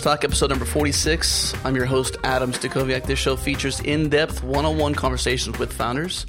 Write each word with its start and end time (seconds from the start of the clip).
Talk, 0.00 0.24
episode 0.24 0.50
number 0.50 0.64
46. 0.64 1.54
I'm 1.64 1.76
your 1.76 1.84
host, 1.84 2.16
Adam 2.24 2.52
Stacoviak. 2.52 3.06
This 3.06 3.18
show 3.18 3.36
features 3.36 3.80
in 3.80 4.08
depth 4.08 4.42
one 4.42 4.64
on 4.64 4.76
one 4.76 4.94
conversations 4.94 5.58
with 5.58 5.72
founders. 5.72 6.26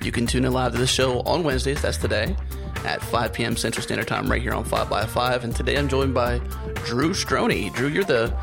You 0.00 0.12
can 0.12 0.26
tune 0.26 0.44
in 0.44 0.52
live 0.52 0.72
to 0.72 0.78
the 0.78 0.86
show 0.86 1.20
on 1.20 1.42
Wednesdays, 1.42 1.80
that's 1.80 1.96
today, 1.96 2.36
at 2.84 3.02
5 3.02 3.32
p.m. 3.32 3.56
Central 3.56 3.82
Standard 3.82 4.06
Time, 4.08 4.30
right 4.30 4.42
here 4.42 4.52
on 4.52 4.64
5 4.64 4.90
by 4.90 5.06
5 5.06 5.44
And 5.44 5.54
today 5.54 5.76
I'm 5.76 5.88
joined 5.88 6.14
by 6.14 6.38
Drew 6.84 7.10
Strojny. 7.10 7.72
Drew, 7.72 7.88
you're 7.88 8.04
the 8.04 8.34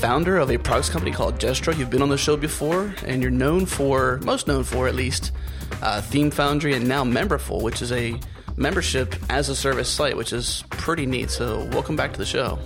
founder 0.00 0.36
of 0.36 0.50
a 0.50 0.58
products 0.58 0.88
company 0.88 1.12
called 1.12 1.38
Jestro. 1.38 1.76
You've 1.76 1.90
been 1.90 2.02
on 2.02 2.08
the 2.08 2.18
show 2.18 2.36
before, 2.36 2.94
and 3.06 3.22
you're 3.22 3.30
known 3.30 3.66
for, 3.66 4.18
most 4.24 4.46
known 4.46 4.64
for 4.64 4.88
at 4.88 4.94
least, 4.94 5.32
uh, 5.80 6.00
Theme 6.00 6.30
Foundry 6.30 6.74
and 6.74 6.86
now 6.86 7.04
Memberful, 7.04 7.62
which 7.62 7.82
is 7.82 7.92
a 7.92 8.18
membership 8.56 9.14
as 9.30 9.48
a 9.48 9.56
service 9.56 9.88
site, 9.88 10.16
which 10.16 10.32
is 10.32 10.64
pretty 10.70 11.06
neat. 11.06 11.30
So, 11.30 11.64
welcome 11.72 11.96
back 11.96 12.12
to 12.12 12.18
the 12.18 12.26
show. 12.26 12.58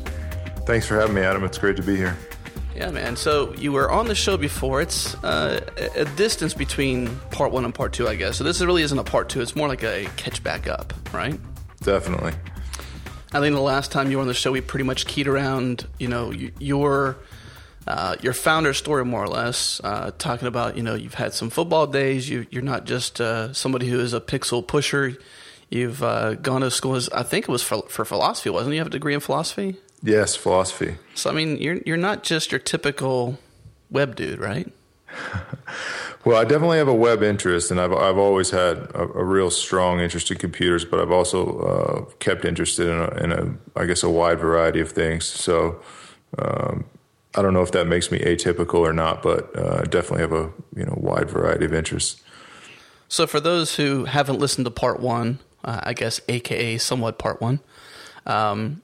Thanks 0.66 0.84
for 0.84 0.96
having 0.96 1.14
me, 1.14 1.22
Adam. 1.22 1.44
It's 1.44 1.58
great 1.58 1.76
to 1.76 1.82
be 1.82 1.96
here. 1.96 2.16
Yeah, 2.74 2.90
man. 2.90 3.14
So 3.14 3.54
you 3.54 3.70
were 3.70 3.88
on 3.88 4.06
the 4.06 4.16
show 4.16 4.36
before. 4.36 4.82
It's 4.82 5.14
uh, 5.22 5.64
a 5.94 6.04
distance 6.16 6.54
between 6.54 7.16
part 7.30 7.52
one 7.52 7.64
and 7.64 7.72
part 7.72 7.92
two, 7.92 8.08
I 8.08 8.16
guess. 8.16 8.36
So 8.36 8.42
this 8.42 8.60
really 8.60 8.82
isn't 8.82 8.98
a 8.98 9.04
part 9.04 9.28
two. 9.28 9.40
It's 9.40 9.54
more 9.54 9.68
like 9.68 9.84
a 9.84 10.08
catch 10.16 10.42
back 10.42 10.66
up, 10.66 10.92
right? 11.12 11.38
Definitely. 11.82 12.32
I 13.32 13.38
think 13.38 13.54
the 13.54 13.60
last 13.60 13.92
time 13.92 14.10
you 14.10 14.16
were 14.16 14.22
on 14.22 14.26
the 14.26 14.34
show, 14.34 14.50
we 14.50 14.60
pretty 14.60 14.82
much 14.82 15.06
keyed 15.06 15.28
around, 15.28 15.86
you 16.00 16.08
know, 16.08 16.32
your 16.32 17.16
uh, 17.86 18.16
your 18.20 18.32
founder 18.32 18.74
story 18.74 19.04
more 19.04 19.22
or 19.22 19.28
less, 19.28 19.80
uh, 19.84 20.10
talking 20.18 20.48
about, 20.48 20.76
you 20.76 20.82
know, 20.82 20.96
you've 20.96 21.14
had 21.14 21.32
some 21.32 21.48
football 21.48 21.86
days. 21.86 22.28
You, 22.28 22.44
are 22.56 22.60
not 22.60 22.86
just 22.86 23.20
uh, 23.20 23.52
somebody 23.52 23.88
who 23.88 24.00
is 24.00 24.12
a 24.12 24.20
pixel 24.20 24.66
pusher. 24.66 25.16
You've 25.70 26.02
uh, 26.02 26.34
gone 26.34 26.62
to 26.62 26.72
school. 26.72 26.96
As, 26.96 27.08
I 27.10 27.22
think 27.22 27.48
it 27.48 27.52
was 27.52 27.62
for, 27.62 27.82
for 27.82 28.04
philosophy, 28.04 28.50
wasn't 28.50 28.72
it? 28.72 28.76
You 28.76 28.80
have 28.80 28.88
a 28.88 28.90
degree 28.90 29.14
in 29.14 29.20
philosophy. 29.20 29.76
Yes, 30.06 30.36
philosophy. 30.36 30.98
So 31.14 31.30
I 31.30 31.32
mean, 31.32 31.56
you're 31.56 31.78
you're 31.84 31.96
not 31.96 32.22
just 32.22 32.52
your 32.52 32.60
typical 32.60 33.38
web 33.90 34.14
dude, 34.14 34.38
right? 34.38 34.72
well, 36.24 36.36
I 36.36 36.44
definitely 36.44 36.78
have 36.78 36.86
a 36.86 36.94
web 36.94 37.24
interest, 37.24 37.72
and 37.72 37.80
I've 37.80 37.92
I've 37.92 38.16
always 38.16 38.50
had 38.50 38.78
a, 38.94 39.02
a 39.02 39.24
real 39.24 39.50
strong 39.50 39.98
interest 39.98 40.30
in 40.30 40.38
computers, 40.38 40.84
but 40.84 41.00
I've 41.00 41.10
also 41.10 41.58
uh, 41.58 42.14
kept 42.20 42.44
interested 42.44 42.86
in 42.86 43.00
a, 43.00 43.24
in 43.24 43.32
a 43.32 43.80
I 43.80 43.86
guess 43.86 44.04
a 44.04 44.10
wide 44.10 44.38
variety 44.38 44.80
of 44.80 44.90
things. 44.90 45.26
So. 45.26 45.82
Um, 46.38 46.84
I 47.38 47.42
don't 47.42 47.52
know 47.52 47.62
if 47.62 47.72
that 47.72 47.86
makes 47.86 48.10
me 48.10 48.18
atypical 48.20 48.76
or 48.76 48.94
not, 48.94 49.22
but 49.22 49.54
uh, 49.56 49.80
I 49.80 49.84
definitely 49.84 50.20
have 50.20 50.32
a 50.32 50.50
you 50.74 50.86
know 50.86 50.94
wide 50.96 51.28
variety 51.28 51.66
of 51.66 51.74
interests. 51.74 52.22
So, 53.08 53.26
for 53.26 53.40
those 53.40 53.76
who 53.76 54.06
haven't 54.06 54.38
listened 54.38 54.64
to 54.64 54.70
part 54.70 55.00
one, 55.00 55.38
uh, 55.62 55.80
I 55.82 55.92
guess 55.92 56.18
AKA 56.28 56.78
somewhat 56.78 57.18
part 57.18 57.42
one, 57.42 57.60
um, 58.24 58.82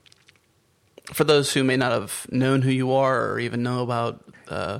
for 1.11 1.23
those 1.23 1.53
who 1.53 1.63
may 1.63 1.75
not 1.75 1.91
have 1.91 2.27
known 2.31 2.61
who 2.61 2.71
you 2.71 2.93
are 2.93 3.31
or 3.31 3.39
even 3.39 3.63
know 3.63 3.83
about 3.83 4.23
uh, 4.47 4.79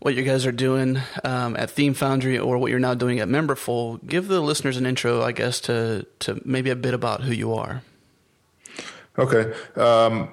what 0.00 0.14
you 0.14 0.22
guys 0.22 0.46
are 0.46 0.52
doing 0.52 0.98
um, 1.24 1.56
at 1.56 1.70
Theme 1.70 1.94
Foundry 1.94 2.38
or 2.38 2.58
what 2.58 2.70
you're 2.70 2.80
now 2.80 2.94
doing 2.94 3.20
at 3.20 3.28
Memberful, 3.28 4.06
give 4.06 4.28
the 4.28 4.40
listeners 4.40 4.76
an 4.76 4.86
intro, 4.86 5.22
I 5.22 5.32
guess, 5.32 5.60
to 5.62 6.06
to 6.20 6.40
maybe 6.44 6.70
a 6.70 6.76
bit 6.76 6.94
about 6.94 7.22
who 7.22 7.32
you 7.32 7.54
are. 7.54 7.82
Okay. 9.18 9.52
Um, 9.76 10.30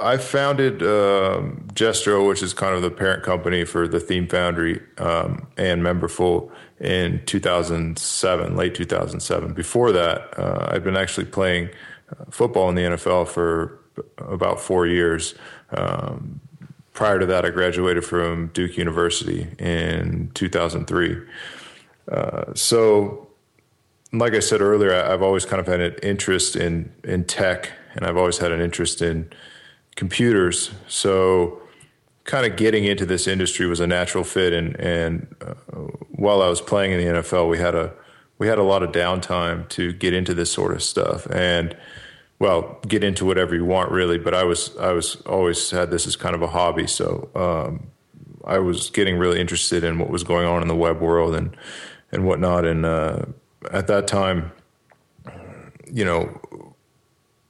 I 0.00 0.16
founded 0.18 0.80
Jestro, 0.80 2.26
which 2.28 2.42
is 2.42 2.52
kind 2.52 2.74
of 2.74 2.82
the 2.82 2.90
parent 2.90 3.22
company 3.22 3.64
for 3.64 3.88
the 3.88 4.00
Theme 4.00 4.28
Foundry 4.28 4.82
um, 4.98 5.46
and 5.56 5.82
Memberful 5.82 6.50
in 6.80 7.24
2007, 7.24 8.56
late 8.56 8.74
2007. 8.74 9.54
Before 9.54 9.92
that, 9.92 10.38
uh, 10.38 10.68
I'd 10.70 10.84
been 10.84 10.96
actually 10.96 11.26
playing 11.26 11.70
uh, 12.10 12.24
football 12.30 12.68
in 12.68 12.74
the 12.74 12.82
NFL 12.82 13.28
for 13.28 13.80
about 14.18 14.60
four 14.60 14.86
years. 14.86 15.34
Um, 15.70 16.40
prior 16.92 17.18
to 17.18 17.26
that, 17.26 17.44
I 17.44 17.50
graduated 17.50 18.04
from 18.04 18.48
Duke 18.48 18.76
University 18.76 19.46
in 19.58 20.30
2003. 20.34 21.22
Uh, 22.10 22.54
so, 22.54 23.28
like 24.12 24.34
I 24.34 24.40
said 24.40 24.60
earlier, 24.60 24.94
I've 24.94 25.22
always 25.22 25.44
kind 25.44 25.60
of 25.60 25.66
had 25.66 25.80
an 25.80 25.94
interest 26.02 26.56
in 26.56 26.92
in 27.04 27.24
tech, 27.24 27.72
and 27.94 28.06
I've 28.06 28.16
always 28.16 28.38
had 28.38 28.52
an 28.52 28.60
interest 28.60 29.02
in 29.02 29.30
computers. 29.96 30.70
So, 30.88 31.60
kind 32.24 32.46
of 32.46 32.56
getting 32.56 32.84
into 32.84 33.04
this 33.06 33.26
industry 33.26 33.66
was 33.66 33.80
a 33.80 33.86
natural 33.86 34.24
fit. 34.24 34.52
And 34.52 34.78
and 34.80 35.34
uh, 35.40 35.54
while 36.10 36.42
I 36.42 36.48
was 36.48 36.60
playing 36.60 36.92
in 36.92 36.98
the 36.98 37.20
NFL, 37.20 37.48
we 37.50 37.58
had 37.58 37.74
a 37.74 37.92
we 38.38 38.46
had 38.46 38.58
a 38.58 38.62
lot 38.62 38.82
of 38.82 38.92
downtime 38.92 39.68
to 39.70 39.92
get 39.92 40.14
into 40.14 40.34
this 40.34 40.52
sort 40.52 40.72
of 40.72 40.82
stuff, 40.82 41.26
and 41.30 41.76
well, 42.38 42.78
get 42.86 43.02
into 43.02 43.24
whatever 43.24 43.54
you 43.54 43.64
want 43.64 43.90
really, 43.90 44.18
but 44.18 44.34
I 44.34 44.44
was 44.44 44.76
I 44.76 44.92
was 44.92 45.16
always 45.22 45.70
had 45.70 45.90
this 45.90 46.06
as 46.06 46.16
kind 46.16 46.34
of 46.34 46.42
a 46.42 46.48
hobby, 46.48 46.86
so 46.86 47.30
um, 47.34 47.86
I 48.44 48.58
was 48.58 48.90
getting 48.90 49.18
really 49.18 49.40
interested 49.40 49.84
in 49.84 49.98
what 49.98 50.10
was 50.10 50.22
going 50.22 50.46
on 50.46 50.62
in 50.62 50.68
the 50.68 50.76
web 50.76 51.00
world 51.00 51.34
and 51.34 51.56
and 52.12 52.26
whatnot. 52.26 52.64
And 52.64 52.84
uh, 52.84 53.22
at 53.72 53.86
that 53.86 54.06
time, 54.06 54.52
you 55.90 56.04
know, 56.04 56.74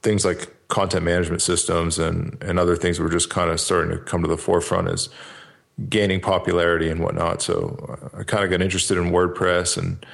things 0.01 0.23
like 0.23 0.53
content 0.69 1.03
management 1.03 1.41
systems 1.41 1.99
and 1.99 2.41
and 2.41 2.57
other 2.57 2.77
things 2.77 2.99
were 2.99 3.09
just 3.09 3.29
kind 3.29 3.51
of 3.51 3.59
starting 3.59 3.91
to 3.91 3.97
come 4.03 4.21
to 4.21 4.29
the 4.29 4.37
forefront 4.37 4.87
as 4.87 5.09
gaining 5.89 6.21
popularity 6.21 6.89
and 6.89 7.01
whatnot. 7.01 7.41
So 7.41 7.99
uh, 8.13 8.19
I 8.19 8.23
kind 8.23 8.45
of 8.45 8.49
got 8.49 8.61
interested 8.61 8.97
in 8.97 9.11
WordPress, 9.11 9.77
and 9.77 10.05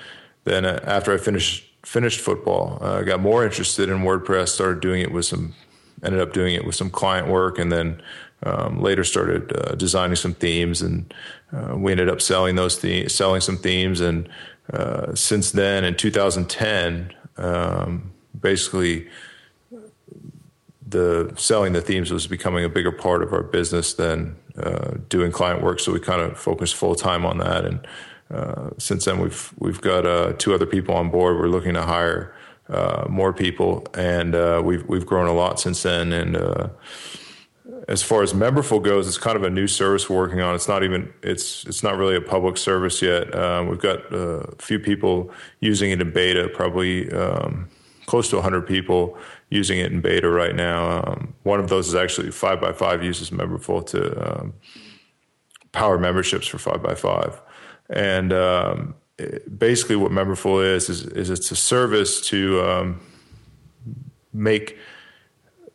then 0.45 0.65
uh, 0.65 0.79
after 0.83 1.13
I 1.13 1.17
finished 1.17 1.69
finished 1.85 2.19
football. 2.19 2.77
Uh, 2.81 3.01
got 3.01 3.19
more 3.19 3.43
interested 3.43 3.89
in 3.89 3.99
WordPress, 3.99 4.49
started 4.49 4.81
doing 4.81 5.01
it 5.01 5.11
with 5.11 5.25
some, 5.25 5.53
ended 6.03 6.21
up 6.21 6.33
doing 6.33 6.55
it 6.55 6.65
with 6.65 6.75
some 6.75 6.89
client 6.89 7.27
work, 7.27 7.59
and 7.59 7.71
then 7.71 8.01
um, 8.43 8.81
later 8.81 9.03
started 9.03 9.55
uh, 9.55 9.75
designing 9.75 10.15
some 10.15 10.33
themes, 10.33 10.81
and 10.81 11.13
uh, 11.51 11.75
we 11.75 11.91
ended 11.91 12.09
up 12.09 12.21
selling 12.21 12.55
those 12.55 12.79
selling 13.13 13.41
some 13.41 13.57
themes. 13.57 14.01
And 14.01 14.27
uh, 14.71 15.13
since 15.15 15.51
then, 15.51 15.83
in 15.83 15.95
2010, 15.95 17.13
um, 17.37 18.11
basically 18.39 19.07
the 20.85 21.33
selling 21.37 21.73
the 21.73 21.81
themes 21.81 22.11
was 22.11 22.27
becoming 22.27 22.63
a 22.63 22.69
bigger 22.69 22.91
part 22.91 23.23
of 23.23 23.33
our 23.33 23.43
business 23.43 23.93
than 23.93 24.35
uh, 24.57 24.95
doing 25.09 25.31
client 25.31 25.61
work. 25.61 25.79
So 25.79 25.91
we 25.91 25.99
kind 25.99 26.21
of 26.21 26.37
focused 26.37 26.75
full 26.75 26.95
time 26.95 27.25
on 27.25 27.39
that 27.39 27.65
and 27.65 27.85
uh, 28.33 28.71
since 28.77 29.05
then, 29.05 29.19
we've 29.19 29.53
we've 29.57 29.81
got 29.81 30.05
uh, 30.05 30.33
two 30.37 30.53
other 30.53 30.65
people 30.65 30.95
on 30.95 31.09
board. 31.09 31.37
We're 31.37 31.47
looking 31.47 31.75
to 31.75 31.83
hire 31.83 32.33
uh, 32.67 33.05
more 33.09 33.31
people, 33.33 33.85
and 33.93 34.33
uh, 34.33 34.61
we've 34.63 34.83
we've 34.87 35.05
grown 35.05 35.27
a 35.27 35.33
lot 35.33 35.59
since 35.59 35.83
then. 35.83 36.11
And 36.11 36.35
uh, 36.35 36.69
as 37.87 38.01
far 38.01 38.23
as 38.23 38.33
Memberful 38.33 38.81
goes, 38.81 39.07
it's 39.07 39.17
kind 39.17 39.35
of 39.35 39.43
a 39.43 39.49
new 39.49 39.67
service 39.67 40.09
we're 40.09 40.17
working 40.17 40.41
on. 40.41 40.55
It's 40.55 40.67
not 40.67 40.83
even 40.83 41.13
it's 41.21 41.65
it's 41.65 41.83
not 41.83 41.95
really 41.97 42.15
a 42.15 42.21
public 42.21 42.57
service 42.57 43.01
yet. 43.01 43.33
Um, 43.35 43.67
we've 43.67 43.79
got 43.79 43.99
a 44.11 44.55
few 44.57 44.79
people 44.79 45.31
using 45.59 45.91
it 45.91 46.01
in 46.01 46.11
beta, 46.11 46.49
probably 46.49 47.11
um, 47.11 47.69
close 48.05 48.29
to 48.29 48.37
100 48.37 48.65
people 48.67 49.17
using 49.49 49.79
it 49.79 49.91
in 49.91 50.01
beta 50.01 50.29
right 50.29 50.55
now. 50.55 51.03
Um, 51.03 51.35
one 51.43 51.59
of 51.59 51.69
those 51.69 51.87
is 51.87 51.95
actually 51.95 52.31
Five 52.31 52.59
by 52.59 52.73
Five 52.73 53.03
uses 53.03 53.29
Memberful 53.29 53.85
to 53.87 54.41
um, 54.41 54.53
power 55.71 55.99
memberships 55.99 56.47
for 56.47 56.57
Five 56.57 56.81
by 56.81 56.95
Five. 56.95 57.39
And 57.89 58.33
um, 58.33 58.95
basically, 59.57 59.95
what 59.95 60.11
Memberful 60.11 60.63
is, 60.63 60.89
is, 60.89 61.05
is 61.05 61.29
it's 61.29 61.51
a 61.51 61.55
service 61.55 62.21
to 62.27 62.61
um, 62.61 63.01
make 64.33 64.77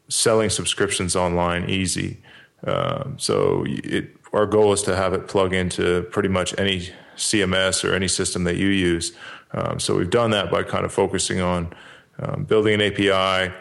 selling 0.08 0.50
subscriptions 0.50 1.14
online 1.14 1.68
easy. 1.68 2.18
Um, 2.66 3.16
so 3.18 3.64
it, 3.66 4.16
our 4.32 4.46
goal 4.46 4.72
is 4.72 4.82
to 4.82 4.96
have 4.96 5.12
it 5.12 5.28
plug 5.28 5.52
into 5.52 6.02
pretty 6.10 6.28
much 6.28 6.58
any 6.58 6.90
CMS 7.16 7.88
or 7.88 7.94
any 7.94 8.08
system 8.08 8.44
that 8.44 8.56
you 8.56 8.68
use. 8.68 9.12
Um, 9.52 9.80
so 9.80 9.96
we've 9.96 10.10
done 10.10 10.30
that 10.32 10.50
by 10.50 10.62
kind 10.62 10.84
of 10.84 10.92
focusing 10.92 11.40
on 11.40 11.72
um, 12.18 12.44
building 12.44 12.74
an 12.74 12.82
API 12.82 13.54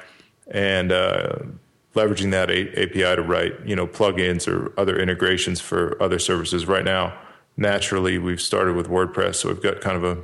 and 0.50 0.92
uh, 0.92 1.38
leveraging 1.96 2.32
that 2.32 2.50
a- 2.50 2.84
API 2.84 3.16
to 3.16 3.22
write, 3.22 3.54
you 3.66 3.76
know, 3.76 3.88
plugins 3.88 4.48
or 4.48 4.74
other 4.80 4.98
integrations 5.00 5.62
for 5.62 6.02
other 6.02 6.20
services. 6.20 6.66
Right 6.66 6.86
now, 6.86 7.18
naturally 7.58 8.18
we've 8.18 8.42
started 8.42 8.76
with 8.76 8.88
WordPress, 8.88 9.36
so 9.36 9.50
we've 9.50 9.62
got 9.62 9.82
kind 9.82 9.98
of 9.98 10.04
a 10.04 10.24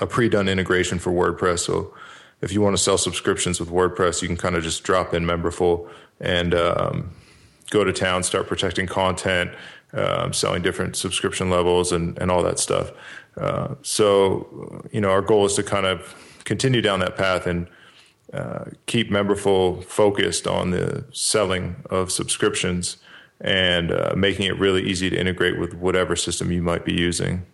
a 0.00 0.06
pre-done 0.06 0.48
integration 0.48 0.98
for 0.98 1.10
WordPress. 1.12 1.60
So 1.60 1.94
if 2.40 2.52
you 2.52 2.60
want 2.60 2.76
to 2.76 2.82
sell 2.82 2.98
subscriptions 2.98 3.58
with 3.58 3.70
WordPress, 3.70 4.22
you 4.22 4.28
can 4.28 4.36
kind 4.36 4.54
of 4.54 4.62
just 4.62 4.84
drop 4.84 5.12
in 5.12 5.24
Memberful 5.24 5.88
and 6.20 6.54
um, 6.54 7.10
go 7.70 7.82
to 7.82 7.92
town, 7.92 8.22
start 8.22 8.46
protecting 8.46 8.86
content, 8.86 9.50
um, 9.92 10.32
selling 10.32 10.62
different 10.62 10.96
subscription 10.96 11.50
levels, 11.50 11.92
and 11.92 12.18
and 12.18 12.30
all 12.30 12.42
that 12.42 12.58
stuff. 12.58 12.92
Uh, 13.36 13.74
so 13.82 14.84
you 14.92 15.00
know, 15.00 15.10
our 15.10 15.22
goal 15.22 15.46
is 15.46 15.54
to 15.54 15.62
kind 15.62 15.86
of 15.86 16.14
continue 16.44 16.80
down 16.80 17.00
that 17.00 17.16
path 17.16 17.46
and. 17.46 17.68
Uh, 18.30 18.66
keep 18.84 19.10
Memberful 19.10 19.82
focused 19.82 20.46
on 20.46 20.70
the 20.70 21.02
selling 21.12 21.76
of 21.88 22.12
subscriptions 22.12 22.98
and 23.40 23.92
uh, 23.92 24.14
making 24.16 24.46
it 24.46 24.58
really 24.58 24.82
easy 24.82 25.10
to 25.10 25.16
integrate 25.16 25.58
with 25.58 25.74
whatever 25.74 26.16
system 26.16 26.50
you 26.50 26.62
might 26.62 26.84
be 26.84 26.92
using. 26.92 27.44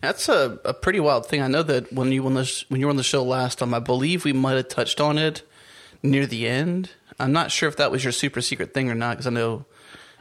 That's 0.00 0.28
a, 0.28 0.58
a 0.64 0.74
pretty 0.74 0.98
wild 0.98 1.26
thing. 1.26 1.42
I 1.42 1.46
know 1.46 1.62
that 1.62 1.92
when 1.92 2.10
you 2.10 2.24
when, 2.24 2.34
this, 2.34 2.68
when 2.68 2.80
you 2.80 2.86
were 2.86 2.90
on 2.90 2.96
the 2.96 3.04
show 3.04 3.22
last 3.22 3.58
time, 3.58 3.72
I 3.72 3.78
believe 3.78 4.24
we 4.24 4.32
might 4.32 4.54
have 4.54 4.68
touched 4.68 5.00
on 5.00 5.16
it 5.16 5.42
near 6.02 6.26
the 6.26 6.48
end. 6.48 6.90
I'm 7.20 7.32
not 7.32 7.52
sure 7.52 7.68
if 7.68 7.76
that 7.76 7.92
was 7.92 8.02
your 8.02 8.12
super 8.12 8.40
secret 8.40 8.74
thing 8.74 8.90
or 8.90 8.96
not 8.96 9.12
because 9.12 9.28
I 9.28 9.30
know 9.30 9.64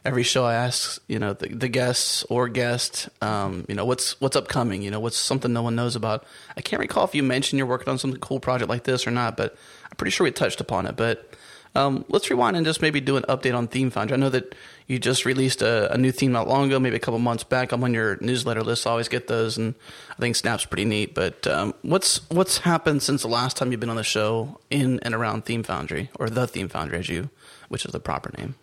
every 0.04 0.24
show 0.24 0.46
I 0.46 0.56
ask, 0.56 1.02
you 1.08 1.20
know, 1.20 1.34
the, 1.34 1.50
the 1.50 1.68
guests 1.68 2.24
or 2.30 2.48
guest, 2.48 3.10
um, 3.22 3.66
you 3.68 3.76
know, 3.76 3.86
what's 3.86 4.20
what's 4.22 4.36
upcoming, 4.36 4.82
you 4.82 4.92
know, 4.92 5.00
what's 5.00 5.18
something 5.18 5.52
no 5.52 5.64
one 5.64 5.76
knows 5.76 5.96
about. 5.96 6.26
I 6.56 6.62
can't 6.62 6.80
recall 6.80 7.06
if 7.06 7.16
you 7.16 7.24
mentioned 7.24 7.58
you're 7.58 7.68
working 7.68 7.90
on 7.90 7.98
some 7.98 8.16
cool 8.18 8.40
project 8.40 8.70
like 8.70 8.84
this 8.84 9.08
or 9.08 9.12
not, 9.12 9.38
but 9.38 9.56
I'm 9.90 9.96
pretty 9.98 10.12
sure 10.12 10.26
we 10.26 10.32
touched 10.32 10.62
upon 10.62 10.86
it. 10.86 10.96
But 10.96 11.34
um, 11.74 12.04
let's 12.10 12.30
rewind 12.30 12.58
and 12.58 12.66
just 12.66 12.82
maybe 12.82 13.00
do 13.00 13.16
an 13.16 13.24
update 13.24 13.56
on 13.56 13.68
Theme 13.68 13.92
Foundry. 13.92 14.16
I 14.16 14.20
know 14.20 14.30
that 14.30 14.56
you 14.88 15.00
just 15.00 15.26
released 15.26 15.62
a, 15.62 15.94
a, 15.94 15.98
new 15.98 16.12
theme 16.12 16.34
not 16.34 16.48
long 16.48 16.68
ago, 16.68 16.80
maybe 16.80 16.98
a 16.98 17.00
couple 17.00 17.20
months 17.20 17.46
back. 17.46 17.72
I'm 17.72 17.82
on 17.84 17.94
your 17.94 18.18
newsletter 18.20 18.62
list. 18.62 18.86
I 18.86 18.90
always 18.90 19.08
get 19.08 19.28
those, 19.28 19.58
and 19.58 19.74
I 20.10 20.16
think 20.16 20.36
Snap's 20.36 20.66
pretty 20.66 20.84
neat. 20.84 21.16
But 21.16 21.48
um, 21.48 21.74
what's 21.82 22.30
what's 22.30 22.60
happened 22.60 23.02
since 23.04 23.22
the 23.22 23.30
last 23.30 23.56
time 23.56 23.72
you've 23.72 23.80
been 23.80 23.90
on 23.90 23.96
the 23.96 24.04
show 24.04 24.60
in 24.70 25.00
and 25.02 25.14
around 25.14 25.46
Theme 25.46 25.64
Foundry 25.64 26.10
or 26.20 26.30
the 26.30 26.46
Theme 26.46 26.68
Foundry, 26.68 27.00
as 27.00 27.08
you, 27.08 27.30
which 27.70 27.86
is 27.86 27.94
the 27.94 28.02
proper 28.02 28.32
name? 28.38 28.56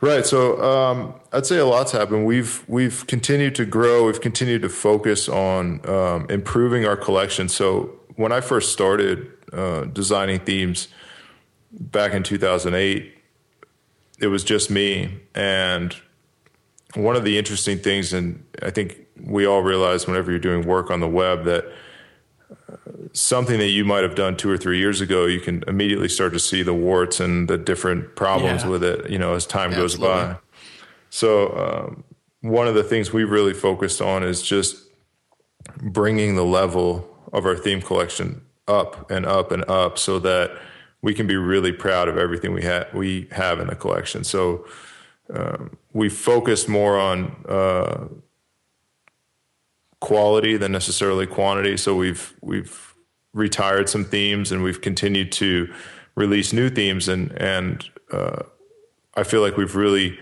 Right. 0.00 0.24
So 0.24 0.62
um, 0.62 1.14
I'd 1.32 1.46
say 1.46 1.58
a 1.58 1.66
lot's 1.66 1.92
happened. 1.92 2.24
We've 2.24 2.64
we've 2.66 3.06
continued 3.06 3.54
to 3.56 3.66
grow. 3.66 4.06
We've 4.06 4.20
continued 4.20 4.62
to 4.62 4.70
focus 4.70 5.28
on 5.28 5.86
um, 5.86 6.26
improving 6.30 6.86
our 6.86 6.96
collection. 6.96 7.50
So 7.50 8.00
when 8.16 8.32
I 8.32 8.40
first 8.40 8.72
started 8.72 9.30
uh, 9.52 9.84
designing 9.84 10.40
themes 10.40 10.88
back 11.78 12.12
in 12.12 12.22
2008, 12.22 13.12
it 14.20 14.26
was 14.28 14.44
just 14.44 14.70
me. 14.70 15.20
And 15.34 15.94
one 16.94 17.16
of 17.16 17.24
the 17.24 17.38
interesting 17.38 17.78
things, 17.78 18.12
and 18.12 18.44
I 18.62 18.70
think 18.70 19.06
we 19.20 19.46
all 19.46 19.62
realize 19.62 20.06
whenever 20.06 20.30
you're 20.30 20.40
doing 20.40 20.66
work 20.66 20.90
on 20.90 21.00
the 21.00 21.08
web 21.08 21.44
that 21.44 21.64
uh, 22.50 22.76
something 23.12 23.58
that 23.58 23.68
you 23.68 23.84
might 23.84 24.02
have 24.02 24.14
done 24.14 24.36
two 24.36 24.50
or 24.50 24.56
three 24.56 24.78
years 24.78 25.00
ago, 25.00 25.26
you 25.26 25.40
can 25.40 25.64
immediately 25.66 26.08
start 26.08 26.32
to 26.32 26.38
see 26.38 26.62
the 26.62 26.74
warts 26.74 27.20
and 27.20 27.48
the 27.48 27.58
different 27.58 28.16
problems 28.16 28.62
yeah. 28.62 28.68
with 28.68 28.84
it, 28.84 29.10
you 29.10 29.18
know, 29.18 29.34
as 29.34 29.46
time 29.46 29.72
yeah, 29.72 29.78
goes 29.78 29.96
by. 29.96 30.36
So, 31.10 31.56
um, 31.56 32.04
one 32.40 32.68
of 32.68 32.74
the 32.74 32.82
things 32.82 33.10
we 33.10 33.24
really 33.24 33.54
focused 33.54 34.02
on 34.02 34.22
is 34.22 34.42
just 34.42 34.76
bringing 35.80 36.34
the 36.34 36.44
level 36.44 37.08
of 37.32 37.46
our 37.46 37.56
theme 37.56 37.80
collection 37.80 38.42
up 38.68 39.10
and 39.10 39.24
up 39.24 39.50
and 39.50 39.64
up 39.68 39.98
so 39.98 40.18
that 40.18 40.50
we 41.04 41.12
can 41.12 41.26
be 41.26 41.36
really 41.36 41.70
proud 41.70 42.08
of 42.08 42.16
everything 42.16 42.54
we 42.54 42.62
have 42.62 42.86
we 42.94 43.28
have 43.30 43.60
in 43.60 43.66
the 43.66 43.76
collection. 43.76 44.24
So 44.24 44.66
um, 45.32 45.76
we 45.92 46.08
focused 46.08 46.66
more 46.66 46.98
on 46.98 47.36
uh, 47.46 48.08
quality 50.00 50.56
than 50.56 50.72
necessarily 50.72 51.26
quantity. 51.26 51.76
So 51.76 51.94
we've 51.94 52.32
we've 52.40 52.94
retired 53.34 53.90
some 53.90 54.06
themes 54.06 54.50
and 54.50 54.62
we've 54.62 54.80
continued 54.80 55.30
to 55.32 55.70
release 56.14 56.54
new 56.54 56.70
themes 56.70 57.06
and 57.06 57.32
and 57.32 57.84
uh, 58.10 58.42
I 59.14 59.24
feel 59.24 59.42
like 59.42 59.58
we've 59.58 59.76
really 59.76 60.18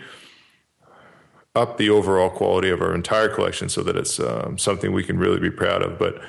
upped 1.55 1.79
the 1.79 1.91
overall 1.91 2.31
quality 2.31 2.71
of 2.71 2.83
our 2.83 2.93
entire 2.93 3.29
collection 3.29 3.69
so 3.69 3.85
that 3.85 3.97
it's 3.97 4.19
um, 4.19 4.59
something 4.59 4.91
we 4.93 5.05
can 5.05 5.17
really 5.17 5.39
be 5.39 5.51
proud 5.51 5.83
of. 5.83 5.97
But 5.97 6.21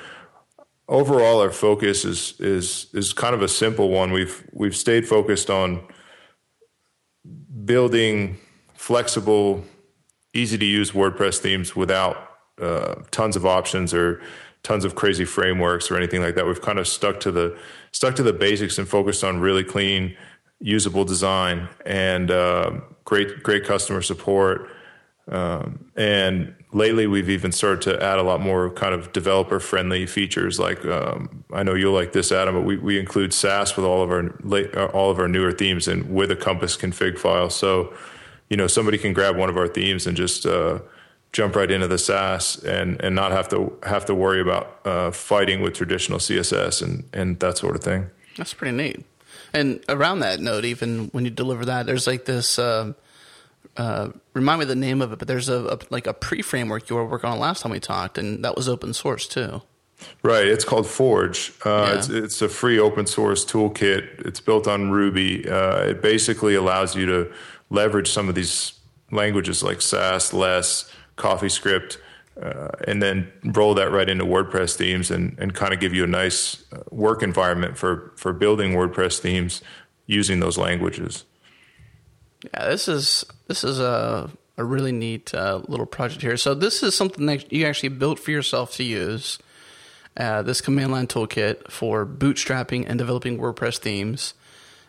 overall 0.88 1.40
our 1.40 1.50
focus 1.50 2.04
is 2.04 2.38
is 2.40 2.86
is 2.92 3.12
kind 3.12 3.34
of 3.34 3.42
a 3.42 3.48
simple 3.48 3.88
one. 3.88 4.12
We've 4.12 4.44
we've 4.52 4.76
stayed 4.76 5.06
focused 5.06 5.50
on 5.50 5.82
building 7.64 8.38
flexible, 8.74 9.64
easy 10.34 10.58
to 10.58 10.64
use 10.64 10.92
WordPress 10.92 11.38
themes 11.38 11.74
without 11.74 12.30
uh, 12.60 12.96
tons 13.10 13.36
of 13.36 13.46
options 13.46 13.94
or 13.94 14.20
tons 14.62 14.84
of 14.84 14.94
crazy 14.94 15.24
frameworks 15.24 15.90
or 15.90 15.96
anything 15.96 16.22
like 16.22 16.34
that. 16.34 16.46
We've 16.46 16.60
kind 16.60 16.78
of 16.78 16.86
stuck 16.86 17.20
to 17.20 17.32
the 17.32 17.58
stuck 17.92 18.14
to 18.16 18.22
the 18.22 18.32
basics 18.32 18.78
and 18.78 18.88
focused 18.88 19.24
on 19.24 19.40
really 19.40 19.64
clean, 19.64 20.16
usable 20.60 21.04
design 21.04 21.68
and 21.86 22.30
uh, 22.30 22.72
great 23.04 23.42
great 23.42 23.64
customer 23.64 24.02
support. 24.02 24.68
Um, 25.26 25.90
and 25.96 26.54
lately 26.74 27.06
we've 27.06 27.30
even 27.30 27.52
started 27.52 27.80
to 27.80 28.02
add 28.02 28.18
a 28.18 28.22
lot 28.22 28.40
more 28.40 28.68
kind 28.70 28.94
of 28.94 29.12
developer 29.12 29.60
friendly 29.60 30.06
features 30.06 30.58
like 30.58 30.84
um, 30.84 31.44
i 31.52 31.62
know 31.62 31.74
you'll 31.74 31.94
like 31.94 32.12
this 32.12 32.30
adam 32.32 32.54
but 32.54 32.62
we, 32.62 32.76
we 32.76 32.98
include 32.98 33.32
sass 33.32 33.76
with 33.76 33.86
all 33.86 34.02
of 34.02 34.10
our 34.10 34.34
uh, 34.52 34.86
all 34.86 35.10
of 35.10 35.18
our 35.18 35.28
newer 35.28 35.52
themes 35.52 35.88
and 35.88 36.14
with 36.14 36.30
a 36.30 36.36
compass 36.36 36.76
config 36.76 37.18
file. 37.18 37.50
So 37.50 37.92
you 38.48 38.56
know 38.56 38.66
somebody 38.66 38.98
can 38.98 39.12
grab 39.12 39.36
one 39.36 39.48
of 39.48 39.56
our 39.56 39.68
themes 39.68 40.06
and 40.06 40.16
just 40.16 40.46
uh, 40.46 40.80
jump 41.32 41.56
right 41.56 41.70
into 41.70 41.88
the 41.88 41.98
sass 41.98 42.56
and 42.62 43.00
and 43.02 43.14
not 43.14 43.32
have 43.32 43.48
to 43.48 43.76
have 43.82 44.04
to 44.06 44.14
worry 44.14 44.40
about 44.40 44.80
uh, 44.84 45.10
fighting 45.10 45.62
with 45.62 45.74
traditional 45.74 46.18
css 46.18 46.82
and 46.82 47.04
and 47.12 47.40
that 47.40 47.58
sort 47.58 47.76
of 47.76 47.82
thing. 47.82 48.10
That's 48.36 48.54
pretty 48.54 48.76
neat. 48.76 49.04
And 49.52 49.84
around 49.88 50.20
that 50.20 50.40
note 50.40 50.64
even 50.64 51.08
when 51.12 51.24
you 51.24 51.30
deliver 51.30 51.64
that 51.64 51.86
there's 51.86 52.06
like 52.06 52.24
this 52.24 52.58
um, 52.58 52.96
uh, 53.76 54.10
remind 54.34 54.60
me 54.60 54.66
the 54.66 54.74
name 54.74 55.02
of 55.02 55.12
it, 55.12 55.18
but 55.18 55.28
there's 55.28 55.48
a, 55.48 55.66
a 55.66 55.78
like 55.90 56.06
a 56.06 56.14
pre 56.14 56.42
framework 56.42 56.88
you 56.88 56.96
were 56.96 57.06
working 57.06 57.30
on 57.30 57.38
last 57.38 57.62
time 57.62 57.72
we 57.72 57.80
talked, 57.80 58.18
and 58.18 58.44
that 58.44 58.56
was 58.56 58.68
open 58.68 58.92
source 58.94 59.26
too. 59.26 59.62
Right. 60.22 60.46
It's 60.46 60.64
called 60.64 60.86
Forge. 60.86 61.52
Uh, 61.64 61.86
yeah. 61.88 61.98
it's, 61.98 62.08
it's, 62.08 62.42
a 62.42 62.48
free 62.48 62.78
open 62.78 63.06
source 63.06 63.44
toolkit. 63.44 64.26
It's 64.26 64.40
built 64.40 64.66
on 64.66 64.90
Ruby. 64.90 65.48
Uh, 65.48 65.78
it 65.84 66.02
basically 66.02 66.54
allows 66.54 66.94
you 66.94 67.06
to 67.06 67.32
leverage 67.70 68.10
some 68.10 68.28
of 68.28 68.34
these 68.34 68.78
languages 69.10 69.62
like 69.62 69.80
Sass, 69.80 70.32
Less, 70.32 70.90
CoffeeScript, 71.16 71.98
uh, 72.40 72.68
and 72.86 73.00
then 73.00 73.30
roll 73.44 73.74
that 73.74 73.92
right 73.92 74.08
into 74.08 74.24
WordPress 74.24 74.74
themes 74.76 75.10
and, 75.10 75.38
and 75.38 75.54
kind 75.54 75.72
of 75.72 75.80
give 75.80 75.94
you 75.94 76.04
a 76.04 76.08
nice 76.08 76.64
uh, 76.72 76.82
work 76.90 77.22
environment 77.22 77.78
for, 77.78 78.12
for 78.16 78.32
building 78.32 78.72
WordPress 78.72 79.20
themes 79.20 79.62
using 80.06 80.40
those 80.40 80.58
languages. 80.58 81.24
Yeah, 82.52 82.68
this 82.68 82.88
is 82.88 83.24
this 83.48 83.64
is 83.64 83.80
a 83.80 84.30
a 84.56 84.64
really 84.64 84.92
neat 84.92 85.34
uh, 85.34 85.62
little 85.66 85.86
project 85.86 86.22
here. 86.22 86.36
So 86.36 86.54
this 86.54 86.82
is 86.82 86.94
something 86.94 87.26
that 87.26 87.52
you 87.52 87.66
actually 87.66 87.88
built 87.90 88.18
for 88.18 88.30
yourself 88.30 88.74
to 88.76 88.84
use. 88.84 89.38
Uh, 90.16 90.42
this 90.42 90.60
command 90.60 90.92
line 90.92 91.08
toolkit 91.08 91.70
for 91.70 92.06
bootstrapping 92.06 92.84
and 92.88 92.98
developing 92.98 93.36
WordPress 93.36 93.78
themes, 93.78 94.34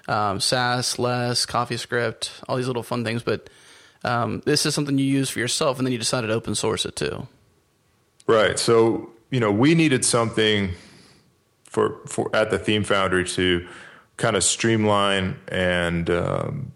um, 0.07 0.40
Sass, 0.40 1.00
Less, 1.00 1.48
CoffeeScript, 1.48 2.30
all 2.48 2.57
these 2.57 2.68
little 2.68 2.84
fun 2.84 3.04
things. 3.04 3.24
But 3.24 3.50
um, 4.04 4.44
this 4.46 4.68
is 4.68 4.75
something 4.75 5.00
you 5.00 5.06
use 5.06 5.31
for 5.31 5.40
yourself, 5.40 5.80
and 5.80 5.88
then 5.88 5.92
you 5.92 5.98
decided 5.98 6.28
to 6.28 6.34
open 6.34 6.54
source 6.54 6.85
it 6.85 6.95
too. 6.95 7.28
Right. 8.28 8.59
So 8.59 9.09
you 9.31 9.40
know 9.40 9.52
we 9.52 9.74
needed 9.74 10.06
something 10.06 10.74
for 11.64 11.97
for 12.06 12.33
at 12.35 12.52
the 12.52 12.59
Theme 12.59 12.83
Foundry 12.83 13.26
to 13.26 13.68
kind 14.18 14.35
of 14.35 14.44
streamline 14.44 15.38
and 15.47 16.09
um, 16.09 16.71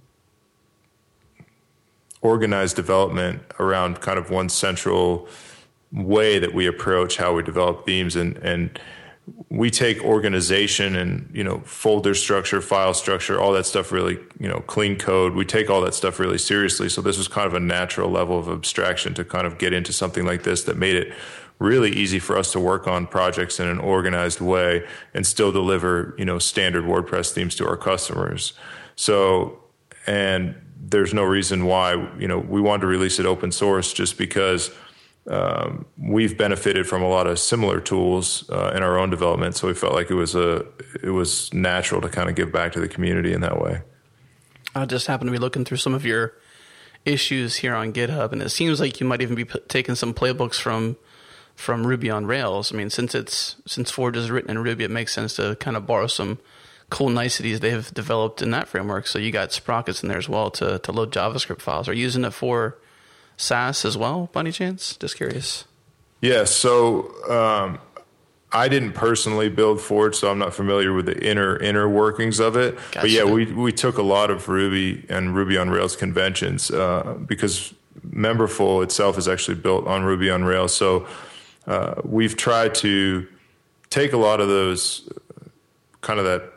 organized 2.21 2.75
development 2.75 3.41
around 3.59 4.01
kind 4.01 4.19
of 4.19 4.29
one 4.29 4.49
central 4.49 5.27
way 5.91 6.39
that 6.39 6.53
we 6.53 6.67
approach 6.67 7.17
how 7.17 7.33
we 7.33 7.43
develop 7.43 7.85
themes. 7.85 8.15
And 8.15 8.37
and 8.37 8.79
we 9.49 9.69
take 9.69 10.03
organization 10.03 10.95
and 10.95 11.29
you 11.33 11.43
know 11.43 11.59
folder 11.59 12.15
structure 12.15 12.61
file 12.61 12.93
structure 12.93 13.39
all 13.39 13.51
that 13.53 13.65
stuff 13.65 13.91
really 13.91 14.17
you 14.39 14.47
know 14.47 14.59
clean 14.61 14.97
code. 14.97 15.33
We 15.33 15.45
take 15.45 15.69
all 15.69 15.81
that 15.81 15.93
stuff 15.93 16.19
really 16.19 16.37
seriously. 16.37 16.89
So 16.89 17.01
this 17.01 17.17
was 17.17 17.27
kind 17.27 17.47
of 17.47 17.53
a 17.53 17.59
natural 17.59 18.09
level 18.09 18.37
of 18.37 18.49
abstraction 18.49 19.13
to 19.15 19.23
kind 19.23 19.47
of 19.47 19.57
get 19.57 19.73
into 19.73 19.93
something 19.93 20.25
like 20.25 20.43
this 20.43 20.63
that 20.63 20.77
made 20.77 20.95
it 20.95 21.13
really 21.59 21.91
easy 21.91 22.19
for 22.19 22.37
us 22.37 22.53
to 22.53 22.59
work 22.59 22.87
on 22.87 23.05
projects 23.05 23.59
in 23.59 23.67
an 23.67 23.79
organized 23.79 24.39
way 24.39 24.85
and 25.13 25.27
still 25.27 25.51
deliver 25.51 26.15
you 26.17 26.25
know 26.25 26.39
standard 26.39 26.83
wordpress 26.83 27.31
themes 27.31 27.55
to 27.55 27.67
our 27.67 27.77
customers. 27.77 28.53
So 28.95 29.59
and 30.07 30.55
there's 30.89 31.13
no 31.13 31.23
reason 31.23 31.65
why 31.65 31.93
you 32.17 32.27
know 32.27 32.39
we 32.39 32.61
wanted 32.61 32.81
to 32.81 32.87
release 32.87 33.19
it 33.19 33.25
open 33.25 33.51
source 33.51 33.93
just 33.93 34.17
because 34.17 34.71
um, 35.27 35.85
we've 35.97 36.37
benefited 36.37 36.87
from 36.87 37.03
a 37.03 37.07
lot 37.07 37.27
of 37.27 37.37
similar 37.37 37.79
tools 37.79 38.49
uh, 38.49 38.73
in 38.75 38.81
our 38.81 38.97
own 38.97 39.09
development, 39.09 39.55
so 39.55 39.67
we 39.67 39.73
felt 39.73 39.93
like 39.93 40.09
it 40.09 40.15
was 40.15 40.35
a 40.35 40.65
it 41.03 41.11
was 41.11 41.53
natural 41.53 42.01
to 42.01 42.09
kind 42.09 42.29
of 42.29 42.35
give 42.35 42.51
back 42.51 42.71
to 42.73 42.79
the 42.79 42.87
community 42.87 43.33
in 43.33 43.41
that 43.41 43.61
way. 43.61 43.81
I 44.75 44.85
just 44.85 45.07
happened 45.07 45.27
to 45.27 45.31
be 45.31 45.37
looking 45.37 45.65
through 45.65 45.77
some 45.77 45.93
of 45.93 46.05
your 46.05 46.33
issues 47.05 47.57
here 47.57 47.75
on 47.75 47.93
GitHub, 47.93 48.31
and 48.31 48.41
it 48.41 48.49
seems 48.49 48.79
like 48.79 48.99
you 48.99 49.05
might 49.05 49.21
even 49.21 49.35
be 49.35 49.45
p- 49.45 49.59
taking 49.67 49.95
some 49.95 50.13
playbooks 50.13 50.59
from 50.59 50.97
from 51.55 51.85
Ruby 51.85 52.09
on 52.09 52.25
Rails. 52.25 52.73
I 52.73 52.77
mean, 52.77 52.89
since 52.89 53.13
it's 53.13 53.57
since 53.67 53.91
Forge 53.91 54.17
is 54.17 54.31
written 54.31 54.49
in 54.49 54.59
Ruby, 54.63 54.83
it 54.83 54.91
makes 54.91 55.13
sense 55.13 55.35
to 55.35 55.55
kind 55.57 55.77
of 55.77 55.85
borrow 55.85 56.07
some 56.07 56.39
cool 56.89 57.09
niceties 57.09 57.59
they've 57.59 57.93
developed 57.93 58.41
in 58.41 58.51
that 58.51 58.67
framework. 58.67 59.07
So 59.07 59.19
you 59.19 59.31
got 59.31 59.51
sprockets 59.51 60.01
in 60.03 60.09
there 60.09 60.17
as 60.17 60.27
well 60.27 60.49
to, 60.51 60.79
to 60.79 60.91
load 60.91 61.11
JavaScript 61.11 61.61
files. 61.61 61.87
Are 61.87 61.93
you 61.93 62.01
using 62.01 62.25
it 62.25 62.33
for 62.33 62.77
Sass 63.37 63.85
as 63.85 63.97
well, 63.97 64.29
by 64.33 64.41
any 64.41 64.51
chance? 64.51 64.97
Just 64.97 65.15
curious. 65.15 65.65
Yeah, 66.21 66.43
so 66.43 67.13
um, 67.29 67.79
I 68.51 68.67
didn't 68.67 68.93
personally 68.93 69.47
build 69.47 69.79
Forge, 69.79 70.15
so 70.15 70.29
I'm 70.29 70.39
not 70.39 70.53
familiar 70.53 70.91
with 70.91 71.05
the 71.05 71.17
inner 71.23 71.55
inner 71.57 71.87
workings 71.87 72.39
of 72.39 72.57
it. 72.57 72.75
Gotcha. 72.75 72.99
But 73.01 73.11
yeah, 73.11 73.23
we 73.23 73.45
we 73.45 73.71
took 73.71 73.97
a 73.97 74.03
lot 74.03 74.29
of 74.31 74.49
Ruby 74.49 75.05
and 75.07 75.35
Ruby 75.35 75.57
on 75.57 75.69
Rails 75.69 75.95
conventions 75.95 76.71
uh, 76.71 77.15
because 77.25 77.73
Memberful 78.09 78.83
itself 78.83 79.17
is 79.17 79.27
actually 79.27 79.55
built 79.55 79.87
on 79.87 80.03
Ruby 80.03 80.29
on 80.29 80.43
Rails. 80.43 80.75
So 80.75 81.07
uh, 81.67 82.01
we've 82.03 82.35
tried 82.35 82.75
to 82.75 83.27
take 83.89 84.13
a 84.13 84.17
lot 84.17 84.41
of 84.41 84.47
those, 84.47 85.07
kind 86.01 86.19
of 86.19 86.25
that 86.25 86.53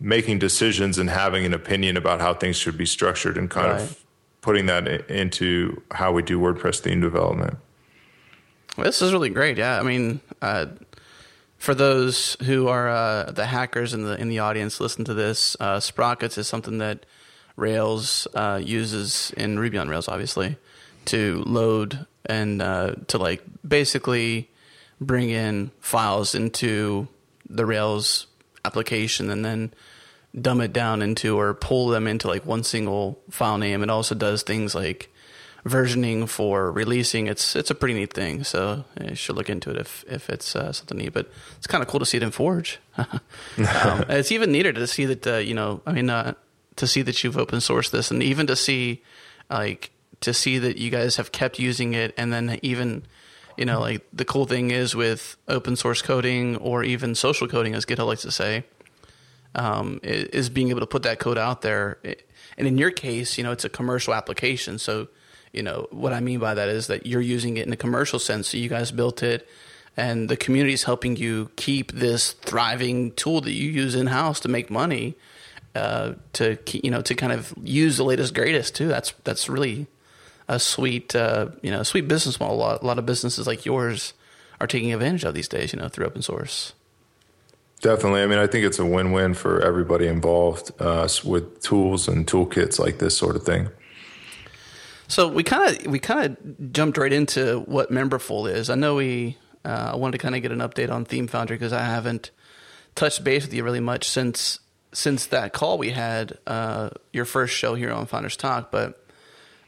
making 0.00 0.38
decisions 0.38 0.98
and 0.98 1.08
having 1.10 1.44
an 1.46 1.54
opinion 1.54 1.96
about 1.96 2.20
how 2.20 2.34
things 2.34 2.56
should 2.56 2.76
be 2.76 2.86
structured 2.86 3.36
and 3.38 3.48
kind 3.50 3.68
Right. 3.72 3.80
of 3.82 4.04
putting 4.42 4.66
that 4.66 4.86
into 5.10 5.82
how 5.90 6.12
we 6.12 6.22
do 6.22 6.38
WordPress 6.38 6.80
theme 6.80 7.00
development. 7.00 7.56
Well, 8.76 8.84
this 8.84 9.00
is 9.02 9.12
really 9.12 9.30
great. 9.30 9.56
Yeah, 9.56 9.80
I 9.80 9.82
mean, 9.82 10.20
uh, 10.42 10.66
for 11.58 11.74
those 11.74 12.36
who 12.44 12.68
are 12.68 12.88
uh, 12.88 13.30
the 13.32 13.46
hackers 13.46 13.94
in 13.94 14.04
the 14.04 14.20
in 14.20 14.28
the 14.28 14.40
audience, 14.40 14.78
listen 14.80 15.04
to 15.06 15.14
this. 15.14 15.56
Uh, 15.58 15.80
Sprockets 15.80 16.36
is 16.36 16.46
something 16.46 16.78
that 16.78 17.06
Rails 17.56 18.28
uh, 18.34 18.60
uses 18.62 19.32
in 19.36 19.58
Ruby 19.58 19.78
on 19.78 19.88
Rails, 19.88 20.08
obviously, 20.08 20.56
to 21.06 21.42
load 21.46 22.06
and 22.26 22.60
uh, 22.60 22.96
to 23.08 23.16
like 23.18 23.42
basically 23.66 24.50
bring 25.00 25.30
in 25.30 25.70
files 25.80 26.34
into 26.34 27.08
the 27.48 27.64
Rails 27.64 28.26
application 28.66 29.30
and 29.30 29.44
then 29.44 29.72
dumb 30.38 30.60
it 30.60 30.72
down 30.72 31.00
into 31.00 31.38
or 31.38 31.54
pull 31.54 31.88
them 31.88 32.06
into 32.06 32.28
like 32.28 32.44
one 32.44 32.62
single 32.64 33.18
file 33.30 33.58
name. 33.58 33.82
It 33.82 33.90
also 33.90 34.14
does 34.14 34.42
things 34.42 34.74
like 34.74 35.10
versioning 35.66 36.28
for 36.28 36.70
releasing. 36.70 37.26
It's 37.26 37.56
it's 37.56 37.70
a 37.70 37.74
pretty 37.74 37.94
neat 37.94 38.12
thing. 38.12 38.44
So 38.44 38.84
you 39.00 39.14
should 39.14 39.36
look 39.36 39.50
into 39.50 39.70
it 39.70 39.76
if 39.76 40.04
if 40.08 40.30
it's 40.30 40.54
uh, 40.54 40.72
something 40.72 40.98
neat. 40.98 41.12
But 41.12 41.30
it's 41.56 41.66
kind 41.66 41.82
of 41.82 41.88
cool 41.88 42.00
to 42.00 42.06
see 42.06 42.18
it 42.18 42.22
in 42.22 42.30
Forge. 42.30 42.78
um, 42.96 43.20
it's 43.56 44.32
even 44.32 44.52
neater 44.52 44.72
to 44.72 44.86
see 44.86 45.06
that 45.06 45.26
uh, 45.26 45.36
you 45.36 45.54
know. 45.54 45.80
I 45.86 45.92
mean, 45.92 46.10
uh, 46.10 46.34
to 46.76 46.86
see 46.86 47.02
that 47.02 47.22
you've 47.24 47.38
open 47.38 47.58
sourced 47.58 47.90
this, 47.90 48.10
and 48.10 48.22
even 48.22 48.46
to 48.46 48.56
see 48.56 49.02
like 49.50 49.90
to 50.20 50.32
see 50.32 50.58
that 50.58 50.76
you 50.76 50.90
guys 50.90 51.16
have 51.16 51.32
kept 51.32 51.58
using 51.58 51.94
it, 51.94 52.14
and 52.16 52.32
then 52.32 52.58
even. 52.62 53.04
You 53.56 53.64
know, 53.64 53.80
like 53.80 54.06
the 54.12 54.24
cool 54.24 54.46
thing 54.46 54.70
is 54.70 54.94
with 54.94 55.36
open 55.48 55.76
source 55.76 56.02
coding 56.02 56.56
or 56.56 56.84
even 56.84 57.14
social 57.14 57.48
coding, 57.48 57.74
as 57.74 57.86
GitHub 57.86 58.06
likes 58.06 58.22
to 58.22 58.30
say, 58.30 58.64
um, 59.54 60.00
is 60.02 60.50
being 60.50 60.68
able 60.68 60.80
to 60.80 60.86
put 60.86 61.02
that 61.04 61.18
code 61.18 61.38
out 61.38 61.62
there. 61.62 61.98
And 62.58 62.68
in 62.68 62.76
your 62.78 62.90
case, 62.90 63.38
you 63.38 63.44
know, 63.44 63.52
it's 63.52 63.64
a 63.64 63.70
commercial 63.70 64.14
application. 64.14 64.78
So, 64.78 65.08
you 65.52 65.62
know, 65.62 65.88
what 65.90 66.12
I 66.12 66.20
mean 66.20 66.38
by 66.38 66.54
that 66.54 66.68
is 66.68 66.88
that 66.88 67.06
you're 67.06 67.20
using 67.20 67.56
it 67.56 67.66
in 67.66 67.72
a 67.72 67.76
commercial 67.76 68.18
sense. 68.18 68.48
So 68.48 68.58
you 68.58 68.68
guys 68.68 68.90
built 68.90 69.22
it 69.22 69.48
and 69.96 70.28
the 70.28 70.36
community 70.36 70.74
is 70.74 70.84
helping 70.84 71.16
you 71.16 71.50
keep 71.56 71.92
this 71.92 72.32
thriving 72.32 73.12
tool 73.12 73.40
that 73.40 73.52
you 73.52 73.70
use 73.70 73.94
in 73.94 74.08
house 74.08 74.40
to 74.40 74.48
make 74.48 74.70
money. 74.70 75.16
Uh, 75.74 76.14
to 76.32 76.56
you 76.72 76.90
know, 76.90 77.02
to 77.02 77.14
kind 77.14 77.34
of 77.34 77.52
use 77.62 77.98
the 77.98 78.04
latest 78.04 78.34
greatest 78.34 78.74
too. 78.74 78.88
That's 78.88 79.12
that's 79.24 79.46
really 79.46 79.86
a 80.48 80.58
sweet, 80.58 81.14
uh, 81.14 81.48
you 81.62 81.70
know, 81.70 81.82
sweet 81.82 82.08
business 82.08 82.38
model. 82.38 82.56
A 82.56 82.58
lot, 82.58 82.82
a 82.82 82.86
lot 82.86 82.98
of 82.98 83.06
businesses 83.06 83.46
like 83.46 83.64
yours 83.64 84.14
are 84.60 84.66
taking 84.66 84.92
advantage 84.92 85.24
of 85.24 85.34
these 85.34 85.48
days. 85.48 85.72
You 85.72 85.80
know, 85.80 85.88
through 85.88 86.06
open 86.06 86.22
source. 86.22 86.72
Definitely. 87.80 88.22
I 88.22 88.26
mean, 88.26 88.38
I 88.38 88.46
think 88.46 88.64
it's 88.64 88.78
a 88.78 88.86
win-win 88.86 89.34
for 89.34 89.60
everybody 89.60 90.06
involved 90.06 90.72
uh, 90.80 91.08
with 91.24 91.60
tools 91.60 92.08
and 92.08 92.26
toolkits 92.26 92.78
like 92.78 92.98
this 92.98 93.16
sort 93.16 93.36
of 93.36 93.42
thing. 93.42 93.68
So 95.08 95.28
we 95.28 95.42
kind 95.42 95.76
of 95.76 95.86
we 95.86 95.98
kind 95.98 96.24
of 96.24 96.72
jumped 96.72 96.98
right 96.98 97.12
into 97.12 97.60
what 97.60 97.90
Memberful 97.90 98.50
is. 98.50 98.70
I 98.70 98.74
know 98.74 98.96
we 98.96 99.36
uh, 99.64 99.90
I 99.92 99.96
wanted 99.96 100.12
to 100.12 100.18
kind 100.18 100.34
of 100.34 100.42
get 100.42 100.52
an 100.52 100.58
update 100.58 100.90
on 100.90 101.04
Theme 101.04 101.28
Foundry 101.28 101.56
because 101.56 101.72
I 101.72 101.84
haven't 101.84 102.30
touched 102.94 103.22
base 103.22 103.44
with 103.44 103.54
you 103.54 103.62
really 103.62 103.80
much 103.80 104.08
since 104.08 104.58
since 104.92 105.26
that 105.26 105.52
call 105.52 105.76
we 105.78 105.90
had 105.90 106.38
uh, 106.46 106.90
your 107.12 107.24
first 107.24 107.54
show 107.54 107.74
here 107.74 107.92
on 107.92 108.06
Founders 108.06 108.36
Talk. 108.36 108.70
But 108.70 109.05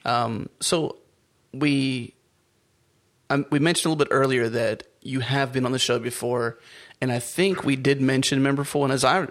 um, 0.04 0.48
so 0.60 0.98
we 1.52 2.14
um, 3.30 3.46
we 3.50 3.58
mentioned 3.58 3.86
a 3.86 3.88
little 3.90 4.04
bit 4.04 4.14
earlier 4.14 4.48
that 4.48 4.84
you 5.02 5.20
have 5.20 5.52
been 5.52 5.64
on 5.66 5.72
the 5.72 5.78
show 5.78 5.98
before, 5.98 6.58
and 7.00 7.12
I 7.12 7.18
think 7.18 7.64
we 7.64 7.76
did 7.76 8.00
mention 8.00 8.42
Memberful. 8.42 8.84
And 8.84 8.92
as 8.92 9.04
I 9.04 9.28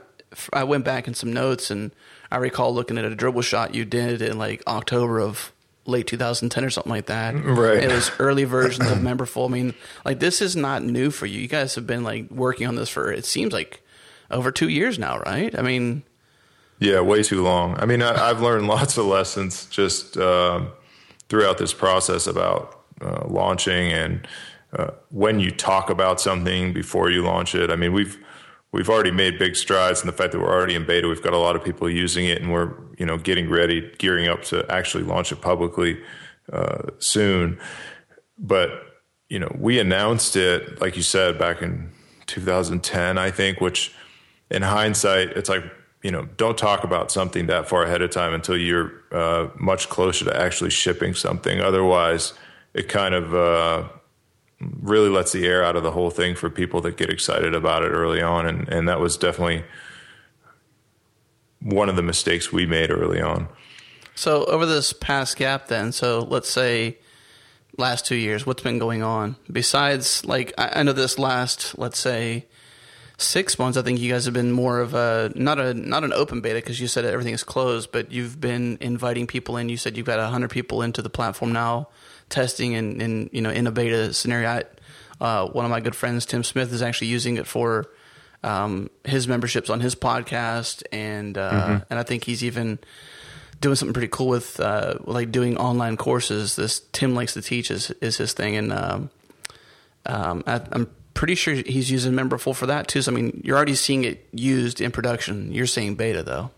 I 0.54 0.64
went 0.64 0.86
back 0.86 1.08
in 1.08 1.14
some 1.14 1.34
notes, 1.34 1.72
and 1.72 1.92
I 2.32 2.38
recall 2.38 2.74
looking 2.74 2.98
at 2.98 3.06
a 3.06 3.16
Dribbble 3.16 3.44
shot 3.44 3.76
you 3.76 3.86
did 3.86 4.22
in 4.22 4.38
like 4.38 4.64
October 4.68 5.20
of 5.20 5.52
late 5.86 6.06
2010 6.06 6.66
or 6.66 6.70
something 6.70 6.92
like 6.92 7.06
that. 7.06 7.34
Right. 7.34 7.84
It 7.84 7.92
was 7.92 8.12
early 8.20 8.44
versions 8.44 8.92
of 8.92 8.98
Memberful. 9.00 9.50
I 9.50 9.52
mean, 9.52 9.74
like 10.04 10.20
this 10.20 10.42
is 10.42 10.56
not 10.56 10.84
new 10.84 11.12
for 11.12 11.26
you. 11.26 11.40
You 11.40 11.48
guys 11.48 11.76
have 11.76 11.88
been 11.88 12.04
like 12.04 12.30
working 12.30 12.68
on 12.68 12.76
this 12.76 12.90
for 12.90 13.12
it 13.12 13.26
seems 13.26 13.54
like 13.54 13.82
over 14.30 14.52
two 14.52 14.68
years 14.68 15.00
now, 15.00 15.20
right? 15.20 15.58
I 15.58 15.62
mean, 15.62 16.04
Yeah, 16.80 17.02
way 17.02 17.24
too 17.24 17.42
long. 17.44 17.76
I 17.80 17.86
mean, 17.86 18.02
I, 18.02 18.30
I've 18.30 18.42
learned 18.42 18.68
lots 18.78 18.98
of 18.98 19.06
lessons 19.06 19.66
just 19.68 20.18
um, 20.18 20.72
throughout 21.30 21.58
this 21.58 21.74
process 21.74 22.28
about 22.28 22.84
uh, 23.02 23.26
launching 23.28 23.92
and 23.92 24.28
uh, 24.74 24.92
when 25.10 25.40
you 25.40 25.50
talk 25.50 25.90
about 25.90 26.20
something 26.20 26.74
before 26.74 27.10
you 27.10 27.24
launch 27.24 27.56
it. 27.56 27.72
I 27.72 27.76
mean, 27.76 27.94
we've 27.94 28.18
we've 28.74 28.90
already 28.90 29.12
made 29.12 29.40
big 29.40 29.56
strides 29.56 30.02
in 30.02 30.08
the 30.08 30.14
fact 30.14 30.34
that 30.34 30.40
we're 30.40 30.52
already 30.52 30.76
in 30.76 30.86
beta. 30.86 31.08
We've 31.08 31.24
got 31.24 31.34
a 31.34 31.38
lot 31.38 31.56
of 31.56 31.64
people 31.64 31.90
using 31.90 32.26
it, 32.26 32.42
and 32.42 32.52
we're 32.52 32.74
you 32.98 33.06
know 33.06 33.18
getting 33.18 33.50
ready, 33.50 33.92
gearing 33.98 34.28
up 34.28 34.44
to 34.44 34.70
actually 34.70 35.04
launch 35.06 35.32
it 35.32 35.42
publicly 35.42 36.02
uh, 36.52 36.90
soon. 37.00 37.60
But 38.38 38.88
you 39.30 39.40
know, 39.40 39.54
we 39.58 39.80
announced 39.80 40.36
it, 40.36 40.80
like 40.80 40.96
you 40.96 41.04
said, 41.04 41.38
back 41.38 41.62
in 41.62 41.92
2010, 42.28 43.18
I 43.18 43.32
think, 43.32 43.60
which 43.60 43.94
in 44.50 44.62
hindsight, 44.62 45.32
it's 45.32 45.50
like, 45.50 45.64
you 46.04 46.12
know, 46.12 46.26
don't 46.38 46.58
talk 46.58 46.84
about 46.84 47.12
something 47.12 47.48
that 47.48 47.68
far 47.68 47.84
ahead 47.84 48.02
of 48.02 48.12
time 48.12 48.34
until 48.34 48.58
you're 48.58 48.94
uh, 49.12 49.50
much 49.56 49.90
closer 49.90 50.26
to 50.26 50.40
actually 50.40 50.70
shipping 50.70 51.14
something. 51.14 51.60
Otherwise, 51.60 52.34
it 52.74 52.88
kind 52.88 53.16
of 53.16 53.34
uh, 53.34 53.88
really 54.60 55.10
lets 55.10 55.32
the 55.32 55.46
air 55.46 55.64
out 55.64 55.76
of 55.76 55.84
the 55.84 55.92
whole 55.92 56.10
thing 56.10 56.36
for 56.36 56.50
people 56.50 56.82
that 56.82 56.98
get 56.98 57.10
excited 57.10 57.56
about 57.56 57.84
it 57.84 57.90
early 57.90 58.22
on. 58.22 58.46
And, 58.46 58.70
and 58.70 58.88
that 58.88 59.00
was 59.00 59.18
definitely 59.18 59.64
one 61.62 61.90
of 61.90 61.96
the 61.96 62.04
mistakes 62.04 62.52
we 62.52 62.66
made 62.66 62.92
early 62.92 63.20
on. 63.20 63.48
so 64.14 64.46
over 64.46 64.66
this 64.66 64.94
past 64.94 65.38
gap, 65.38 65.68
then, 65.68 65.92
so 65.92 66.20
let's 66.20 66.50
say 66.50 66.98
last 67.78 68.06
two 68.06 68.16
years, 68.16 68.46
what's 68.46 68.62
been 68.62 68.80
going 68.80 69.02
on 69.02 69.36
besides 69.52 70.24
like 70.26 70.54
I, 70.58 70.80
I 70.80 70.84
know 70.84 70.94
this 70.94 71.18
last, 71.18 71.78
let's 71.78 72.00
say 72.00 72.46
six 73.18 73.58
months. 73.58 73.78
I 73.78 73.82
think 73.82 74.00
you 74.00 74.12
guys 74.12 74.26
have 74.26 74.34
been 74.34 74.52
more 74.52 74.80
of 74.80 74.94
a 74.94 75.32
not 75.36 75.60
a 75.60 75.74
not 75.74 76.04
an 76.04 76.14
open 76.14 76.42
beta 76.42 76.56
because 76.56 76.80
you 76.80 76.88
said 76.88 77.06
everything 77.06 77.34
is 77.34 77.44
closed, 77.44 77.92
but 77.92 78.12
you've 78.12 78.40
been 78.40 78.78
inviting 78.80 79.28
people 79.28 79.58
in. 79.58 79.70
You 79.70 79.78
said 79.78 79.98
you've 79.98 80.06
got 80.06 80.20
hundred 80.32 80.52
people 80.52 80.82
into 80.82 81.02
the 81.02 81.10
platform 81.10 81.52
now, 81.52 81.90
testing 82.30 82.76
and, 82.76 83.02
and 83.02 83.30
you 83.34 83.42
know 83.42 83.50
in 83.50 83.68
a 83.68 83.72
beta 83.72 84.14
scenario. 84.14 84.50
I, 84.50 84.64
uh, 85.20 85.48
one 85.48 85.66
of 85.66 85.72
my 85.72 85.80
good 85.80 85.96
friends, 85.96 86.28
Tim 86.28 86.44
Smith, 86.44 86.72
is 86.72 86.84
actually 86.84 87.08
using 87.08 87.38
it 87.38 87.48
for 87.48 87.88
um, 88.44 88.92
his 89.04 89.28
memberships 89.28 89.70
on 89.70 89.80
his 89.80 89.96
podcast, 89.96 90.84
and 90.92 91.38
uh, 91.38 91.82
and 91.90 92.00
I 92.00 92.04
think 92.04 92.24
he's 92.24 92.44
even 92.44 92.78
doing 93.60 93.76
something 93.76 93.94
pretty 93.94 94.10
cool 94.10 94.28
with 94.28 94.60
uh, 94.60 94.96
like 95.06 95.32
doing 95.32 95.58
online 95.58 95.98
courses. 95.98 96.56
This 96.56 96.82
Tim 96.92 97.16
likes 97.16 97.34
to 97.34 97.42
teach 97.42 97.72
is 97.72 97.90
is 98.00 98.18
his 98.18 98.34
thing, 98.34 98.56
and 98.56 98.72
um, 98.72 99.10
um, 100.06 100.44
I, 100.46 100.62
I'm 100.72 100.88
pretty 101.18 101.36
sure 101.36 101.56
he's 101.56 101.90
using 101.90 102.14
Memberful 102.14 102.56
for 102.56 102.68
that 102.68 102.88
too. 102.88 103.02
So 103.02 103.12
I 103.12 103.16
mean, 103.16 103.42
you're 103.44 103.58
already 103.58 103.76
seeing 103.76 104.06
it 104.06 104.26
used 104.32 104.80
in 104.80 104.92
production. 104.92 105.52
You're 105.52 105.66
seeing 105.66 105.96
beta 105.96 106.24
though. 106.24 106.52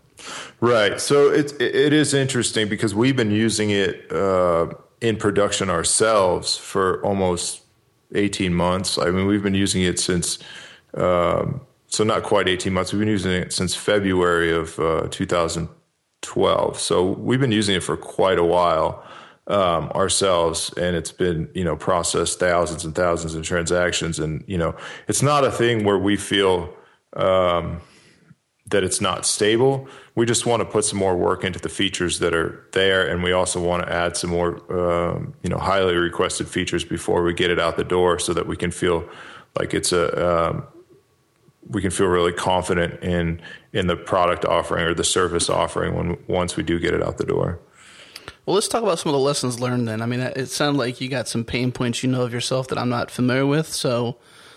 Right. 0.60 1.00
So 1.00 1.30
it 1.30 1.58
it 1.60 1.92
is 1.92 2.14
interesting 2.14 2.68
because 2.68 2.94
we've 2.94 3.16
been 3.16 3.30
using 3.30 3.70
it 3.70 4.12
uh, 4.12 4.68
in 5.00 5.16
production 5.16 5.70
ourselves 5.70 6.56
for 6.56 7.02
almost 7.02 7.62
eighteen 8.14 8.54
months. 8.54 8.98
I 8.98 9.10
mean, 9.10 9.26
we've 9.26 9.42
been 9.42 9.54
using 9.54 9.82
it 9.82 9.98
since 9.98 10.38
um, 10.94 11.62
so 11.88 12.04
not 12.04 12.22
quite 12.22 12.46
eighteen 12.46 12.74
months. 12.74 12.92
We've 12.92 13.00
been 13.00 13.08
using 13.08 13.32
it 13.32 13.54
since 13.54 13.74
February 13.74 14.52
of 14.52 14.78
uh, 14.78 15.08
2012. 15.10 16.78
So 16.78 17.12
we've 17.12 17.40
been 17.40 17.52
using 17.52 17.76
it 17.76 17.82
for 17.82 17.96
quite 17.96 18.38
a 18.38 18.44
while 18.44 19.02
um, 19.50 19.90
ourselves, 19.90 20.72
and 20.76 20.96
it's 20.96 21.12
been 21.12 21.50
you 21.54 21.64
know 21.64 21.76
processed 21.76 22.38
thousands 22.38 22.84
and 22.84 22.94
thousands 22.94 23.34
of 23.34 23.44
transactions, 23.44 24.18
and 24.18 24.44
you 24.46 24.56
know 24.56 24.74
it's 25.08 25.22
not 25.22 25.44
a 25.44 25.50
thing 25.50 25.84
where 25.84 25.98
we 25.98 26.16
feel. 26.16 26.74
Um, 27.14 27.80
that 28.66 28.84
it's 28.84 29.00
not 29.00 29.26
stable. 29.26 29.88
We 30.14 30.26
just 30.26 30.46
want 30.46 30.60
to 30.60 30.64
put 30.64 30.84
some 30.84 30.96
more 30.96 31.16
work 31.16 31.42
into 31.42 31.58
the 31.58 31.68
features 31.68 32.20
that 32.20 32.32
are 32.32 32.68
there, 32.70 33.04
and 33.04 33.20
we 33.20 33.32
also 33.32 33.60
want 33.60 33.84
to 33.84 33.92
add 33.92 34.16
some 34.16 34.30
more, 34.30 34.60
um, 34.72 35.34
you 35.42 35.50
know, 35.50 35.58
highly 35.58 35.96
requested 35.96 36.46
features 36.46 36.84
before 36.84 37.24
we 37.24 37.34
get 37.34 37.50
it 37.50 37.58
out 37.58 37.76
the 37.76 37.82
door, 37.82 38.20
so 38.20 38.32
that 38.32 38.46
we 38.46 38.56
can 38.56 38.70
feel 38.70 39.08
like 39.58 39.74
it's 39.74 39.90
a 39.92 40.50
um, 40.50 40.62
we 41.68 41.82
can 41.82 41.90
feel 41.90 42.06
really 42.06 42.32
confident 42.32 43.02
in 43.02 43.40
in 43.72 43.88
the 43.88 43.96
product 43.96 44.44
offering 44.44 44.84
or 44.84 44.94
the 44.94 45.04
service 45.04 45.50
offering 45.50 45.96
when 45.96 46.16
once 46.28 46.56
we 46.56 46.62
do 46.62 46.78
get 46.78 46.94
it 46.94 47.02
out 47.02 47.18
the 47.18 47.26
door. 47.26 47.58
Well, 48.50 48.56
let's 48.56 48.66
talk 48.66 48.82
about 48.82 48.98
some 48.98 49.10
of 49.10 49.12
the 49.12 49.24
lessons 49.24 49.60
learned. 49.60 49.86
Then, 49.86 50.02
I 50.02 50.06
mean, 50.06 50.18
it 50.18 50.48
sounded 50.48 50.76
like 50.76 51.00
you 51.00 51.08
got 51.08 51.28
some 51.28 51.44
pain 51.44 51.70
points 51.70 52.02
you 52.02 52.10
know 52.10 52.22
of 52.22 52.32
yourself 52.32 52.66
that 52.66 52.78
I'm 52.78 52.88
not 52.88 53.08
familiar 53.08 53.46
with. 53.46 53.68
So, 53.68 54.16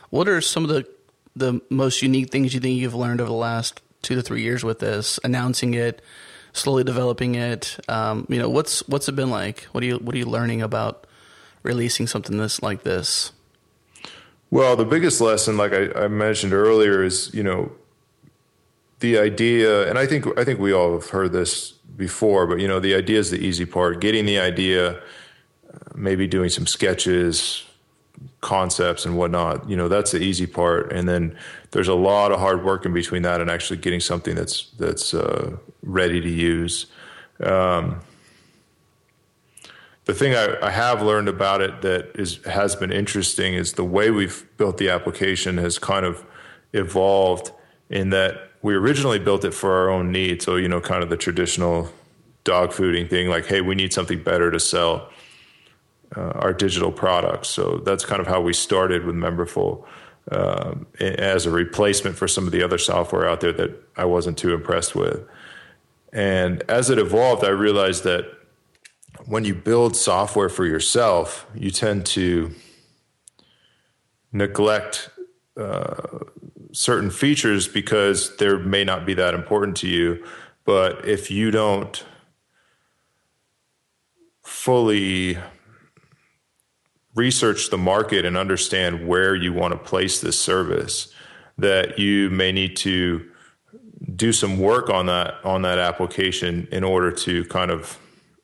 what 0.10 0.28
are 0.28 0.42
some 0.42 0.64
of 0.64 0.72
the 0.72 0.88
the 1.36 1.62
most 1.70 2.02
unique 2.02 2.32
things 2.32 2.56
you 2.56 2.60
think 2.60 2.80
you've 2.80 2.96
learned 2.96 3.22
over 3.22 3.30
the 3.30 3.36
last 3.36 3.84
two 4.02 4.16
to 4.16 4.24
three 4.24 4.42
years 4.42 4.64
with 4.64 4.80
this, 4.80 5.20
announcing 5.24 5.76
it, 5.76 6.02
slowly 6.54 6.84
developing 6.84 7.36
it? 7.36 7.78
Um, 7.88 8.26
you 8.30 8.40
know, 8.40 8.50
what's 8.50 8.80
what's 8.88 9.08
it 9.10 9.16
been 9.16 9.30
like? 9.30 9.66
What 9.74 9.84
are 9.84 9.86
you 9.86 9.98
what 10.00 10.16
are 10.16 10.18
you 10.18 10.26
learning 10.26 10.64
about 10.64 11.06
releasing 11.62 12.08
something 12.08 12.36
this 12.36 12.64
like 12.64 12.82
this? 12.82 13.32
Well, 14.50 14.76
the 14.76 14.86
biggest 14.86 15.22
lesson, 15.22 15.56
like 15.56 15.72
I, 15.72 15.92
I 15.92 16.08
mentioned 16.08 16.54
earlier, 16.54 17.04
is 17.04 17.32
you 17.32 17.44
know 17.44 17.72
the 19.04 19.20
idea, 19.20 19.90
and 19.90 20.00
I 20.00 20.08
think 20.08 20.26
I 20.40 20.46
think 20.46 20.60
we 20.62 20.72
all 20.72 20.94
have 20.94 21.10
heard 21.10 21.34
this 21.34 21.74
before, 21.74 22.48
but 22.48 22.62
you 22.62 22.70
know, 22.70 22.80
the 22.80 22.96
idea 22.96 23.20
is 23.20 23.30
the 23.30 23.38
easy 23.38 23.66
part. 23.66 24.00
Getting 24.00 24.26
the 24.26 24.40
idea, 24.40 25.02
maybe 25.94 26.26
doing 26.26 26.50
some 26.50 26.66
sketches, 26.66 27.66
concepts, 28.40 29.06
and 29.06 29.18
whatnot. 29.18 29.70
You 29.70 29.76
know, 29.76 29.90
that's 29.90 30.12
the 30.12 30.20
easy 30.20 30.48
part, 30.48 30.94
and 30.94 31.08
then 31.08 31.38
there's 31.72 31.90
a 31.90 31.94
lot 31.94 32.32
of 32.32 32.40
hard 32.40 32.64
work 32.64 32.86
in 32.86 32.94
between 32.94 33.24
that 33.24 33.42
and 33.42 33.52
actually 33.52 33.78
getting 33.78 34.00
something 34.00 34.36
that's 34.36 34.72
that's 34.80 35.14
uh, 35.14 35.58
ready 35.84 36.22
to 36.22 36.30
use. 36.30 36.86
Um, 37.42 38.00
the 40.06 40.14
thing 40.14 40.34
I, 40.34 40.66
I, 40.66 40.70
have 40.70 41.02
learned 41.02 41.28
about 41.28 41.62
it 41.62 41.82
that 41.82 42.12
is 42.16 42.40
has 42.46 42.76
been 42.78 42.92
interesting 42.92 43.54
is 43.54 43.74
the 43.74 43.84
way 43.84 44.12
we've 44.12 44.46
built 44.56 44.78
the 44.78 44.90
application 44.90 45.58
has 45.58 45.78
kind 45.78 46.06
of 46.06 46.26
evolved 46.72 47.52
in 47.90 48.12
that 48.12 48.53
we 48.64 48.74
originally 48.74 49.20
built 49.20 49.46
it 49.46 49.54
for 49.54 49.74
our 49.74 49.90
own 49.90 50.12
needs. 50.12 50.46
So, 50.46 50.56
you 50.56 50.68
know, 50.68 50.82
kind 50.82 51.04
of 51.04 51.10
the 51.10 51.18
traditional 51.18 51.90
dog 52.46 52.72
fooding 52.72 53.10
thing, 53.10 53.30
like, 53.30 53.46
hey, 53.46 53.62
we 53.62 53.76
need 53.76 53.94
something 53.94 54.24
better 54.24 54.50
to 54.50 54.60
sell 54.60 55.10
uh, 56.16 56.32
our 56.36 56.54
digital 56.54 56.92
products. 56.92 57.50
So 57.50 57.82
that's 57.86 58.06
kind 58.06 58.22
of 58.22 58.28
how 58.28 58.42
we 58.42 58.54
started 58.54 59.06
with 59.06 59.16
Memberful 59.16 59.86
um, 60.32 60.88
as 61.00 61.46
a 61.46 61.52
replacement 61.52 62.16
for 62.16 62.28
some 62.28 62.46
of 62.46 62.54
the 62.54 62.64
other 62.64 62.78
software 62.78 63.28
out 63.28 63.42
there 63.42 63.52
that 63.52 63.72
I 63.98 64.06
wasn't 64.06 64.38
too 64.38 64.54
impressed 64.54 64.96
with. 64.96 65.28
And 66.14 66.64
as 66.70 66.90
it 66.90 66.98
evolved, 66.98 67.44
I 67.44 67.50
realized 67.50 68.06
that 68.06 68.26
when 69.26 69.44
you 69.44 69.54
build 69.54 69.98
software 69.98 70.50
for 70.50 70.66
yourself, 70.66 71.46
you 71.54 71.70
tend 71.70 72.06
to 72.08 72.54
neglect 74.32 75.10
uh, 75.58 76.20
certain 76.74 77.12
features 77.12 77.68
because 77.68 78.36
there 78.38 78.60
may 78.60 78.84
not 78.84 79.06
be 79.06 79.14
that 79.14 79.34
important 79.34 79.78
to 79.78 79.88
you. 79.88 80.26
But 80.66 81.08
if 81.08 81.32
you 81.32 81.52
don't 81.52 82.04
fully 84.42 85.38
research 87.16 87.70
the 87.70 87.78
market 87.78 88.26
and 88.26 88.36
understand 88.36 89.08
where 89.08 89.36
you 89.36 89.54
want 89.54 89.72
to 89.72 89.78
place 89.78 90.20
this 90.20 90.40
service, 90.40 91.14
that 91.58 92.00
you 92.00 92.30
may 92.32 92.52
need 92.52 92.76
to 92.78 93.30
do 94.16 94.34
some 94.34 94.60
work 94.60 94.90
on 94.90 95.06
that 95.06 95.36
on 95.46 95.62
that 95.62 95.80
application 95.80 96.68
in 96.72 96.84
order 96.84 97.12
to 97.12 97.46
kind 97.46 97.72
of 97.72 97.98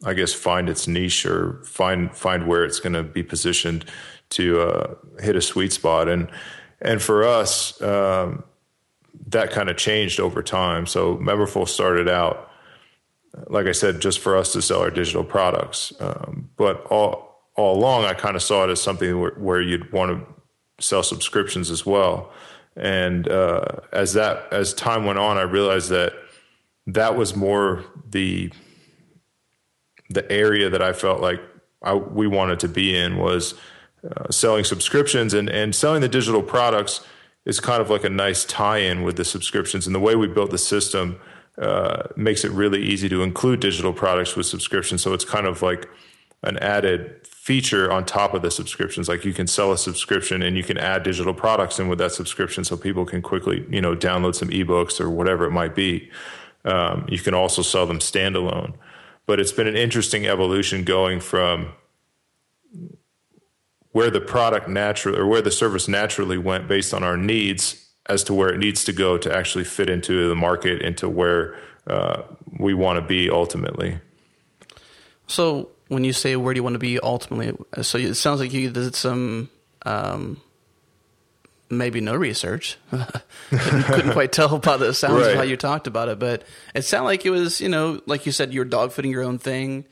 I 0.06 0.14
guess 0.14 0.34
find 0.34 0.70
its 0.70 0.88
niche 0.88 1.26
or 1.26 1.62
find 1.66 2.16
find 2.16 2.48
where 2.48 2.64
it's 2.64 2.80
going 2.80 2.94
to 2.94 3.04
be 3.04 3.24
positioned 3.24 3.86
to 4.32 4.62
uh, 4.62 4.96
hit 5.20 5.36
a 5.36 5.42
sweet 5.42 5.74
spot 5.74 6.08
and 6.08 6.30
and 6.82 7.02
for 7.02 7.24
us, 7.24 7.82
um, 7.82 8.44
that 9.28 9.52
kind 9.52 9.70
of 9.70 9.78
changed 9.78 10.20
over 10.20 10.42
time. 10.42 10.86
So 10.86 11.18
Memberful 11.18 11.68
started 11.68 12.08
out, 12.08 12.50
like 13.48 13.68
I 13.68 13.72
said, 13.74 14.00
just 14.00 14.20
for 14.20 14.36
us 14.36 14.54
to 14.54 14.62
sell 14.62 14.82
our 14.82 14.90
digital 14.90 15.24
products. 15.24 15.94
Um, 16.00 16.50
but 16.56 16.86
all 16.86 17.28
all 17.56 17.78
along, 17.78 18.06
I 18.06 18.14
kind 18.14 18.36
of 18.38 18.42
saw 18.42 18.64
it 18.64 18.70
as 18.70 18.82
something 18.82 19.20
where, 19.20 19.32
where 19.32 19.62
you'd 19.62 19.92
want 19.92 20.12
to 20.12 20.84
sell 20.84 21.04
subscriptions 21.04 21.70
as 21.70 21.86
well. 21.86 22.32
And 22.78 23.28
uh, 23.28 23.66
as 23.92 24.14
that 24.14 24.52
as 24.54 24.74
time 24.74 25.06
went 25.06 25.20
on, 25.20 25.38
I 25.38 25.42
realized 25.42 25.90
that 25.90 26.14
that 26.88 27.18
was 27.18 27.36
more 27.36 27.84
the 28.10 28.52
the 30.10 30.30
area 30.32 30.70
that 30.70 30.82
I 30.82 30.94
felt 30.94 31.22
like 31.22 31.42
I, 31.84 31.94
we 31.94 32.28
wanted 32.28 32.60
to 32.62 32.68
be 32.68 32.96
in 32.96 33.18
was 33.18 33.54
uh, 34.04 34.30
selling 34.30 34.64
subscriptions 34.64 35.34
and, 35.34 35.50
and 35.50 35.76
selling 35.76 36.02
the 36.02 36.10
digital 36.10 36.42
products 36.42 37.06
is 37.46 37.60
kind 37.60 37.82
of 37.82 37.90
like 37.90 38.04
a 38.04 38.10
nice 38.10 38.46
tie-in 38.46 39.04
with 39.04 39.16
the 39.16 39.26
subscriptions 39.26 39.86
and 39.86 39.96
the 39.96 40.00
way 40.00 40.16
we 40.16 40.28
built 40.28 40.52
the 40.52 40.58
system 40.58 41.20
uh, 41.58 42.04
makes 42.16 42.46
it 42.46 42.52
really 42.52 42.82
easy 42.82 43.10
to 43.10 43.24
include 43.24 43.60
digital 43.60 43.92
products 43.92 44.36
with 44.36 44.46
subscriptions 44.46 45.02
so 45.02 45.14
it's 45.14 45.26
kind 45.26 45.46
of 45.46 45.62
like 45.62 45.90
an 46.44 46.58
added 46.60 47.20
feature 47.28 47.92
on 47.92 48.06
top 48.06 48.34
of 48.34 48.42
the 48.42 48.52
subscriptions. 48.52 49.10
Like 49.10 49.26
you 49.26 49.34
can 49.34 49.48
sell 49.48 49.72
a 49.72 49.78
subscription 49.78 50.42
and 50.42 50.56
you 50.56 50.64
can 50.64 50.78
add 50.78 51.04
digital 51.04 51.34
products 51.34 51.80
in 51.80 51.88
with 51.88 52.00
that 52.00 52.12
subscription 52.12 52.64
so 52.64 52.78
people 52.78 53.06
can 53.06 53.22
quickly 53.22 53.66
you 53.70 53.82
know 53.82 53.96
download 53.96 54.36
some 54.36 54.50
ebooks 54.50 55.02
or 55.02 55.10
whatever 55.10 55.46
it 55.46 55.52
might 55.52 55.76
be. 55.76 56.10
Um, 56.66 57.06
you 57.10 57.20
can 57.20 57.34
also 57.34 57.62
sell 57.62 57.86
them 57.86 58.00
standalone. 58.00 58.74
But 59.26 59.40
it's 59.40 59.52
been 59.52 59.68
an 59.68 59.76
interesting 59.76 60.28
evolution 60.28 60.84
going 60.84 61.20
from 61.20 61.74
where 63.92 64.10
the 64.10 64.22
product 64.22 64.68
naturally 64.68 65.18
or 65.18 65.26
where 65.26 65.42
the 65.42 65.52
service 65.52 65.88
naturally 65.88 66.38
went 66.38 66.68
based 66.68 66.94
on 66.94 67.04
our 67.04 67.18
needs 67.18 67.90
as 68.06 68.24
to 68.24 68.34
where 68.34 68.50
it 68.50 68.58
needs 68.58 68.84
to 68.84 68.94
go 68.94 69.18
to 69.18 69.36
actually 69.36 69.64
fit 69.64 69.90
into 69.90 70.28
the 70.28 70.36
market 70.36 70.82
into 70.82 71.08
where 71.08 71.56
uh, 71.88 72.24
we 72.60 72.74
want 72.74 72.98
to 73.00 73.06
be 73.06 73.30
ultimately. 73.30 74.00
So 75.28 75.70
when 75.88 76.04
you 76.04 76.14
say 76.14 76.36
where 76.36 76.54
do 76.54 76.60
you 76.60 76.64
want 76.64 76.76
to 76.76 76.80
be 76.80 77.00
ultimately 77.00 77.56
so 77.82 77.98
it 77.98 78.16
sounds 78.16 78.40
like 78.40 78.54
you 78.54 78.70
did 78.70 78.96
some 78.96 79.50
um, 79.86 80.40
maybe 81.70 82.02
no 82.02 82.16
research. 82.16 82.78
Couldn't, 83.50 84.14
quite 84.14 84.32
tell 84.32 84.60
by 84.60 84.78
the 84.78 84.94
sounds 84.94 85.22
right. 85.22 85.32
of 85.32 85.36
how 85.38 85.44
you 85.44 85.58
talked 85.58 85.88
about 85.88 86.10
it 86.10 86.20
but 86.20 86.44
it 86.74 86.84
sounded 86.84 87.06
like 87.06 87.26
it 87.26 87.32
was 87.32 87.60
you 87.60 87.70
know 87.70 88.02
like 88.06 88.26
you 88.26 88.32
said 88.32 88.54
you're 88.54 88.66
dog 88.66 88.92
fooding 88.92 89.12
your 89.12 89.24
own 89.24 89.40
thing 89.40 89.86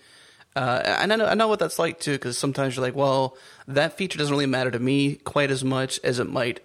uh, 0.58 0.98
and 1.02 1.14
I 1.14 1.16
know, 1.18 1.26
I 1.28 1.36
know 1.36 1.48
what 1.48 1.60
that's 1.60 1.78
like 1.78 2.00
too, 2.00 2.14
because 2.14 2.36
sometimes 2.36 2.76
you're 2.76 2.84
like, 2.84 2.96
well, 2.96 3.38
that 3.68 3.96
feature 3.96 4.18
doesn't 4.18 4.34
really 4.34 4.48
matter 4.48 4.72
to 4.72 4.80
me 4.80 5.14
quite 5.18 5.52
as 5.52 5.64
much 5.64 6.00
as 6.04 6.18
it 6.18 6.28
might 6.28 6.62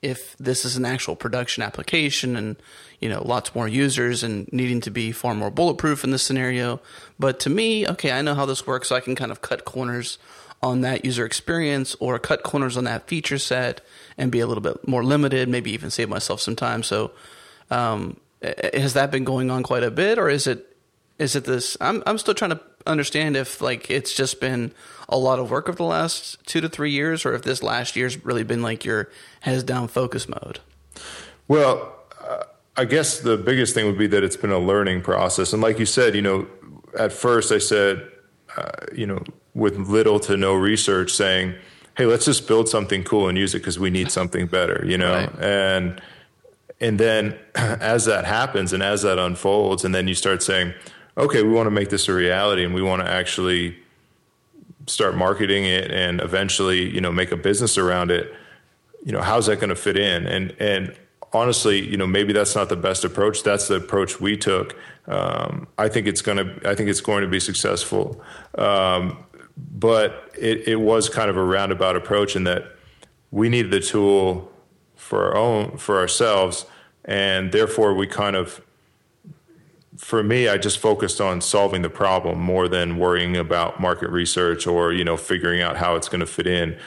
if 0.00 0.34
this 0.38 0.64
is 0.64 0.78
an 0.78 0.86
actual 0.86 1.16
production 1.16 1.62
application 1.62 2.34
and 2.36 2.56
you 3.00 3.08
know 3.10 3.22
lots 3.26 3.54
more 3.54 3.68
users 3.68 4.22
and 4.22 4.50
needing 4.52 4.80
to 4.80 4.90
be 4.90 5.12
far 5.12 5.34
more 5.34 5.50
bulletproof 5.50 6.02
in 6.02 6.12
this 6.12 6.22
scenario. 6.22 6.80
But 7.18 7.38
to 7.40 7.50
me, 7.50 7.86
okay, 7.86 8.10
I 8.10 8.22
know 8.22 8.34
how 8.34 8.46
this 8.46 8.66
works, 8.66 8.88
so 8.88 8.96
I 8.96 9.00
can 9.00 9.14
kind 9.14 9.30
of 9.30 9.42
cut 9.42 9.66
corners 9.66 10.16
on 10.62 10.80
that 10.80 11.04
user 11.04 11.26
experience 11.26 11.94
or 12.00 12.18
cut 12.18 12.42
corners 12.42 12.78
on 12.78 12.84
that 12.84 13.06
feature 13.06 13.36
set 13.36 13.82
and 14.16 14.32
be 14.32 14.40
a 14.40 14.46
little 14.46 14.62
bit 14.62 14.88
more 14.88 15.04
limited, 15.04 15.46
maybe 15.46 15.72
even 15.72 15.90
save 15.90 16.08
myself 16.08 16.40
some 16.40 16.56
time. 16.56 16.82
So, 16.82 17.10
um, 17.70 18.18
has 18.42 18.94
that 18.94 19.10
been 19.10 19.24
going 19.24 19.50
on 19.50 19.62
quite 19.62 19.82
a 19.82 19.90
bit, 19.90 20.18
or 20.18 20.30
is 20.30 20.46
it 20.46 20.74
is 21.18 21.36
it 21.36 21.44
this? 21.44 21.76
I'm 21.82 22.02
I'm 22.06 22.16
still 22.16 22.32
trying 22.32 22.52
to 22.52 22.60
understand 22.86 23.36
if 23.36 23.60
like 23.60 23.90
it's 23.90 24.14
just 24.14 24.40
been 24.40 24.72
a 25.08 25.16
lot 25.16 25.38
of 25.38 25.50
work 25.50 25.68
over 25.68 25.76
the 25.76 25.84
last 25.84 26.44
two 26.46 26.60
to 26.60 26.68
three 26.68 26.90
years, 26.90 27.24
or 27.24 27.34
if 27.34 27.42
this 27.42 27.62
last 27.62 27.96
year's 27.96 28.24
really 28.24 28.42
been 28.42 28.62
like 28.62 28.84
your 28.84 29.08
heads 29.40 29.62
down 29.62 29.88
focus 29.88 30.28
mode. 30.28 30.60
Well, 31.48 31.94
uh, 32.20 32.44
I 32.76 32.84
guess 32.84 33.20
the 33.20 33.36
biggest 33.36 33.74
thing 33.74 33.86
would 33.86 33.98
be 33.98 34.06
that 34.08 34.24
it's 34.24 34.36
been 34.36 34.50
a 34.50 34.58
learning 34.58 35.02
process, 35.02 35.52
and 35.52 35.62
like 35.62 35.78
you 35.78 35.86
said, 35.86 36.14
you 36.14 36.22
know, 36.22 36.46
at 36.98 37.12
first 37.12 37.52
I 37.52 37.58
said, 37.58 38.08
uh, 38.56 38.70
you 38.94 39.06
know, 39.06 39.22
with 39.54 39.76
little 39.76 40.18
to 40.20 40.36
no 40.36 40.54
research, 40.54 41.12
saying, 41.12 41.54
"Hey, 41.96 42.06
let's 42.06 42.24
just 42.24 42.48
build 42.48 42.68
something 42.68 43.04
cool 43.04 43.28
and 43.28 43.38
use 43.38 43.54
it 43.54 43.58
because 43.58 43.78
we 43.78 43.90
need 43.90 44.10
something 44.10 44.46
better," 44.46 44.84
you 44.84 44.98
know, 44.98 45.14
right. 45.14 45.38
and 45.40 46.02
and 46.80 46.98
then 46.98 47.38
as 47.54 48.06
that 48.06 48.24
happens 48.24 48.72
and 48.72 48.82
as 48.82 49.02
that 49.02 49.18
unfolds, 49.18 49.84
and 49.84 49.94
then 49.94 50.08
you 50.08 50.14
start 50.14 50.42
saying 50.42 50.74
okay, 51.16 51.42
we 51.42 51.50
want 51.50 51.66
to 51.66 51.70
make 51.70 51.90
this 51.90 52.08
a 52.08 52.12
reality 52.12 52.64
and 52.64 52.74
we 52.74 52.82
want 52.82 53.02
to 53.02 53.08
actually 53.08 53.76
start 54.86 55.16
marketing 55.16 55.64
it 55.64 55.90
and 55.90 56.20
eventually, 56.20 56.88
you 56.92 57.00
know, 57.00 57.10
make 57.10 57.32
a 57.32 57.36
business 57.36 57.78
around 57.78 58.10
it, 58.10 58.32
you 59.04 59.12
know, 59.12 59.20
how's 59.20 59.46
that 59.46 59.56
going 59.56 59.70
to 59.70 59.76
fit 59.76 59.96
in? 59.96 60.26
And 60.26 60.54
and 60.60 60.94
honestly, 61.32 61.86
you 61.86 61.96
know, 61.96 62.06
maybe 62.06 62.32
that's 62.32 62.54
not 62.54 62.68
the 62.68 62.76
best 62.76 63.04
approach. 63.04 63.42
That's 63.42 63.68
the 63.68 63.76
approach 63.76 64.20
we 64.20 64.36
took. 64.36 64.76
Um, 65.06 65.68
I 65.78 65.88
think 65.88 66.06
it's 66.06 66.22
going 66.22 66.38
to 66.38 66.68
I 66.68 66.74
think 66.74 66.88
it's 66.88 67.00
going 67.00 67.22
to 67.22 67.28
be 67.28 67.40
successful. 67.40 68.20
Um, 68.56 69.24
but 69.56 70.30
it, 70.38 70.68
it 70.68 70.76
was 70.76 71.08
kind 71.08 71.30
of 71.30 71.36
a 71.36 71.42
roundabout 71.42 71.96
approach 71.96 72.36
in 72.36 72.44
that 72.44 72.76
we 73.30 73.48
needed 73.48 73.70
the 73.70 73.80
tool 73.80 74.52
for 74.96 75.24
our 75.24 75.36
own 75.36 75.76
for 75.78 75.98
ourselves 75.98 76.66
and 77.04 77.52
therefore 77.52 77.94
we 77.94 78.06
kind 78.06 78.36
of 78.36 78.60
for 79.98 80.22
me, 80.22 80.48
I 80.48 80.58
just 80.58 80.78
focused 80.78 81.20
on 81.20 81.40
solving 81.40 81.82
the 81.82 81.90
problem 81.90 82.40
more 82.40 82.68
than 82.68 82.98
worrying 82.98 83.36
about 83.36 83.80
market 83.80 84.10
research 84.10 84.66
or 84.66 84.92
you 84.92 85.04
know 85.04 85.16
figuring 85.16 85.62
out 85.62 85.76
how 85.76 85.96
it's 85.96 86.08
going 86.08 86.20
to 86.20 86.26
fit 86.26 86.46
in. 86.46 86.78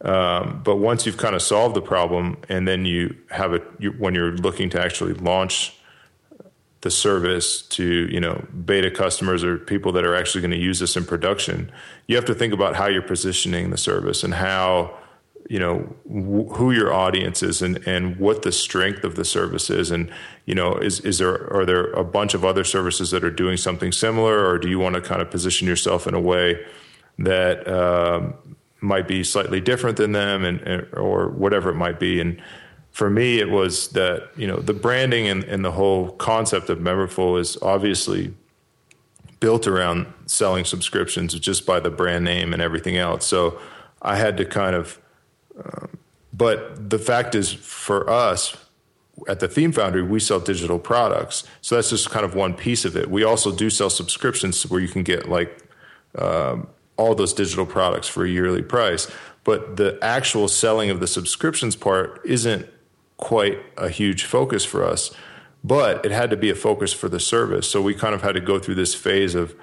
Um, 0.00 0.60
but 0.62 0.76
once 0.76 1.06
you've 1.06 1.16
kind 1.16 1.34
of 1.34 1.42
solved 1.42 1.74
the 1.74 1.82
problem, 1.82 2.36
and 2.48 2.68
then 2.68 2.84
you 2.84 3.16
have 3.30 3.54
it 3.54 3.64
you, 3.78 3.92
when 3.92 4.14
you're 4.14 4.32
looking 4.32 4.70
to 4.70 4.80
actually 4.80 5.14
launch 5.14 5.76
the 6.82 6.90
service 6.90 7.62
to 7.62 8.08
you 8.10 8.20
know 8.20 8.44
beta 8.64 8.90
customers 8.90 9.42
or 9.42 9.58
people 9.58 9.92
that 9.92 10.04
are 10.04 10.14
actually 10.14 10.42
going 10.42 10.50
to 10.50 10.58
use 10.58 10.78
this 10.78 10.96
in 10.96 11.04
production, 11.04 11.70
you 12.06 12.16
have 12.16 12.26
to 12.26 12.34
think 12.34 12.52
about 12.52 12.76
how 12.76 12.86
you're 12.86 13.02
positioning 13.02 13.70
the 13.70 13.78
service 13.78 14.22
and 14.22 14.34
how 14.34 14.96
you 15.48 15.58
know 15.58 15.94
who 16.54 16.70
your 16.70 16.92
audience 16.92 17.42
is 17.42 17.60
and 17.62 17.76
and 17.86 18.16
what 18.18 18.42
the 18.42 18.52
strength 18.52 19.04
of 19.04 19.14
the 19.14 19.24
service 19.24 19.68
is 19.70 19.90
and 19.90 20.10
you 20.46 20.54
know 20.54 20.74
is 20.74 21.00
is 21.00 21.18
there 21.18 21.52
are 21.52 21.66
there 21.66 21.90
a 21.92 22.04
bunch 22.04 22.34
of 22.34 22.44
other 22.44 22.64
services 22.64 23.10
that 23.10 23.22
are 23.22 23.30
doing 23.30 23.56
something 23.56 23.92
similar 23.92 24.46
or 24.48 24.58
do 24.58 24.68
you 24.68 24.78
want 24.78 24.94
to 24.94 25.00
kind 25.00 25.20
of 25.20 25.30
position 25.30 25.68
yourself 25.68 26.06
in 26.06 26.14
a 26.14 26.20
way 26.20 26.64
that 27.18 27.66
um, 27.68 28.34
might 28.80 29.06
be 29.06 29.22
slightly 29.22 29.60
different 29.60 29.96
than 29.96 30.12
them 30.12 30.44
and, 30.44 30.60
and, 30.62 30.86
or 30.94 31.28
whatever 31.28 31.70
it 31.70 31.76
might 31.76 32.00
be 32.00 32.20
and 32.20 32.40
for 32.94 33.10
me, 33.10 33.40
it 33.40 33.50
was 33.50 33.88
that 33.88 34.30
you 34.36 34.46
know 34.46 34.58
the 34.58 34.72
branding 34.72 35.26
and, 35.26 35.42
and 35.44 35.64
the 35.64 35.72
whole 35.72 36.12
concept 36.12 36.70
of 36.70 36.78
Memberful 36.78 37.40
is 37.40 37.58
obviously 37.60 38.32
built 39.40 39.66
around 39.66 40.06
selling 40.26 40.64
subscriptions 40.64 41.34
just 41.34 41.66
by 41.66 41.80
the 41.80 41.90
brand 41.90 42.24
name 42.24 42.52
and 42.52 42.62
everything 42.62 42.96
else. 42.96 43.26
So 43.26 43.58
I 44.00 44.16
had 44.16 44.36
to 44.36 44.44
kind 44.44 44.76
of, 44.76 45.00
but 46.32 46.90
the 46.90 46.98
fact 46.98 47.34
is, 47.34 47.52
for 47.52 48.08
us 48.10 48.56
at 49.28 49.40
the 49.40 49.48
Theme 49.48 49.72
Foundry, 49.72 50.02
we 50.02 50.18
sell 50.18 50.40
digital 50.40 50.78
products. 50.78 51.44
So 51.60 51.76
that's 51.76 51.90
just 51.90 52.10
kind 52.10 52.24
of 52.24 52.34
one 52.34 52.54
piece 52.54 52.84
of 52.84 52.96
it. 52.96 53.10
We 53.10 53.22
also 53.22 53.54
do 53.54 53.70
sell 53.70 53.90
subscriptions 53.90 54.68
where 54.68 54.80
you 54.80 54.88
can 54.88 55.04
get 55.04 55.28
like 55.28 55.62
um, 56.18 56.66
all 56.96 57.14
those 57.14 57.32
digital 57.32 57.66
products 57.66 58.08
for 58.08 58.24
a 58.24 58.28
yearly 58.28 58.62
price. 58.62 59.10
But 59.44 59.76
the 59.76 59.98
actual 60.02 60.48
selling 60.48 60.90
of 60.90 61.00
the 61.00 61.06
subscriptions 61.06 61.76
part 61.76 62.20
isn't 62.24 62.66
quite 63.16 63.60
a 63.76 63.88
huge 63.88 64.24
focus 64.24 64.64
for 64.64 64.84
us. 64.84 65.12
But 65.62 66.04
it 66.04 66.12
had 66.12 66.30
to 66.30 66.36
be 66.36 66.50
a 66.50 66.54
focus 66.54 66.92
for 66.92 67.08
the 67.08 67.20
service. 67.20 67.70
So 67.70 67.80
we 67.80 67.94
kind 67.94 68.14
of 68.14 68.22
had 68.22 68.32
to 68.32 68.40
go 68.40 68.58
through 68.58 68.74
this 68.74 68.94
phase 68.94 69.34
of 69.34 69.54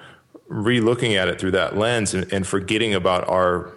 re 0.48 0.80
looking 0.80 1.14
at 1.14 1.28
it 1.28 1.38
through 1.38 1.52
that 1.52 1.76
lens 1.76 2.14
and, 2.14 2.32
and 2.32 2.46
forgetting 2.46 2.94
about 2.94 3.28
our 3.28 3.72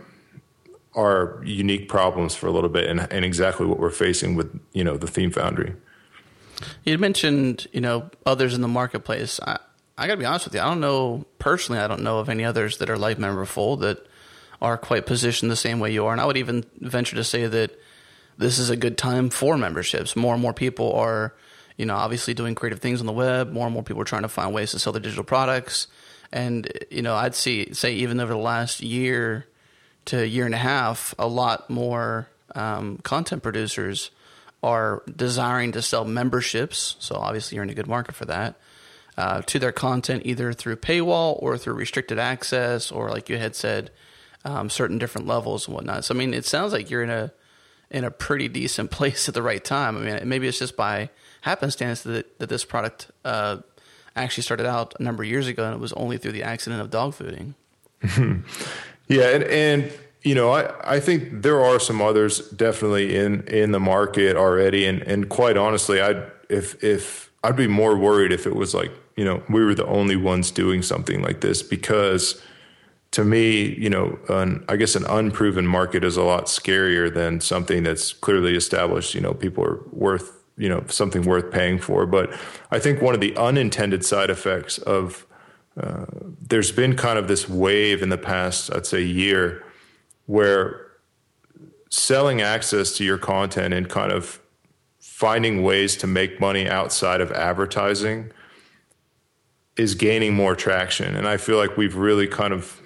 our 0.95 1.41
unique 1.43 1.89
problems 1.89 2.35
for 2.35 2.47
a 2.47 2.51
little 2.51 2.69
bit 2.69 2.89
and, 2.89 3.07
and 3.11 3.25
exactly 3.25 3.65
what 3.65 3.79
we're 3.79 3.89
facing 3.89 4.35
with 4.35 4.59
you 4.73 4.83
know 4.83 4.97
the 4.97 5.07
theme 5.07 5.31
foundry. 5.31 5.75
You 6.83 6.97
mentioned 6.97 7.67
you 7.73 7.81
know 7.81 8.09
others 8.25 8.53
in 8.53 8.61
the 8.61 8.67
marketplace. 8.67 9.39
I, 9.45 9.59
I 9.97 10.07
gotta 10.07 10.19
be 10.19 10.25
honest 10.25 10.45
with 10.45 10.55
you 10.55 10.59
i 10.59 10.65
don't 10.65 10.81
know 10.81 11.25
personally 11.39 11.79
i 11.79 11.87
don't 11.87 12.01
know 12.01 12.19
of 12.19 12.27
any 12.27 12.43
others 12.43 12.79
that 12.79 12.89
are 12.89 12.97
like 12.97 13.17
memberful 13.17 13.79
that 13.79 14.05
are 14.61 14.77
quite 14.77 15.05
positioned 15.05 15.49
the 15.49 15.55
same 15.55 15.79
way 15.79 15.93
you 15.93 16.05
are. 16.05 16.11
And 16.11 16.21
i 16.21 16.25
would 16.25 16.37
even 16.37 16.65
venture 16.79 17.15
to 17.15 17.23
say 17.23 17.47
that 17.47 17.77
this 18.37 18.59
is 18.59 18.69
a 18.69 18.75
good 18.75 18.97
time 18.97 19.29
for 19.29 19.57
memberships. 19.57 20.15
More 20.15 20.33
and 20.33 20.41
more 20.41 20.53
people 20.53 20.93
are 20.93 21.33
you 21.77 21.85
know 21.85 21.95
obviously 21.95 22.33
doing 22.33 22.55
creative 22.55 22.79
things 22.79 22.99
on 22.99 23.05
the 23.05 23.13
web. 23.13 23.51
More 23.51 23.65
and 23.65 23.73
more 23.73 23.83
people 23.83 24.01
are 24.01 24.05
trying 24.05 24.23
to 24.23 24.29
find 24.29 24.53
ways 24.53 24.71
to 24.71 24.79
sell 24.79 24.93
their 24.93 25.01
digital 25.01 25.23
products. 25.23 25.87
And 26.31 26.71
you 26.89 27.01
know 27.01 27.15
i'd 27.15 27.35
see 27.35 27.73
say 27.73 27.93
even 27.93 28.19
over 28.19 28.33
the 28.33 28.39
last 28.39 28.81
year 28.81 29.45
to 30.05 30.21
a 30.21 30.25
year 30.25 30.45
and 30.45 30.55
a 30.55 30.59
half, 30.59 31.15
a 31.17 31.27
lot 31.27 31.69
more 31.69 32.27
um, 32.53 32.97
content 32.99 33.43
producers 33.43 34.11
are 34.63 35.03
desiring 35.13 35.71
to 35.73 35.81
sell 35.81 36.05
memberships. 36.05 36.95
So 36.99 37.15
obviously, 37.15 37.55
you're 37.55 37.63
in 37.63 37.69
a 37.69 37.75
good 37.75 37.87
market 37.87 38.15
for 38.15 38.25
that. 38.25 38.55
Uh, 39.17 39.41
to 39.43 39.59
their 39.59 39.71
content, 39.71 40.23
either 40.25 40.51
through 40.51 40.75
paywall 40.75 41.41
or 41.41 41.57
through 41.57 41.73
restricted 41.73 42.19
access, 42.19 42.91
or 42.91 43.09
like 43.09 43.29
you 43.29 43.37
had 43.37 43.55
said, 43.55 43.89
um, 44.43 44.69
certain 44.69 44.97
different 44.97 45.25
levels 45.25 45.67
and 45.67 45.75
whatnot. 45.75 46.03
So 46.03 46.13
I 46.13 46.17
mean, 46.17 46.33
it 46.33 46.45
sounds 46.45 46.73
like 46.73 46.89
you're 46.89 47.03
in 47.03 47.09
a 47.09 47.31
in 47.89 48.03
a 48.03 48.11
pretty 48.11 48.47
decent 48.47 48.91
place 48.97 49.29
at 49.29 49.33
the 49.33 49.41
right 49.41 49.63
time. 49.63 49.97
I 49.97 50.01
mean, 50.01 50.27
maybe 50.27 50.47
it's 50.47 50.59
just 50.59 50.75
by 50.75 51.09
happenstance 51.41 52.01
that 52.01 52.39
that 52.39 52.49
this 52.49 52.65
product 52.65 53.09
uh, 53.23 53.57
actually 54.15 54.43
started 54.43 54.65
out 54.65 54.95
a 54.99 55.03
number 55.03 55.23
of 55.23 55.29
years 55.29 55.47
ago, 55.47 55.63
and 55.63 55.73
it 55.73 55.79
was 55.79 55.93
only 55.93 56.17
through 56.17 56.33
the 56.33 56.43
accident 56.43 56.81
of 56.81 56.89
dog 56.89 57.13
fooding. 57.13 57.53
Yeah, 59.07 59.29
and, 59.29 59.43
and 59.43 59.93
you 60.23 60.33
know, 60.33 60.51
I, 60.51 60.95
I 60.95 60.99
think 60.99 61.43
there 61.43 61.63
are 61.63 61.79
some 61.79 62.01
others 62.01 62.49
definitely 62.49 63.15
in 63.15 63.47
in 63.47 63.71
the 63.71 63.79
market 63.79 64.35
already, 64.35 64.85
and 64.85 65.01
and 65.03 65.29
quite 65.29 65.57
honestly, 65.57 66.01
I'd 66.01 66.23
if 66.49 66.83
if 66.83 67.31
I'd 67.43 67.55
be 67.55 67.67
more 67.67 67.95
worried 67.97 68.31
if 68.31 68.47
it 68.47 68.55
was 68.55 68.73
like 68.73 68.91
you 69.15 69.23
know 69.23 69.43
we 69.49 69.63
were 69.63 69.75
the 69.75 69.85
only 69.85 70.15
ones 70.15 70.51
doing 70.51 70.81
something 70.81 71.21
like 71.21 71.41
this 71.41 71.61
because 71.61 72.41
to 73.11 73.23
me, 73.23 73.73
you 73.75 73.89
know, 73.89 74.19
an, 74.27 74.65
I 74.67 74.75
guess 74.75 74.95
an 74.95 75.05
unproven 75.05 75.65
market 75.65 76.03
is 76.03 76.17
a 76.17 76.23
lot 76.23 76.47
scarier 76.47 77.13
than 77.13 77.39
something 77.39 77.83
that's 77.83 78.11
clearly 78.11 78.55
established. 78.55 79.15
You 79.15 79.21
know, 79.21 79.33
people 79.33 79.63
are 79.63 79.79
worth 79.91 80.33
you 80.57 80.69
know 80.69 80.83
something 80.87 81.23
worth 81.23 81.51
paying 81.51 81.79
for. 81.79 82.05
But 82.05 82.33
I 82.71 82.79
think 82.79 83.01
one 83.01 83.13
of 83.13 83.21
the 83.21 83.35
unintended 83.37 84.03
side 84.03 84.29
effects 84.29 84.79
of 84.79 85.25
there's 85.75 86.71
been 86.71 86.95
kind 86.95 87.19
of 87.19 87.27
this 87.27 87.49
wave 87.49 88.01
in 88.01 88.09
the 88.09 88.17
past, 88.17 88.73
I'd 88.73 88.85
say, 88.85 89.01
year 89.01 89.63
where 90.25 90.91
selling 91.89 92.41
access 92.41 92.97
to 92.97 93.03
your 93.03 93.17
content 93.17 93.73
and 93.73 93.87
kind 93.87 94.11
of 94.11 94.39
finding 94.99 95.63
ways 95.63 95.95
to 95.97 96.07
make 96.07 96.39
money 96.39 96.67
outside 96.67 97.21
of 97.21 97.31
advertising 97.31 98.31
is 99.77 99.95
gaining 99.95 100.33
more 100.33 100.55
traction. 100.55 101.15
And 101.15 101.27
I 101.27 101.37
feel 101.37 101.57
like 101.57 101.77
we've 101.77 101.95
really 101.95 102.27
kind 102.27 102.53
of 102.53 102.81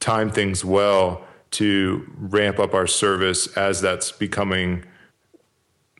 timed 0.00 0.34
things 0.34 0.64
well 0.64 1.24
to 1.52 2.04
ramp 2.16 2.58
up 2.58 2.74
our 2.74 2.86
service 2.86 3.46
as 3.56 3.80
that's 3.80 4.12
becoming 4.12 4.84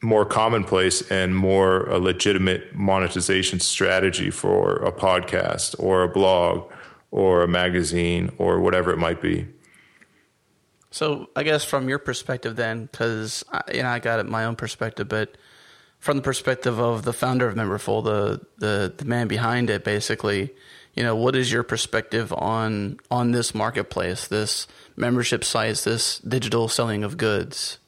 more 0.03 0.27
commonplace 0.27 1.09
and 1.11 1.35
more 1.35 1.85
a 1.87 1.99
legitimate 1.99 2.75
monetization 2.75 3.61
strategy 3.61 4.31
for 4.31 4.77
a 4.77 4.93
podcast 4.93 5.77
or 5.79 6.03
a 6.03 6.09
blog 6.09 6.71
or 7.12 7.43
a 7.43 7.49
magazine 7.49 8.33
or 8.37 8.61
whatever 8.61 8.93
it 8.93 8.99
might 8.99 9.23
be. 9.23 9.47
So 10.91 11.31
I 11.37 11.45
guess 11.45 11.65
from 11.65 11.88
your 11.88 11.99
perspective, 11.99 12.57
then, 12.57 12.87
because 12.87 13.45
you 13.73 13.83
know 13.83 13.88
I 13.88 13.99
got 13.99 14.19
it 14.19 14.27
my 14.27 14.45
own 14.45 14.57
perspective, 14.57 15.09
but 15.09 15.38
from 16.01 16.17
the 16.17 16.23
perspective 16.23 16.81
of 16.81 17.05
the 17.05 17.12
founder 17.12 17.47
of 17.47 17.55
Memberful, 17.55 18.05
the 18.05 18.41
the 18.59 18.93
the 18.95 19.05
man 19.05 19.29
behind 19.29 19.71
it, 19.71 19.85
basically, 19.85 20.51
you 20.95 21.03
know, 21.03 21.17
what 21.17 21.35
is 21.35 21.51
your 21.51 21.62
perspective 21.62 22.33
on 22.33 22.99
on 23.11 23.31
this 23.31 23.55
marketplace, 23.55 24.27
this 24.27 24.67
membership 24.97 25.45
sites, 25.45 25.85
this 25.85 26.19
digital 26.19 26.69
selling 26.69 27.05
of 27.05 27.17
goods? 27.17 27.79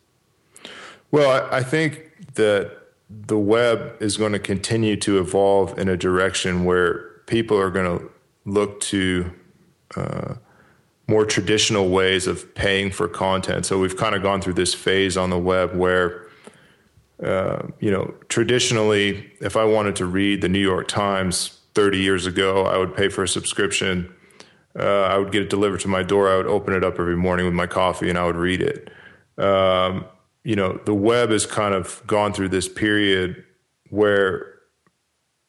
Well, 1.14 1.48
I, 1.52 1.58
I 1.58 1.62
think 1.62 2.10
that 2.34 2.76
the 3.08 3.38
web 3.38 3.94
is 4.00 4.16
going 4.16 4.32
to 4.32 4.40
continue 4.40 4.96
to 4.96 5.20
evolve 5.20 5.78
in 5.78 5.88
a 5.88 5.96
direction 5.96 6.64
where 6.64 7.20
people 7.28 7.56
are 7.56 7.70
going 7.70 8.00
to 8.00 8.10
look 8.44 8.80
to 8.80 9.30
uh, 9.94 10.34
more 11.06 11.24
traditional 11.24 11.88
ways 11.88 12.26
of 12.26 12.52
paying 12.56 12.90
for 12.90 13.06
content. 13.06 13.64
So 13.64 13.78
we've 13.78 13.96
kind 13.96 14.16
of 14.16 14.24
gone 14.24 14.40
through 14.40 14.54
this 14.54 14.74
phase 14.74 15.16
on 15.16 15.30
the 15.30 15.38
web 15.38 15.76
where, 15.76 16.26
uh, 17.22 17.68
you 17.78 17.92
know, 17.92 18.12
traditionally, 18.28 19.30
if 19.40 19.56
I 19.56 19.64
wanted 19.64 19.94
to 19.94 20.06
read 20.06 20.40
the 20.40 20.48
New 20.48 20.58
York 20.58 20.88
Times 20.88 21.60
30 21.76 21.98
years 21.98 22.26
ago, 22.26 22.66
I 22.66 22.76
would 22.76 22.92
pay 22.92 23.08
for 23.08 23.22
a 23.22 23.28
subscription. 23.28 24.12
Uh, 24.76 25.02
I 25.02 25.16
would 25.18 25.30
get 25.30 25.42
it 25.42 25.48
delivered 25.48 25.78
to 25.82 25.88
my 25.88 26.02
door. 26.02 26.28
I 26.28 26.38
would 26.38 26.48
open 26.48 26.74
it 26.74 26.82
up 26.82 26.98
every 26.98 27.16
morning 27.16 27.46
with 27.46 27.54
my 27.54 27.68
coffee 27.68 28.10
and 28.10 28.18
I 28.18 28.26
would 28.26 28.34
read 28.34 28.60
it. 28.60 28.90
Um, 29.38 30.06
you 30.44 30.54
know, 30.54 30.78
the 30.84 30.94
web 30.94 31.30
has 31.30 31.46
kind 31.46 31.74
of 31.74 32.02
gone 32.06 32.32
through 32.32 32.50
this 32.50 32.68
period 32.68 33.42
where 33.90 34.54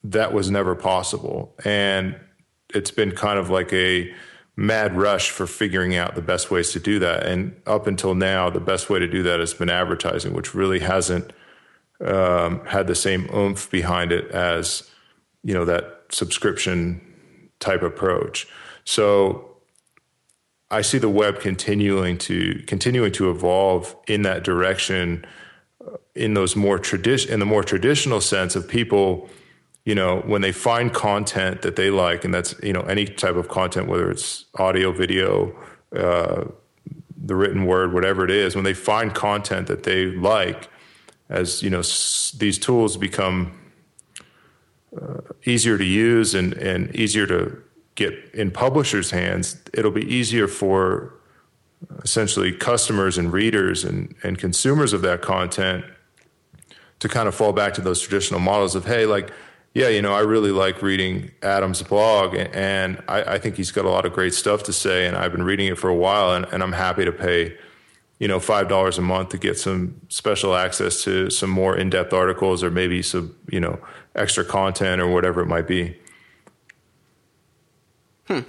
that 0.04 0.34
was 0.34 0.50
never 0.50 0.74
possible. 0.74 1.54
And 1.66 2.16
it's 2.74 2.92
been 2.92 3.12
kind 3.12 3.38
of 3.38 3.50
like 3.50 3.72
a 3.74 4.14
mad 4.56 4.96
rush 4.96 5.32
for 5.32 5.46
figuring 5.46 5.96
out 5.96 6.16
the 6.16 6.22
best 6.22 6.50
ways 6.50 6.72
to 6.72 6.80
do 6.80 6.98
that. 7.00 7.26
And 7.26 7.56
up 7.66 7.88
until 7.88 8.16
now, 8.16 8.50
the 8.50 8.62
best 8.62 8.90
way 8.90 9.00
to 9.00 9.08
do 9.08 9.22
that 9.24 9.40
has 9.40 9.54
been 9.54 9.70
advertising, 9.70 10.34
which 10.34 10.56
really 10.56 10.80
hasn't 10.80 11.34
um, 12.02 12.66
had 12.66 12.88
the 12.88 12.96
same 12.96 13.30
oomph 13.34 13.70
behind 13.70 14.12
it 14.12 14.30
as, 14.32 14.90
you 15.44 15.54
know, 15.54 15.66
that 15.66 16.04
subscription 16.10 17.02
type 17.60 17.82
approach. 17.82 18.48
So 18.86 19.55
I 20.72 20.82
see 20.82 20.98
the 20.98 21.10
web 21.10 21.40
continuing 21.40 22.18
to 22.20 22.64
continuing 22.68 23.12
to 23.14 23.30
evolve 23.30 23.96
in 24.08 24.24
that 24.24 24.44
direction 24.44 25.26
uh, 25.86 25.98
in 26.16 26.34
those 26.34 26.56
more 26.56 26.80
tradition 26.80 27.32
in 27.34 27.40
the 27.40 27.46
more 27.46 27.64
traditional 27.64 28.20
sense 28.22 28.56
of 28.56 28.68
people 28.68 29.30
you 29.86 29.94
know 29.94 30.22
when 30.26 30.42
they 30.42 30.52
find 30.52 30.94
content 30.94 31.62
that 31.62 31.76
they 31.76 31.90
like 31.92 32.26
and 32.26 32.34
that's 32.34 32.56
you 32.64 32.74
know 32.74 32.82
any 32.82 33.06
type 33.06 33.36
of 33.36 33.48
content 33.48 33.88
whether 33.88 34.10
it's 34.10 34.46
audio 34.56 34.92
video 34.92 35.56
uh, 35.96 36.46
the 37.18 37.36
written 37.36 37.66
word 37.66 37.94
whatever 37.94 38.26
it 38.26 38.32
is 38.32 38.56
when 38.56 38.64
they 38.64 38.74
find 38.74 39.14
content 39.14 39.68
that 39.68 39.84
they 39.84 40.08
like 40.08 40.70
as 41.30 41.62
you 41.62 41.70
know 41.70 41.80
s- 41.80 42.34
these 42.38 42.58
tools 42.58 42.98
become 42.98 43.52
uh, 45.00 45.22
easier 45.46 45.78
to 45.78 45.86
use 45.86 46.34
and 46.34 46.54
and 46.54 46.96
easier 46.96 47.28
to 47.28 47.62
get 47.96 48.14
in 48.34 48.52
publishers' 48.52 49.12
hands, 49.12 49.62
it'll 49.74 49.92
be 49.92 50.06
easier 50.14 50.48
for 50.48 51.14
uh, 51.90 51.96
essentially 52.04 52.52
customers 52.52 53.18
and 53.18 53.32
readers 53.32 53.84
and, 53.84 54.14
and 54.24 54.38
consumers 54.38 54.94
of 54.94 55.02
that 55.02 55.22
content 55.22 55.86
to 57.00 57.08
kind 57.10 57.28
of 57.28 57.36
fall 57.36 57.54
back 57.54 57.74
to 57.74 57.82
those 57.82 58.02
traditional 58.02 58.40
models 58.40 58.76
of, 58.76 58.86
hey, 58.86 59.06
like, 59.06 59.32
yeah, 59.74 59.90
you 59.90 60.02
know, 60.02 60.14
I 60.14 60.22
really 60.22 60.52
like 60.52 60.82
reading 60.82 61.32
Adam's 61.42 61.84
blog, 61.84 62.34
and 62.54 63.04
I, 63.10 63.34
I 63.36 63.40
think 63.40 63.58
he's 63.58 63.72
got 63.72 63.84
a 63.84 63.90
lot 63.90 64.06
of 64.06 64.14
great 64.14 64.34
stuff 64.34 64.64
to 64.64 64.74
say, 64.74 65.06
and 65.06 65.18
I've 65.18 65.34
been 65.34 65.44
reading 65.44 65.68
it 65.68 65.78
for 65.78 65.90
a 65.90 65.96
while, 65.96 66.34
and, 66.34 66.46
and 66.54 66.64
I'm 66.64 66.72
happy 66.72 67.04
to 67.04 67.12
pay, 67.12 67.58
you 68.18 68.30
know, 68.30 68.40
five 68.40 68.70
dollars 68.70 68.98
a 68.98 69.02
month 69.02 69.30
to 69.30 69.38
get 69.38 69.60
some 69.60 70.00
special 70.08 70.56
access 70.56 71.04
to 71.04 71.30
some 71.30 71.50
more 71.50 71.76
in-depth 71.76 72.14
articles, 72.14 72.64
or 72.64 72.72
maybe 72.72 73.02
some, 73.02 73.36
you 73.52 73.60
know, 73.60 73.78
extra 74.16 74.46
content 74.46 75.02
or 75.02 75.10
whatever 75.10 75.42
it 75.42 75.48
might 75.48 75.68
be. 75.68 75.98
Hmm. 78.28 78.40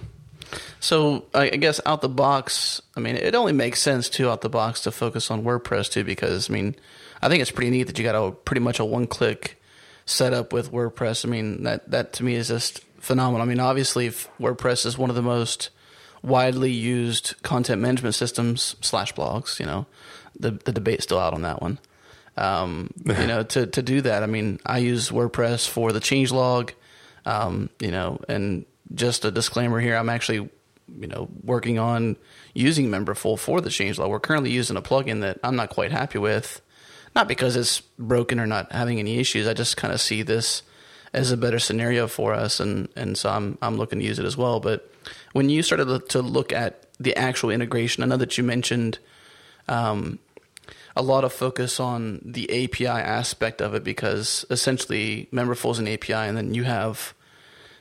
So 0.81 1.25
I 1.35 1.49
guess 1.49 1.81
out 1.87 2.01
the 2.01 2.09
box, 2.09 2.81
I 2.97 3.01
mean, 3.01 3.17
it 3.17 3.35
only 3.35 3.53
makes 3.53 3.81
sense 3.81 4.09
too 4.09 4.31
out 4.31 4.41
the 4.41 4.49
box 4.49 4.83
to 4.83 4.93
focus 4.93 5.31
on 5.31 5.43
WordPress 5.43 5.91
too, 5.91 6.05
because 6.05 6.49
I 6.49 6.53
mean, 6.53 6.77
I 7.21 7.29
think 7.29 7.43
it's 7.43 7.51
pretty 7.51 7.71
neat 7.71 7.85
that 7.85 7.99
you 7.99 8.05
got 8.05 8.15
a 8.15 8.33
pretty 8.33 8.61
much 8.61 8.79
a 8.79 8.85
one 8.85 9.07
click 9.07 9.61
setup 10.05 10.53
with 10.53 10.73
WordPress. 10.73 11.25
I 11.25 11.29
mean, 11.29 11.65
that 11.65 11.91
that 11.91 12.13
to 12.15 12.25
me 12.25 12.35
is 12.35 12.49
just 12.49 12.81
phenomenal. 13.01 13.43
I 13.43 13.49
mean, 13.49 13.61
obviously, 13.61 14.11
WordPress 14.11 14.87
is 14.87 14.97
one 14.97 15.11
of 15.11 15.17
the 15.17 15.23
most 15.23 15.71
widely 16.23 16.73
used 16.73 17.35
content 17.43 17.83
management 17.83 18.15
systems 18.15 18.77
slash 18.81 19.13
blogs. 19.15 19.59
You 19.59 19.67
know, 19.67 19.87
the 20.39 20.53
the 20.53 20.73
debate's 20.73 21.05
still 21.05 21.19
out 21.19 21.35
on 21.35 21.43
that 21.43 21.61
one. 21.61 21.79
Um, 22.37 22.91
you 23.05 23.27
know, 23.27 23.43
to 23.43 23.67
to 23.67 23.83
do 23.83 24.01
that, 24.03 24.23
I 24.23 24.27
mean, 24.27 24.61
I 24.65 24.79
use 24.79 25.11
WordPress 25.11 25.69
for 25.69 25.93
the 25.93 26.01
changelog. 26.01 26.71
Um, 27.25 27.71
you 27.81 27.91
know, 27.91 28.21
and 28.29 28.65
just 28.95 29.25
a 29.25 29.31
disclaimer 29.31 29.81
here, 29.81 29.97
I'm 29.97 30.09
actually 30.09 30.49
you 30.99 31.07
know 31.09 31.29
working 31.43 31.79
on 31.79 32.17
using 32.55 32.89
Memberful 32.89 33.39
for 33.39 33.61
the 33.61 33.71
changelog. 33.71 34.09
We're 34.09 34.21
currently 34.21 34.51
using 34.51 34.77
a 34.77 34.83
plugin 34.83 35.21
that 35.21 35.39
I'm 35.43 35.57
not 35.57 35.71
quite 35.71 35.93
happy 35.93 36.19
with, 36.19 36.61
not 37.15 37.29
because 37.29 37.57
it's 37.57 37.81
broken 37.81 38.41
or 38.41 38.47
not 38.47 38.73
having 38.73 38.99
any 38.99 39.19
issues. 39.19 39.47
I 39.47 39.55
just 39.55 39.77
kind 39.77 39.93
of 39.93 40.01
see 40.01 40.23
this 40.23 40.63
as 41.13 41.31
a 41.31 41.37
better 41.37 41.59
scenario 41.59 42.07
for 42.07 42.35
us, 42.35 42.61
and 42.61 42.89
and 42.97 43.17
so 43.17 43.31
I'm 43.31 43.59
I'm 43.63 43.77
looking 43.77 43.99
to 43.99 44.05
use 44.05 44.19
it 44.19 44.25
as 44.25 44.37
well. 44.37 44.61
But 44.61 44.91
when 45.33 45.49
you 45.49 45.63
started 45.63 46.09
to 46.11 46.23
look 46.23 46.53
at 46.53 46.87
the 46.99 47.17
actual 47.17 47.51
integration, 47.51 48.03
I 48.03 48.07
know 48.07 48.17
that 48.17 48.39
you 48.39 48.45
mentioned. 48.45 48.99
Um, 49.69 50.21
a 50.99 51.03
lot 51.03 51.25
of 51.25 51.33
focus 51.33 51.79
on 51.79 52.23
the 52.25 52.65
API 52.65 52.87
aspect 52.87 53.61
of 53.61 53.75
it 53.75 53.85
because 53.85 54.47
essentially 54.49 55.29
Memberful 55.31 55.73
is 55.73 55.79
an 55.79 55.87
API, 55.87 56.15
and 56.15 56.37
then 56.37 56.55
you 56.55 56.65
have 56.65 57.13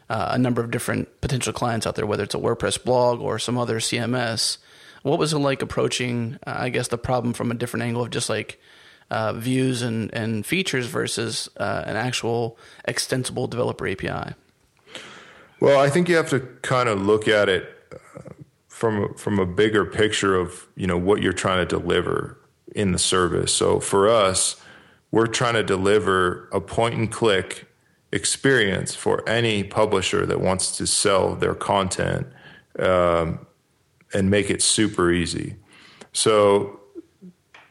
uh, 0.10 0.30
a 0.32 0.38
number 0.38 0.62
of 0.62 0.72
different 0.72 1.22
potential 1.22 1.54
clients 1.54 1.88
out 1.88 1.96
there, 1.96 2.06
whether 2.06 2.24
it's 2.24 2.36
a 2.36 2.40
WordPress 2.40 2.84
blog 2.84 3.22
or 3.22 3.40
some 3.40 3.58
other 3.58 3.80
CMS. 3.80 4.58
What 5.04 5.20
was 5.20 5.34
it 5.34 5.40
like 5.40 5.62
approaching, 5.62 6.40
uh, 6.46 6.56
I 6.58 6.70
guess, 6.70 6.88
the 6.88 6.98
problem 6.98 7.34
from 7.34 7.52
a 7.52 7.56
different 7.56 7.84
angle 7.84 8.04
of 8.04 8.10
just 8.10 8.30
like 8.30 8.60
uh, 9.12 9.34
views 9.34 9.82
and, 9.82 10.14
and 10.14 10.46
features 10.46 10.88
versus 10.88 11.50
uh, 11.58 11.84
an 11.86 11.96
actual 11.96 12.58
extensible 12.86 13.48
developer 13.48 13.88
API? 13.88 14.34
Well, 15.60 15.80
I 15.80 15.90
think 15.90 16.10
you 16.10 16.16
have 16.16 16.30
to 16.30 16.40
kind 16.62 16.90
of 16.90 17.02
look 17.02 17.28
at 17.28 17.50
it 17.50 17.70
uh, 17.94 18.34
from 18.68 19.14
from 19.16 19.40
a 19.40 19.46
bigger 19.46 19.86
picture 19.86 20.36
of 20.36 20.68
you 20.76 20.86
know 20.88 20.98
what 20.98 21.22
you're 21.22 21.34
trying 21.34 21.66
to 21.66 21.80
deliver 21.80 22.38
in 22.76 22.92
the 22.92 23.00
service. 23.00 23.54
So 23.54 23.80
for 23.80 24.10
us, 24.10 24.62
we're 25.12 25.28
trying 25.28 25.54
to 25.54 25.64
deliver 25.64 26.50
a 26.52 26.60
point 26.60 26.96
and 26.96 27.12
click 27.12 27.68
experience 28.16 28.96
for 28.96 29.28
any 29.28 29.64
publisher 29.64 30.26
that 30.26 30.40
wants 30.40 30.78
to 30.78 30.88
sell 30.88 31.36
their 31.36 31.54
content 31.54 32.26
um, 32.80 33.46
and 34.14 34.32
make 34.32 34.50
it 34.50 34.62
super 34.62 35.12
easy. 35.12 35.58
So, 36.14 36.80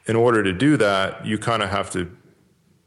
in 0.05 0.15
order 0.15 0.43
to 0.43 0.53
do 0.53 0.77
that, 0.77 1.25
you 1.25 1.39
kind 1.39 1.63
of 1.63 1.69
have 1.71 1.89
to 1.91 2.15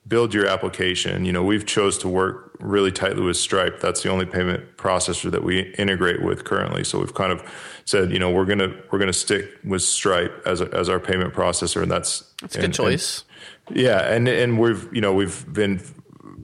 build 0.06 0.32
your 0.32 0.46
application. 0.46 1.24
You 1.24 1.32
know, 1.32 1.42
we've 1.42 1.66
chose 1.66 1.98
to 1.98 2.08
work 2.08 2.56
really 2.60 2.92
tightly 2.92 3.22
with 3.22 3.36
Stripe. 3.36 3.80
That's 3.80 4.02
the 4.02 4.08
only 4.08 4.24
payment 4.24 4.76
processor 4.76 5.28
that 5.32 5.42
we 5.42 5.74
integrate 5.74 6.22
with 6.22 6.44
currently. 6.44 6.84
So 6.84 7.00
we've 7.00 7.14
kind 7.14 7.32
of 7.32 7.42
said, 7.84 8.12
you 8.12 8.20
know, 8.20 8.30
we're 8.30 8.44
gonna 8.44 8.72
we're 8.92 9.00
gonna 9.00 9.12
stick 9.12 9.50
with 9.64 9.82
Stripe 9.82 10.42
as 10.46 10.60
a, 10.60 10.72
as 10.72 10.88
our 10.88 11.00
payment 11.00 11.34
processor, 11.34 11.82
and 11.82 11.90
that's 11.90 12.32
that's 12.40 12.54
a 12.54 12.60
good 12.60 12.72
choice. 12.72 13.24
And, 13.66 13.76
yeah, 13.78 14.12
and 14.12 14.28
and 14.28 14.60
we've 14.60 14.88
you 14.92 15.00
know 15.00 15.12
we've 15.12 15.44
been 15.52 15.80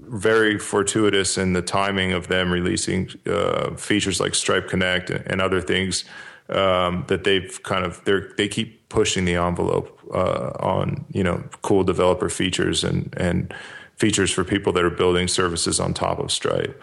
very 0.09 0.59
fortuitous 0.59 1.39
in 1.39 1.53
the 1.53 1.63
timing 1.63 2.13
of 2.13 2.29
them 2.29 2.53
releasing 2.53 3.11
uh, 3.27 3.75
features 3.77 4.21
like 4.21 4.35
Stripe 4.35 4.69
Connect 4.69 5.11
and, 5.11 5.41
other 5.41 5.61
things 5.61 6.05
um, 6.49 7.05
that 7.09 7.25
they've 7.25 7.63
kind 7.63 7.85
of 7.85 8.05
they 8.05 8.21
they 8.37 8.49
keep 8.49 8.89
pushing 8.89 9.25
the 9.25 9.35
envelope 9.35 9.99
uh, 10.13 10.51
on 10.61 11.05
you 11.11 11.23
know 11.23 11.43
cool 11.63 11.85
developer 11.85 12.29
features 12.29 12.85
and 12.85 13.15
and 13.17 13.55
features 13.97 14.31
for 14.31 14.45
people 14.45 14.73
that 14.73 14.85
are 14.85 14.91
building 14.91 15.29
services 15.29 15.81
on 15.81 15.95
top 15.95 16.19
of 16.19 16.31
Stripe. 16.31 16.81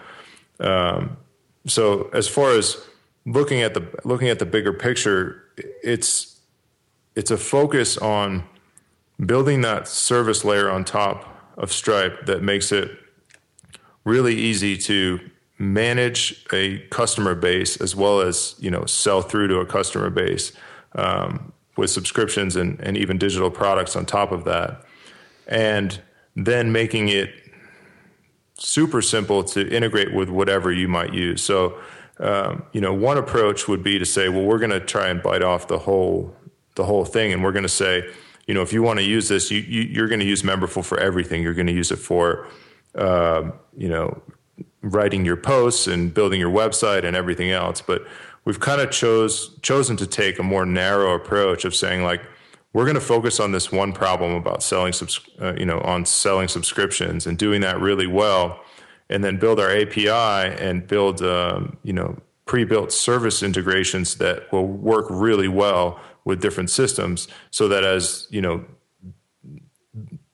Um, 0.60 1.18
so 1.68 2.10
as 2.14 2.28
far 2.28 2.52
as 2.52 2.78
looking 3.26 3.62
at 3.62 3.74
the 3.74 3.88
looking 4.04 4.30
at 4.30 4.40
the 4.40 4.46
bigger 4.46 4.74
picture, 4.74 5.44
it's 5.84 6.40
it's 7.16 7.32
a 7.32 7.38
focus 7.38 7.98
on 7.98 8.44
building 9.26 9.62
that 9.62 9.88
service 9.88 10.44
layer 10.44 10.70
on 10.70 10.84
top 10.84 11.28
of 11.58 11.72
Stripe 11.72 12.26
that 12.26 12.42
makes 12.42 12.72
it 12.72 12.98
really 14.04 14.36
easy 14.36 14.78
to 14.78 15.20
manage 15.58 16.44
a 16.52 16.80
customer 16.90 17.36
base 17.36 17.78
as 17.78 17.96
well 17.96 18.20
as 18.20 18.56
you 18.58 18.72
know 18.72 18.84
sell 18.86 19.22
through 19.22 19.48
to 19.48 19.60
a 19.60 19.66
customer 19.66 20.10
base 20.10 20.54
um, 20.96 21.54
with 21.78 21.90
subscriptions 21.90 22.56
and, 22.56 22.80
and 22.82 22.98
even 22.98 23.18
digital 23.18 23.52
products 23.52 23.96
on 23.96 24.06
top 24.06 24.32
of 24.32 24.44
that. 24.46 24.84
And 25.48 26.02
then 26.36 26.72
making 26.72 27.10
it 27.10 27.30
super 28.58 29.02
simple 29.02 29.44
to 29.44 29.68
integrate 29.70 30.14
with 30.14 30.30
whatever 30.30 30.72
you 30.72 30.88
might 30.88 31.14
use. 31.14 31.42
So 31.42 31.80
um, 32.20 32.64
you 32.72 32.82
know 32.82 32.94
one 32.94 33.18
approach 33.18 33.68
would 33.68 33.84
be 33.84 33.98
to 34.00 34.06
say 34.06 34.30
well 34.30 34.44
we're 34.44 34.60
going 34.60 34.72
to 34.72 34.80
try 34.80 35.08
and 35.08 35.22
bite 35.22 35.42
off 35.42 35.68
the 35.68 35.80
whole 35.80 36.36
the 36.76 36.84
whole 36.84 37.06
thing 37.06 37.34
and 37.34 37.44
we're 37.44 37.52
going 37.52 37.64
to 37.64 37.70
say 37.70 38.08
you 38.48 38.54
know 38.54 38.62
if 38.62 38.72
you 38.72 38.84
want 38.84 39.00
to 39.00 39.04
use 39.04 39.28
this 39.28 39.50
you, 39.50 39.60
you, 39.60 40.04
are 40.04 40.08
going 40.08 40.20
to 40.20 40.26
use 40.26 40.44
memberful 40.44 40.84
for 40.84 41.00
everything. 41.00 41.42
You're 41.42 41.54
going 41.54 41.68
to 41.68 41.74
use 41.74 41.92
it 41.92 41.98
for 41.98 42.48
uh, 42.96 43.52
you 43.76 43.90
know, 43.90 44.22
writing 44.82 45.26
your 45.26 45.38
posts 45.38 45.88
and 45.88 46.14
building 46.14 46.40
your 46.40 46.52
website 46.52 47.04
and 47.04 47.16
everything 47.16 47.52
else. 47.52 47.82
But 47.82 48.06
we've 48.46 48.60
kind 48.60 48.82
of 48.82 48.92
chose 48.92 49.58
chosen 49.62 49.98
to 49.98 50.08
take 50.08 50.40
a 50.40 50.44
more 50.44 50.66
narrow 50.66 51.14
approach 51.14 51.66
of 51.66 51.76
saying 51.76 52.04
like 52.04 52.22
we're 52.74 52.86
going 52.86 52.96
to 52.96 53.02
focus 53.02 53.40
on 53.40 53.52
this 53.52 53.72
one 53.72 53.92
problem 53.92 54.34
about 54.34 54.64
selling 54.64 54.94
subs- 54.94 55.20
uh, 55.42 55.54
you 55.58 55.66
know 55.66 55.80
on 55.82 56.06
selling 56.06 56.48
subscriptions 56.48 57.28
and 57.28 57.38
doing 57.38 57.62
that 57.62 57.80
really 57.80 58.08
well 58.08 58.60
and 59.10 59.24
then 59.24 59.38
build 59.38 59.60
our 59.60 59.70
API 59.70 60.10
and 60.10 60.88
build 60.88 61.22
um, 61.22 61.78
you 61.84 61.94
know 61.94 62.18
pre-built 62.46 62.92
service 62.92 63.44
integrations 63.44 64.16
that 64.16 64.52
will 64.52 64.68
work 64.68 65.06
really 65.10 65.48
well 65.48 66.00
with 66.26 66.42
different 66.42 66.70
systems 66.70 67.28
so 67.52 67.68
that 67.68 67.84
as 67.84 68.28
you 68.30 68.42
know 68.42 68.64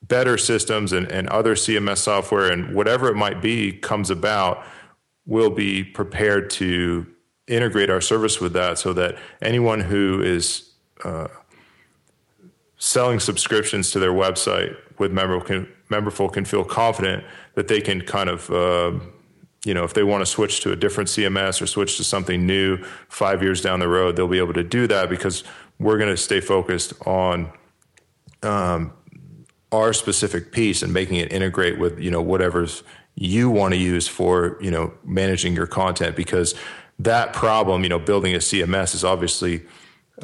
better 0.07 0.37
systems 0.37 0.93
and, 0.93 1.11
and 1.11 1.27
other 1.29 1.55
CMS 1.55 1.97
software 1.97 2.51
and 2.51 2.73
whatever 2.73 3.09
it 3.09 3.15
might 3.15 3.41
be 3.41 3.73
comes 3.73 4.09
about, 4.09 4.63
we'll 5.25 5.49
be 5.49 5.83
prepared 5.83 6.49
to 6.49 7.05
integrate 7.47 7.89
our 7.89 8.01
service 8.01 8.39
with 8.39 8.53
that 8.53 8.77
so 8.77 8.93
that 8.93 9.17
anyone 9.41 9.79
who 9.79 10.21
is 10.21 10.71
uh, 11.03 11.27
selling 12.77 13.19
subscriptions 13.19 13.91
to 13.91 13.99
their 13.99 14.11
website 14.11 14.75
with 14.97 15.11
Memberful 15.11 15.45
can, 15.45 15.67
Memberful 15.89 16.31
can 16.31 16.45
feel 16.45 16.63
confident 16.63 17.23
that 17.55 17.67
they 17.67 17.81
can 17.81 18.01
kind 18.01 18.29
of, 18.29 18.49
uh, 18.49 18.91
you 19.65 19.73
know, 19.73 19.83
if 19.83 19.93
they 19.93 20.03
want 20.03 20.21
to 20.21 20.25
switch 20.25 20.61
to 20.61 20.71
a 20.71 20.75
different 20.75 21.09
CMS 21.09 21.61
or 21.61 21.67
switch 21.67 21.97
to 21.97 22.03
something 22.03 22.45
new 22.45 22.77
five 23.09 23.41
years 23.41 23.61
down 23.61 23.79
the 23.79 23.87
road, 23.87 24.15
they'll 24.15 24.27
be 24.27 24.37
able 24.37 24.53
to 24.53 24.63
do 24.63 24.87
that 24.87 25.09
because 25.09 25.43
we're 25.79 25.97
going 25.97 26.09
to 26.09 26.17
stay 26.17 26.39
focused 26.39 26.93
on 27.05 27.51
um, 28.43 28.93
our 29.71 29.93
specific 29.93 30.51
piece 30.51 30.81
and 30.81 30.93
making 30.93 31.17
it 31.17 31.31
integrate 31.31 31.77
with 31.77 31.99
you 31.99 32.11
know 32.11 32.21
whatever's 32.21 32.83
you 33.15 33.49
want 33.49 33.73
to 33.73 33.79
use 33.79 34.07
for 34.07 34.57
you 34.61 34.71
know 34.71 34.93
managing 35.03 35.53
your 35.53 35.67
content 35.67 36.15
because 36.15 36.55
that 36.99 37.33
problem 37.33 37.83
you 37.83 37.89
know 37.89 37.99
building 37.99 38.33
a 38.33 38.39
cms 38.39 38.95
is 38.95 39.03
obviously 39.03 39.63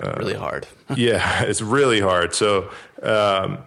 uh, 0.01 0.15
really 0.17 0.33
hard. 0.33 0.67
Yeah 0.95 1.43
it's 1.43 1.61
really 1.61 1.99
hard. 1.99 2.33
So 2.33 2.71
um, 3.01 3.59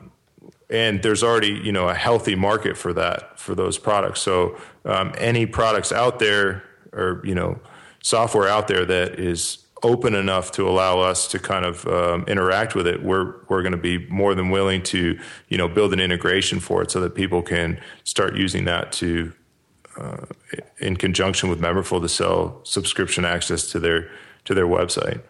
and 0.69 1.03
there's 1.03 1.23
already 1.23 1.61
you 1.63 1.73
know 1.73 1.89
a 1.89 1.95
healthy 1.95 2.35
market 2.35 2.77
for 2.77 2.93
that 2.95 3.39
for 3.39 3.55
those 3.55 3.79
products. 3.79 4.21
So 4.21 4.57
um, 4.85 5.13
any 5.19 5.47
products 5.47 5.93
out 5.93 6.19
there 6.19 6.65
or 6.93 7.21
you 7.25 7.35
know 7.35 7.61
software 8.03 8.49
out 8.49 8.69
there 8.69 8.85
that 8.85 9.19
is 9.19 9.59
open 9.83 10.15
enough 10.15 10.53
to 10.53 10.69
allow 10.69 11.01
us 11.01 11.29
to 11.29 11.39
kind 11.39 11.65
of 11.65 11.87
um, 11.87 12.25
interact 12.27 12.75
with 12.75 12.87
it, 12.87 13.03
we're 13.03 13.35
we're 13.49 13.63
going 13.63 13.73
to 13.73 13.79
be 13.79 13.99
more 14.09 14.35
than 14.35 14.51
willing 14.51 14.83
to 14.85 15.19
you 15.49 15.59
know 15.59 15.69
build 15.69 15.93
an 15.93 16.01
integration 16.01 16.61
for 16.61 16.83
it 16.83 16.91
so 16.91 17.01
that 17.01 17.15
people 17.15 17.43
can 17.43 17.81
start 18.05 18.37
using 18.37 18.65
that 18.65 18.93
to 18.93 19.33
uh, 19.99 20.27
in 20.79 20.97
conjunction 20.97 21.49
with 21.49 21.61
Memberful 21.61 22.01
to 22.01 22.09
sell 22.09 22.61
subscription 22.65 23.25
access 23.25 23.71
to 23.71 23.81
their 23.81 24.11
to 24.45 24.55
their 24.55 24.67
website. 24.67 25.21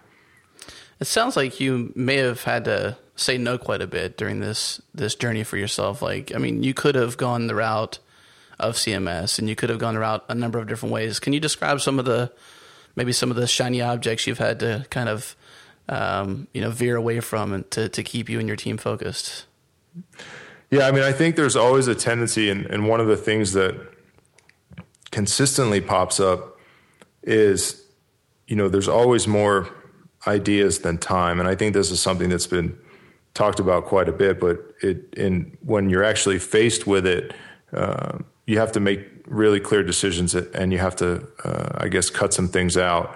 It 0.98 1.06
sounds 1.06 1.36
like 1.36 1.60
you 1.60 1.92
may 1.94 2.16
have 2.16 2.44
had 2.44 2.64
to 2.64 2.96
say 3.16 3.38
no 3.38 3.58
quite 3.58 3.82
a 3.82 3.86
bit 3.86 4.16
during 4.16 4.40
this 4.40 4.80
this 4.94 5.14
journey 5.14 5.44
for 5.44 5.56
yourself. 5.56 6.02
Like, 6.02 6.34
I 6.34 6.38
mean, 6.38 6.62
you 6.62 6.74
could 6.74 6.94
have 6.94 7.16
gone 7.16 7.46
the 7.46 7.54
route 7.54 7.98
of 8.58 8.76
CMS, 8.76 9.38
and 9.38 9.48
you 9.48 9.56
could 9.56 9.68
have 9.68 9.78
gone 9.78 9.94
the 9.94 10.00
route 10.00 10.24
a 10.28 10.34
number 10.34 10.58
of 10.58 10.66
different 10.66 10.92
ways. 10.92 11.18
Can 11.18 11.32
you 11.32 11.40
describe 11.40 11.80
some 11.80 11.98
of 11.98 12.04
the 12.04 12.32
maybe 12.96 13.12
some 13.12 13.30
of 13.30 13.36
the 13.36 13.46
shiny 13.46 13.80
objects 13.80 14.26
you've 14.26 14.38
had 14.38 14.58
to 14.60 14.86
kind 14.90 15.08
of 15.08 15.36
um, 15.88 16.48
you 16.52 16.60
know 16.60 16.70
veer 16.70 16.96
away 16.96 17.20
from 17.20 17.52
and 17.52 17.70
to, 17.70 17.88
to 17.88 18.02
keep 18.02 18.28
you 18.28 18.38
and 18.38 18.48
your 18.48 18.56
team 18.56 18.76
focused? 18.76 19.46
Yeah, 20.70 20.88
I 20.88 20.90
mean, 20.90 21.04
I 21.04 21.12
think 21.12 21.36
there's 21.36 21.54
always 21.54 21.86
a 21.86 21.94
tendency, 21.94 22.50
and, 22.50 22.66
and 22.66 22.88
one 22.88 23.00
of 23.00 23.06
the 23.06 23.16
things 23.16 23.52
that 23.52 23.74
consistently 25.12 25.80
pops 25.80 26.18
up 26.18 26.58
is 27.22 27.86
you 28.46 28.56
know, 28.56 28.68
there's 28.68 28.88
always 28.88 29.26
more 29.26 29.68
ideas 30.26 30.80
than 30.80 30.98
time, 30.98 31.40
and 31.40 31.48
I 31.48 31.54
think 31.54 31.74
this 31.74 31.90
is 31.90 32.00
something 32.00 32.28
that's 32.28 32.46
been 32.46 32.76
talked 33.34 33.60
about 33.60 33.84
quite 33.86 34.08
a 34.08 34.12
bit. 34.12 34.40
But 34.40 34.58
it, 34.82 35.14
in 35.16 35.56
when 35.62 35.90
you're 35.90 36.04
actually 36.04 36.38
faced 36.38 36.86
with 36.86 37.06
it, 37.06 37.34
uh, 37.72 38.18
you 38.46 38.58
have 38.58 38.72
to 38.72 38.80
make 38.80 39.15
really 39.26 39.60
clear 39.60 39.82
decisions, 39.82 40.34
and 40.34 40.72
you 40.72 40.78
have 40.78 40.96
to, 40.96 41.26
uh, 41.44 41.78
I 41.78 41.88
guess, 41.88 42.10
cut 42.10 42.32
some 42.32 42.48
things 42.48 42.76
out. 42.76 43.14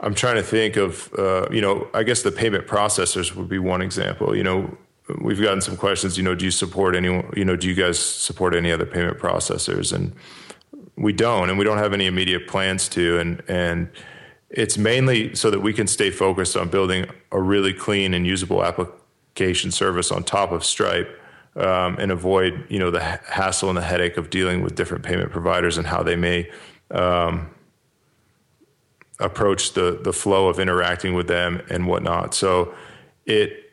I'm 0.00 0.14
trying 0.14 0.36
to 0.36 0.42
think 0.42 0.76
of, 0.76 1.12
uh, 1.18 1.48
you 1.50 1.60
know, 1.60 1.88
I 1.94 2.02
guess 2.02 2.22
the 2.22 2.32
payment 2.32 2.66
processors 2.66 3.34
would 3.34 3.48
be 3.48 3.58
one 3.58 3.82
example. 3.82 4.36
You 4.36 4.44
know, 4.44 4.76
we've 5.20 5.40
gotten 5.40 5.60
some 5.60 5.76
questions. 5.76 6.16
You 6.16 6.24
know, 6.24 6.34
do 6.34 6.44
you 6.44 6.50
support 6.50 6.94
any? 6.94 7.08
You 7.36 7.44
know, 7.44 7.56
do 7.56 7.66
you 7.68 7.74
guys 7.74 7.98
support 7.98 8.54
any 8.54 8.70
other 8.70 8.86
payment 8.86 9.18
processors? 9.18 9.92
And 9.92 10.14
we 10.96 11.12
don't, 11.12 11.48
and 11.48 11.58
we 11.58 11.64
don't 11.64 11.78
have 11.78 11.92
any 11.92 12.06
immediate 12.06 12.46
plans 12.46 12.88
to. 12.90 13.18
And 13.18 13.42
and 13.48 13.88
it's 14.50 14.78
mainly 14.78 15.34
so 15.34 15.50
that 15.50 15.60
we 15.60 15.72
can 15.72 15.86
stay 15.86 16.10
focused 16.10 16.56
on 16.56 16.68
building 16.68 17.06
a 17.32 17.40
really 17.40 17.72
clean 17.72 18.14
and 18.14 18.26
usable 18.26 18.64
application 18.64 19.70
service 19.70 20.12
on 20.12 20.24
top 20.24 20.52
of 20.52 20.64
Stripe. 20.64 21.08
Um, 21.56 21.96
and 21.98 22.12
avoid, 22.12 22.66
you 22.68 22.78
know, 22.78 22.90
the 22.90 23.00
hassle 23.00 23.70
and 23.70 23.78
the 23.78 23.82
headache 23.82 24.18
of 24.18 24.28
dealing 24.28 24.62
with 24.62 24.74
different 24.74 25.02
payment 25.02 25.30
providers 25.32 25.78
and 25.78 25.86
how 25.86 26.02
they 26.02 26.14
may 26.14 26.50
um, 26.90 27.48
approach 29.20 29.72
the 29.72 29.98
the 30.02 30.12
flow 30.12 30.48
of 30.48 30.60
interacting 30.60 31.14
with 31.14 31.28
them 31.28 31.62
and 31.70 31.86
whatnot. 31.86 32.34
So 32.34 32.74
it 33.24 33.72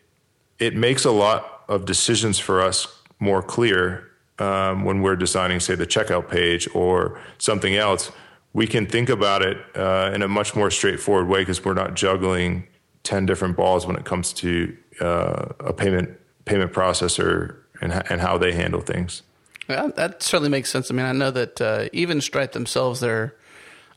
it 0.60 0.76
makes 0.76 1.04
a 1.04 1.12
lot 1.12 1.64
of 1.68 1.84
decisions 1.86 2.40
for 2.40 2.62
us 2.62 2.88
more 3.20 3.44
clear 3.44 4.10
um, 4.40 4.86
when 4.86 5.02
we're 5.02 5.18
designing, 5.18 5.60
say, 5.60 5.76
the 5.76 5.88
checkout 5.88 6.30
page 6.30 6.70
or 6.74 7.20
something 7.38 7.76
else. 7.76 8.12
We 8.54 8.68
can 8.68 8.86
think 8.86 9.10
about 9.10 9.42
it 9.42 9.58
uh, 9.76 10.12
in 10.14 10.22
a 10.22 10.28
much 10.28 10.56
more 10.56 10.72
straightforward 10.72 11.28
way 11.28 11.42
because 11.42 11.66
we're 11.66 11.74
not 11.74 11.96
juggling 11.96 12.68
ten 13.04 13.26
different 13.26 13.58
balls 13.58 13.86
when 13.86 13.96
it 13.96 14.06
comes 14.06 14.32
to 14.34 14.78
uh, 15.02 15.48
a 15.60 15.74
payment 15.74 16.18
payment 16.46 16.72
processor 16.72 17.63
and 17.84 18.04
and 18.10 18.22
how 18.22 18.38
they 18.38 18.54
handle 18.54 18.82
things. 18.82 19.22
Yeah, 19.70 19.90
that 19.96 20.24
certainly 20.24 20.50
makes 20.50 20.70
sense. 20.70 20.90
I 20.90 20.94
mean, 20.94 21.06
I 21.06 21.12
know 21.14 21.32
that 21.32 21.62
uh, 21.62 21.90
even 21.94 22.22
Stripe 22.22 22.52
themselves, 22.54 23.00
they're 23.00 23.36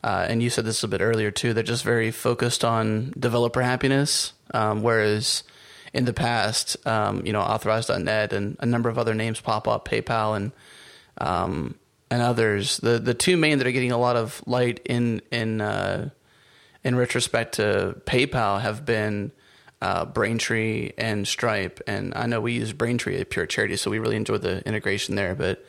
uh, 0.03 0.25
and 0.29 0.43
you 0.43 0.49
said 0.49 0.65
this 0.65 0.83
a 0.83 0.87
bit 0.87 1.01
earlier 1.01 1.31
too. 1.31 1.53
They're 1.53 1.63
just 1.63 1.83
very 1.83 2.11
focused 2.11 2.63
on 2.63 3.13
developer 3.17 3.61
happiness, 3.61 4.33
um, 4.53 4.83
whereas 4.83 5.43
in 5.93 6.05
the 6.05 6.13
past, 6.13 6.77
um, 6.85 7.25
you 7.25 7.33
know, 7.33 7.41
Authorize.net 7.41 8.33
and 8.33 8.57
a 8.59 8.65
number 8.65 8.89
of 8.89 8.97
other 8.97 9.13
names 9.13 9.41
pop 9.41 9.67
up, 9.67 9.87
PayPal 9.87 10.35
and 10.35 10.51
um, 11.17 11.75
and 12.11 12.21
others. 12.21 12.77
The 12.77 12.99
the 12.99 13.13
two 13.13 13.37
main 13.37 13.57
that 13.57 13.67
are 13.67 13.71
getting 13.71 13.91
a 13.91 13.97
lot 13.97 14.15
of 14.15 14.41
light 14.45 14.79
in 14.85 15.21
in 15.31 15.61
uh, 15.61 16.09
in 16.83 16.95
retrospect 16.95 17.55
to 17.55 17.99
PayPal 18.05 18.61
have 18.61 18.85
been 18.85 19.31
uh, 19.81 20.05
Braintree 20.05 20.91
and 20.97 21.27
Stripe. 21.27 21.81
And 21.87 22.13
I 22.15 22.25
know 22.25 22.41
we 22.41 22.53
use 22.53 22.73
Braintree 22.73 23.19
at 23.19 23.29
Pure 23.29 23.47
Charity, 23.47 23.77
so 23.77 23.91
we 23.91 23.99
really 23.99 24.15
enjoy 24.15 24.37
the 24.37 24.65
integration 24.67 25.15
there. 25.15 25.35
But 25.35 25.63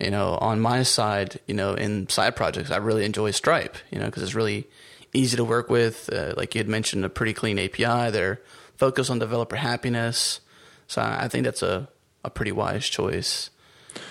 you 0.00 0.10
know, 0.10 0.36
on 0.40 0.60
my 0.60 0.82
side, 0.82 1.40
you 1.46 1.54
know, 1.54 1.74
in 1.74 2.08
side 2.08 2.34
projects, 2.34 2.70
I 2.70 2.78
really 2.78 3.04
enjoy 3.04 3.30
Stripe, 3.30 3.76
you 3.90 3.98
know, 3.98 4.06
because 4.06 4.22
it's 4.22 4.34
really 4.34 4.66
easy 5.12 5.36
to 5.36 5.44
work 5.44 5.70
with. 5.70 6.10
Uh, 6.12 6.34
like 6.36 6.54
you 6.54 6.58
had 6.58 6.68
mentioned, 6.68 7.04
a 7.04 7.08
pretty 7.08 7.32
clean 7.32 7.58
API. 7.58 8.10
They're 8.10 8.40
focused 8.76 9.10
on 9.10 9.20
developer 9.20 9.56
happiness. 9.56 10.40
So 10.88 11.00
I 11.00 11.28
think 11.28 11.44
that's 11.44 11.62
a, 11.62 11.88
a 12.24 12.30
pretty 12.30 12.52
wise 12.52 12.88
choice. 12.88 13.50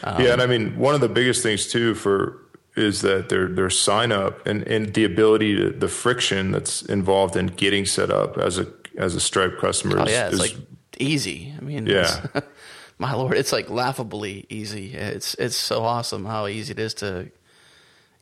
Um, 0.04 0.22
yeah, 0.24 0.34
and 0.34 0.42
I 0.42 0.48
mean, 0.48 0.78
one 0.78 0.96
of 0.96 1.02
the 1.02 1.10
biggest 1.10 1.44
things 1.44 1.68
too 1.68 1.94
for 1.94 2.40
is 2.76 3.02
that 3.02 3.30
their 3.30 3.48
their 3.48 3.70
sign 3.70 4.12
up 4.12 4.46
and, 4.48 4.64
and 4.64 4.94
the 4.94 5.04
ability 5.04 5.56
to 5.56 5.70
the 5.70 5.88
friction 5.88 6.52
that's 6.52 6.82
involved 6.82 7.36
in 7.36 7.48
getting 7.48 7.86
set 7.86 8.10
up 8.10 8.38
as 8.38 8.58
a 8.58 8.66
as 8.98 9.16
a 9.16 9.20
Stripe 9.20 9.60
customer. 9.60 10.00
Oh 10.00 10.08
yeah, 10.08 10.28
it's 10.28 10.36
is, 10.36 10.40
like 10.40 10.56
easy. 11.00 11.54
I 11.58 11.62
mean, 11.62 11.86
yeah. 11.88 12.26
my 12.98 13.14
lord, 13.14 13.38
it's 13.38 13.52
like 13.52 13.70
laughably 13.70 14.46
easy. 14.50 14.94
It's 14.94 15.36
it's 15.36 15.56
so 15.56 15.84
awesome 15.84 16.26
how 16.26 16.48
easy 16.48 16.72
it 16.72 16.80
is 16.80 16.94
to 16.96 17.30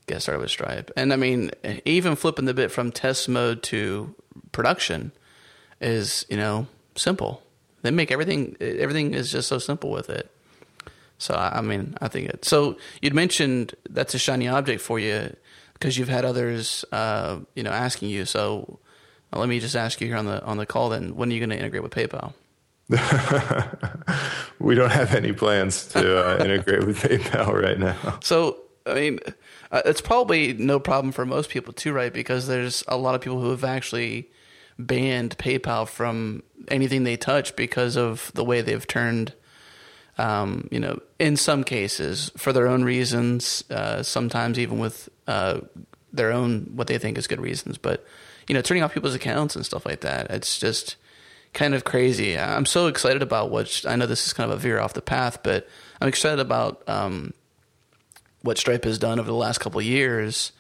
get 0.08 0.22
started 0.22 0.42
with 0.42 0.52
Stripe. 0.52 0.92
And 0.96 1.14
I 1.14 1.16
mean, 1.16 1.52
even 1.86 2.16
flipping 2.16 2.46
the 2.46 2.54
bit 2.54 2.72
from 2.72 2.92
test 2.92 3.30
mode 3.30 3.64
to 3.64 4.14
production 4.52 5.12
is 5.80 6.26
you 6.30 6.38
know 6.38 6.68
simple. 6.96 7.42
They 7.82 7.92
make 7.92 8.12
everything 8.12 8.56
everything 8.60 9.14
is 9.14 9.32
just 9.32 9.48
so 9.48 9.58
simple 9.58 9.92
with 9.92 10.10
it. 10.10 10.30
So 11.18 11.36
I 11.36 11.62
mean, 11.62 11.96
I 12.02 12.08
think 12.08 12.30
it. 12.30 12.46
So 12.46 12.78
you'd 13.02 13.14
mentioned 13.14 13.76
that's 13.90 14.14
a 14.16 14.20
shiny 14.20 14.48
object 14.48 14.82
for 14.82 15.00
you 15.00 15.36
because 15.74 15.98
you've 15.98 16.10
had 16.10 16.26
others, 16.26 16.86
uh, 16.92 17.40
you 17.56 17.64
know, 17.64 17.72
asking 17.72 18.10
you. 18.10 18.26
So 18.26 18.80
let 19.40 19.50
me 19.50 19.60
just 19.60 19.76
ask 19.76 20.02
you 20.02 20.08
here 20.08 20.18
on 20.18 20.26
the 20.26 20.44
on 20.44 20.58
the 20.58 20.66
call. 20.66 20.90
Then, 20.90 21.16
when 21.16 21.30
are 21.30 21.34
you 21.34 21.40
going 21.40 21.52
to 21.52 21.58
integrate 21.58 21.84
with 21.84 21.94
PayPal? 21.94 22.34
we 24.60 24.76
don't 24.76 24.92
have 24.92 25.16
any 25.16 25.32
plans 25.32 25.86
to 25.88 26.26
uh, 26.26 26.38
integrate 26.44 26.86
with 26.86 27.00
PayPal 27.00 27.54
right 27.54 27.80
now. 27.80 28.20
So, 28.22 28.58
I 28.86 28.94
mean, 28.94 29.20
uh, 29.72 29.82
it's 29.86 30.02
probably 30.02 30.54
no 30.54 30.80
problem 30.80 31.14
for 31.14 31.26
most 31.26 31.50
people 31.50 31.72
too, 31.72 31.94
right? 31.94 32.12
Because 32.12 32.48
there's 32.48 32.84
a 32.90 32.98
lot 32.98 33.16
of 33.16 33.22
people 33.22 33.40
who 33.40 33.52
have 33.52 33.64
actually 33.64 34.30
banned 34.78 35.38
PayPal 35.38 35.88
from 35.88 36.44
anything 36.68 37.04
they 37.04 37.16
touch 37.16 37.56
because 37.56 37.96
of 37.96 38.32
the 38.34 38.44
way 38.44 38.62
they've 38.62 38.88
turned. 38.88 39.34
Um, 40.18 40.68
you 40.70 40.80
know, 40.80 41.00
in 41.20 41.38
some 41.38 41.64
cases, 41.64 42.32
for 42.36 42.52
their 42.52 42.68
own 42.68 42.84
reasons, 42.84 43.64
uh, 43.72 44.04
sometimes 44.04 44.60
even 44.60 44.78
with 44.78 45.08
uh, 45.28 45.62
their 46.12 46.32
own 46.32 46.72
what 46.76 46.88
they 46.88 46.98
think 46.98 47.18
is 47.18 47.28
good 47.28 47.40
reasons, 47.40 47.78
but 47.78 48.06
you 48.52 48.54
know, 48.54 48.62
turning 48.62 48.84
off 48.84 48.94
people's 48.94 49.16
accounts 49.16 49.56
and 49.56 49.66
stuff 49.66 49.86
like 49.86 50.02
that. 50.02 50.30
It's 50.30 50.60
just 50.60 50.98
kind 51.54 51.74
of 51.74 51.86
crazy. 51.86 52.38
I'm 52.38 52.66
so 52.66 52.88
excited 52.88 53.22
about 53.22 53.50
what 53.50 53.86
I 53.88 53.96
know. 53.96 54.06
This 54.06 54.28
is 54.28 54.34
kind 54.34 54.52
of 54.52 54.58
a 54.58 54.62
veer 54.62 54.78
off 54.78 54.94
the 54.94 55.02
path, 55.02 55.42
but 55.42 55.70
I'm 56.02 56.10
excited 56.10 56.42
about 56.42 56.84
um, 56.86 57.34
what 58.42 58.58
Stripe 58.58 58.84
has 58.84 59.00
done 59.00 59.22
over 59.22 59.28
the 59.30 59.38
last 59.38 59.60
couple 59.60 59.80
of 59.80 59.86
years. 59.86 60.52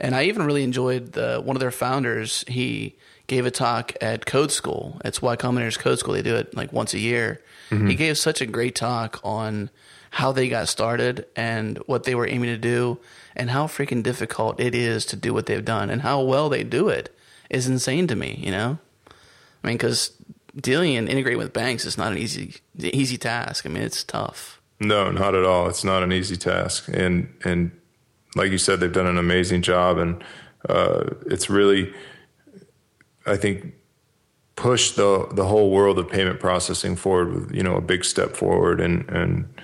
And 0.00 0.14
I 0.14 0.24
even 0.24 0.46
really 0.46 0.64
enjoyed 0.64 1.12
the 1.12 1.42
one 1.44 1.54
of 1.54 1.60
their 1.60 1.70
founders. 1.70 2.46
He 2.48 2.94
gave 3.26 3.44
a 3.44 3.50
talk 3.50 3.92
at 4.00 4.24
Code 4.24 4.50
School. 4.50 4.98
It's 5.04 5.20
Y 5.20 5.36
Combinator's 5.36 5.76
Code 5.76 5.98
School. 5.98 6.14
They 6.14 6.22
do 6.22 6.36
it 6.36 6.56
like 6.56 6.72
once 6.72 6.94
a 6.94 6.98
year. 6.98 7.42
Mm-hmm. 7.68 7.88
He 7.88 7.94
gave 7.94 8.16
such 8.16 8.40
a 8.40 8.46
great 8.46 8.74
talk 8.74 9.20
on 9.22 9.68
how 10.08 10.32
they 10.32 10.48
got 10.48 10.68
started 10.68 11.26
and 11.36 11.76
what 11.84 12.04
they 12.04 12.14
were 12.14 12.26
aiming 12.26 12.48
to 12.48 12.56
do 12.56 12.98
and 13.36 13.50
how 13.50 13.66
freaking 13.66 14.02
difficult 14.02 14.58
it 14.58 14.74
is 14.74 15.04
to 15.04 15.16
do 15.16 15.34
what 15.34 15.44
they've 15.44 15.64
done 15.66 15.90
and 15.90 16.00
how 16.00 16.22
well 16.22 16.48
they 16.48 16.64
do 16.64 16.88
it 16.88 17.13
is 17.50 17.66
insane 17.66 18.06
to 18.08 18.16
me, 18.16 18.40
you 18.42 18.50
know? 18.50 18.78
I 19.62 19.66
mean, 19.66 19.76
because 19.76 20.12
dealing 20.56 20.96
and 20.96 21.08
integrating 21.08 21.38
with 21.38 21.52
banks 21.52 21.84
is 21.84 21.98
not 21.98 22.12
an 22.12 22.18
easy 22.18 22.56
easy 22.78 23.16
task. 23.16 23.66
I 23.66 23.68
mean, 23.68 23.82
it's 23.82 24.04
tough. 24.04 24.60
No, 24.80 25.10
not 25.10 25.34
at 25.34 25.44
all. 25.44 25.68
It's 25.68 25.84
not 25.84 26.02
an 26.02 26.12
easy 26.12 26.36
task, 26.36 26.88
and 26.92 27.32
and 27.44 27.70
like 28.36 28.50
you 28.50 28.58
said, 28.58 28.80
they've 28.80 28.92
done 28.92 29.06
an 29.06 29.18
amazing 29.18 29.62
job, 29.62 29.98
and 29.98 30.22
uh, 30.68 31.04
it's 31.26 31.48
really, 31.48 31.92
I 33.26 33.36
think, 33.36 33.72
pushed 34.56 34.96
the 34.96 35.28
the 35.32 35.46
whole 35.46 35.70
world 35.70 35.98
of 35.98 36.08
payment 36.08 36.40
processing 36.40 36.96
forward 36.96 37.32
with 37.32 37.54
you 37.54 37.62
know 37.62 37.76
a 37.76 37.80
big 37.80 38.04
step 38.04 38.36
forward, 38.36 38.80
and 38.80 39.08
and 39.08 39.54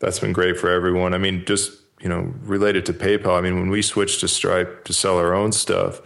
that's 0.00 0.18
been 0.18 0.32
great 0.32 0.58
for 0.58 0.70
everyone. 0.70 1.14
I 1.14 1.18
mean, 1.18 1.44
just 1.46 1.72
you 2.00 2.08
know, 2.08 2.32
related 2.42 2.86
to 2.86 2.92
PayPal. 2.92 3.38
I 3.38 3.40
mean, 3.40 3.58
when 3.58 3.68
we 3.68 3.82
switched 3.82 4.20
to 4.20 4.28
Stripe 4.28 4.84
to 4.84 4.92
sell 4.92 5.18
our 5.18 5.34
own 5.34 5.52
stuff 5.52 6.00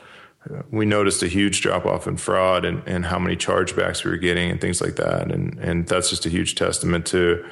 we 0.70 0.84
noticed 0.84 1.22
a 1.22 1.28
huge 1.28 1.60
drop 1.62 1.86
off 1.86 2.06
in 2.06 2.16
fraud 2.16 2.64
and, 2.64 2.82
and 2.86 3.06
how 3.06 3.18
many 3.18 3.36
chargebacks 3.36 4.04
we 4.04 4.10
were 4.10 4.16
getting 4.16 4.50
and 4.50 4.60
things 4.60 4.80
like 4.80 4.96
that. 4.96 5.30
And, 5.30 5.58
and 5.58 5.86
that's 5.86 6.10
just 6.10 6.26
a 6.26 6.28
huge 6.28 6.54
testament 6.54 7.06
to, 7.06 7.44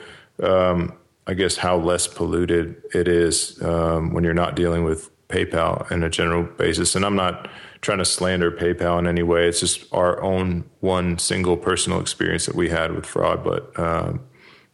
um, 0.42 0.92
I 1.26 1.34
guess, 1.34 1.56
how 1.56 1.76
less 1.76 2.06
polluted 2.06 2.82
it 2.94 3.08
is 3.08 3.60
um, 3.62 4.12
when 4.12 4.24
you're 4.24 4.34
not 4.34 4.56
dealing 4.56 4.84
with 4.84 5.10
PayPal 5.28 5.90
in 5.90 6.02
a 6.02 6.10
general 6.10 6.42
basis. 6.42 6.94
And 6.94 7.04
I'm 7.04 7.16
not 7.16 7.48
trying 7.80 7.98
to 7.98 8.04
slander 8.04 8.52
PayPal 8.52 8.98
in 8.98 9.06
any 9.06 9.22
way. 9.22 9.48
It's 9.48 9.60
just 9.60 9.84
our 9.92 10.20
own 10.22 10.64
one 10.80 11.18
single 11.18 11.56
personal 11.56 12.00
experience 12.00 12.46
that 12.46 12.54
we 12.54 12.68
had 12.68 12.92
with 12.94 13.06
fraud. 13.06 13.42
But, 13.42 13.78
um, 13.78 14.20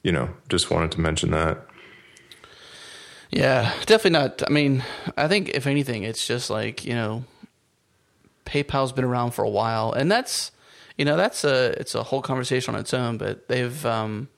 you 0.03 0.11
know, 0.11 0.29
just 0.49 0.71
wanted 0.71 0.91
to 0.93 1.01
mention 1.01 1.31
that. 1.31 1.65
Yeah, 3.31 3.73
definitely 3.87 4.19
not. 4.19 4.43
I 4.45 4.51
mean, 4.51 4.83
I 5.17 5.29
think 5.29 5.51
if 5.51 5.67
anything, 5.67 6.03
it's 6.03 6.27
just 6.27 6.51
like, 6.51 6.85
you 6.85 6.95
know, 6.95 7.25
PayPal's 8.49 8.93
been 8.93 9.05
around 9.05 9.33
for 9.33 9.45
a 9.45 9.49
while, 9.49 9.93
and 9.93 10.11
that's 10.11 10.51
you 10.97 11.05
know 11.05 11.17
that's 11.17 11.45
a 11.45 11.79
it's 11.79 11.95
a 11.95 12.03
whole 12.03 12.23
conversation 12.23 12.75
on 12.75 12.81
its 12.81 12.95
own. 12.95 13.19
But 13.19 13.49
they've 13.49 13.85
um, 13.87 14.29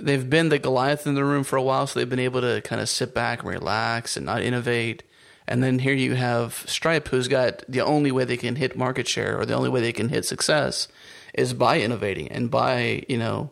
they've 0.00 0.28
been 0.28 0.48
the 0.48 0.58
Goliath 0.58 1.06
in 1.06 1.14
the 1.14 1.24
room 1.24 1.44
for 1.44 1.56
a 1.56 1.62
while, 1.62 1.86
so 1.86 1.98
they've 1.98 2.08
been 2.08 2.18
able 2.18 2.40
to 2.40 2.60
kind 2.62 2.80
of 2.80 2.88
sit 2.88 3.14
back 3.14 3.40
and 3.40 3.48
relax 3.48 4.16
and 4.16 4.24
not 4.24 4.42
innovate. 4.42 5.02
And 5.46 5.62
then 5.62 5.80
here 5.80 5.92
you 5.92 6.14
have 6.14 6.64
Stripe, 6.68 7.08
who's 7.08 7.26
got 7.26 7.64
the 7.68 7.80
only 7.80 8.12
way 8.12 8.24
they 8.24 8.36
can 8.36 8.54
hit 8.56 8.76
market 8.76 9.08
share 9.08 9.38
or 9.38 9.44
the 9.44 9.54
only 9.54 9.68
way 9.68 9.80
they 9.80 9.92
can 9.92 10.08
hit 10.08 10.24
success 10.24 10.86
is 11.34 11.52
by 11.52 11.80
innovating 11.80 12.28
and 12.28 12.50
by 12.50 13.04
you 13.08 13.18
know 13.18 13.50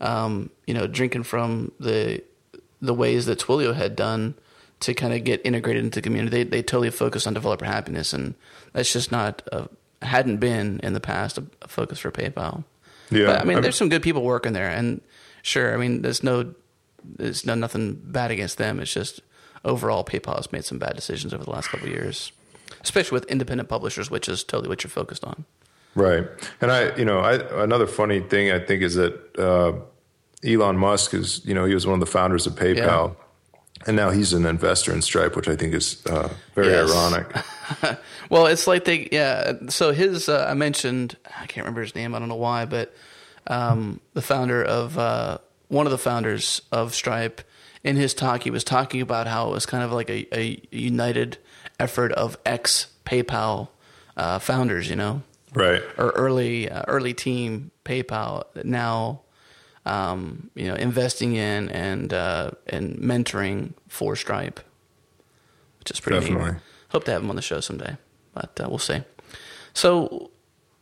um, 0.00 0.50
you 0.66 0.72
know 0.74 0.86
drinking 0.86 1.24
from 1.24 1.72
the 1.78 2.22
the 2.80 2.94
ways 2.94 3.26
that 3.26 3.38
Twilio 3.38 3.74
had 3.74 3.96
done 3.96 4.34
to 4.80 4.94
kind 4.94 5.14
of 5.14 5.24
get 5.24 5.40
integrated 5.44 5.84
into 5.84 6.00
the 6.00 6.02
community. 6.02 6.42
They 6.42 6.48
they 6.48 6.62
totally 6.62 6.90
focus 6.90 7.26
on 7.26 7.34
developer 7.34 7.64
happiness, 7.64 8.12
and 8.12 8.34
that's 8.72 8.92
just 8.92 9.10
not 9.10 9.42
a, 9.52 9.68
hadn't 10.02 10.38
been 10.38 10.80
in 10.82 10.92
the 10.92 11.00
past 11.00 11.38
a, 11.38 11.44
a 11.62 11.68
focus 11.68 11.98
for 11.98 12.10
PayPal. 12.10 12.64
Yeah, 13.10 13.26
But, 13.26 13.40
I 13.40 13.44
mean, 13.44 13.58
I 13.58 13.60
there's 13.60 13.76
some 13.76 13.88
good 13.88 14.02
people 14.02 14.22
working 14.22 14.52
there, 14.52 14.68
and 14.68 15.00
sure, 15.42 15.72
I 15.72 15.76
mean, 15.76 16.02
there's 16.02 16.22
no 16.22 16.54
there's 17.04 17.46
no 17.46 17.54
nothing 17.54 17.94
bad 17.94 18.30
against 18.30 18.58
them. 18.58 18.80
It's 18.80 18.92
just 18.92 19.20
overall, 19.64 20.04
PayPal 20.04 20.36
has 20.36 20.52
made 20.52 20.64
some 20.64 20.78
bad 20.78 20.94
decisions 20.96 21.32
over 21.32 21.44
the 21.44 21.50
last 21.50 21.68
couple 21.68 21.88
of 21.88 21.92
years, 21.92 22.32
especially 22.82 23.16
with 23.16 23.30
independent 23.30 23.68
publishers, 23.68 24.10
which 24.10 24.28
is 24.28 24.44
totally 24.44 24.68
what 24.68 24.84
you're 24.84 24.90
focused 24.90 25.24
on. 25.24 25.44
Right. 25.94 26.26
And 26.60 26.70
I, 26.70 26.94
you 26.96 27.04
know, 27.04 27.20
I, 27.20 27.62
another 27.62 27.86
funny 27.86 28.20
thing 28.20 28.50
I 28.50 28.58
think 28.58 28.82
is 28.82 28.96
that 28.96 29.38
uh, 29.38 29.72
Elon 30.46 30.76
Musk 30.76 31.14
is, 31.14 31.44
you 31.46 31.54
know, 31.54 31.64
he 31.64 31.74
was 31.74 31.86
one 31.86 31.94
of 31.94 32.00
the 32.00 32.06
founders 32.06 32.46
of 32.46 32.54
PayPal. 32.54 33.16
And 33.86 33.96
now 33.96 34.10
he's 34.10 34.32
an 34.32 34.46
investor 34.46 34.92
in 34.92 35.00
Stripe, 35.02 35.36
which 35.36 35.48
I 35.48 35.54
think 35.56 35.72
is 35.74 36.04
uh, 36.06 36.28
very 36.54 36.68
Yes. 36.68 36.90
ironic. 36.90 37.26
Well, 38.30 38.46
it's 38.46 38.66
like 38.66 38.84
they, 38.84 39.08
yeah. 39.12 39.52
So 39.68 39.92
his, 39.92 40.28
uh, 40.28 40.46
I 40.50 40.54
mentioned, 40.54 41.16
I 41.26 41.46
can't 41.46 41.64
remember 41.64 41.82
his 41.82 41.94
name. 41.94 42.12
I 42.14 42.18
don't 42.18 42.28
know 42.28 42.34
why, 42.34 42.64
but 42.64 42.92
um, 43.46 44.00
the 44.14 44.22
founder 44.22 44.62
of 44.64 44.98
uh, 44.98 45.38
one 45.68 45.86
of 45.86 45.92
the 45.92 45.98
founders 45.98 46.60
of 46.72 46.92
Stripe, 46.94 47.40
in 47.84 47.94
his 47.96 48.14
talk, 48.14 48.42
he 48.42 48.50
was 48.50 48.64
talking 48.64 49.00
about 49.00 49.28
how 49.28 49.48
it 49.48 49.52
was 49.52 49.64
kind 49.66 49.84
of 49.84 49.92
like 49.92 50.10
a, 50.10 50.26
a 50.36 50.60
united 50.72 51.38
effort 51.78 52.10
of 52.12 52.36
ex 52.44 52.88
PayPal 53.04 53.68
uh, 54.16 54.40
founders, 54.40 54.90
you 54.90 54.96
know, 54.96 55.22
Right. 55.54 55.82
or 55.96 56.10
early 56.10 56.68
uh, 56.68 56.82
early 56.88 57.14
team 57.14 57.70
PayPal 57.84 58.42
that 58.54 58.66
now 58.66 59.20
um, 59.86 60.50
you 60.54 60.66
know 60.66 60.74
investing 60.74 61.34
in 61.36 61.68
and 61.70 62.12
uh, 62.12 62.50
and 62.66 62.96
mentoring 62.98 63.72
for 63.88 64.14
Stripe, 64.16 64.60
which 65.78 65.90
is 65.90 66.00
pretty 66.00 66.20
Definitely. 66.20 66.52
neat. 66.52 66.60
Hope 66.90 67.04
to 67.04 67.12
have 67.12 67.22
him 67.22 67.30
on 67.30 67.36
the 67.36 67.42
show 67.42 67.60
someday, 67.60 67.96
but 68.34 68.60
uh, 68.62 68.68
we'll 68.68 68.78
see. 68.78 69.02
So 69.74 70.30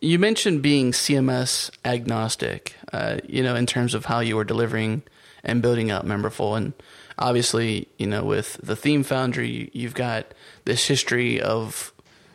you 0.01 0.19
mentioned 0.19 0.63
being 0.63 0.93
CMS 0.93 1.71
agnostic, 1.85 2.75
uh, 2.93 3.19
you 3.27 3.43
know, 3.43 3.55
in 3.55 3.67
terms 3.67 3.95
of 3.95 4.05
how 4.07 4.21
you 4.21 4.37
were 4.37 4.45
delivering 4.45 5.03
and 5.43 5.63
building 5.63 5.91
up 5.91 6.05
Memberful, 6.05 6.57
and 6.57 6.73
obviously, 7.19 7.89
you 7.99 8.07
know, 8.07 8.23
with 8.25 8.59
the 8.63 8.77
Theme 8.77 9.03
Foundry, 9.05 9.49
you- 9.51 9.71
you've 9.73 9.95
got 9.95 10.27
this 10.65 10.87
history 10.87 11.41
of 11.41 11.93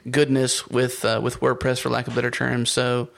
goodness 0.10 0.68
with 0.68 1.04
uh, 1.06 1.20
with 1.22 1.40
WordPress, 1.42 1.80
for 1.80 1.90
lack 1.90 2.08
of 2.08 2.16
better 2.16 2.32
terms. 2.32 2.72
So, 2.72 3.10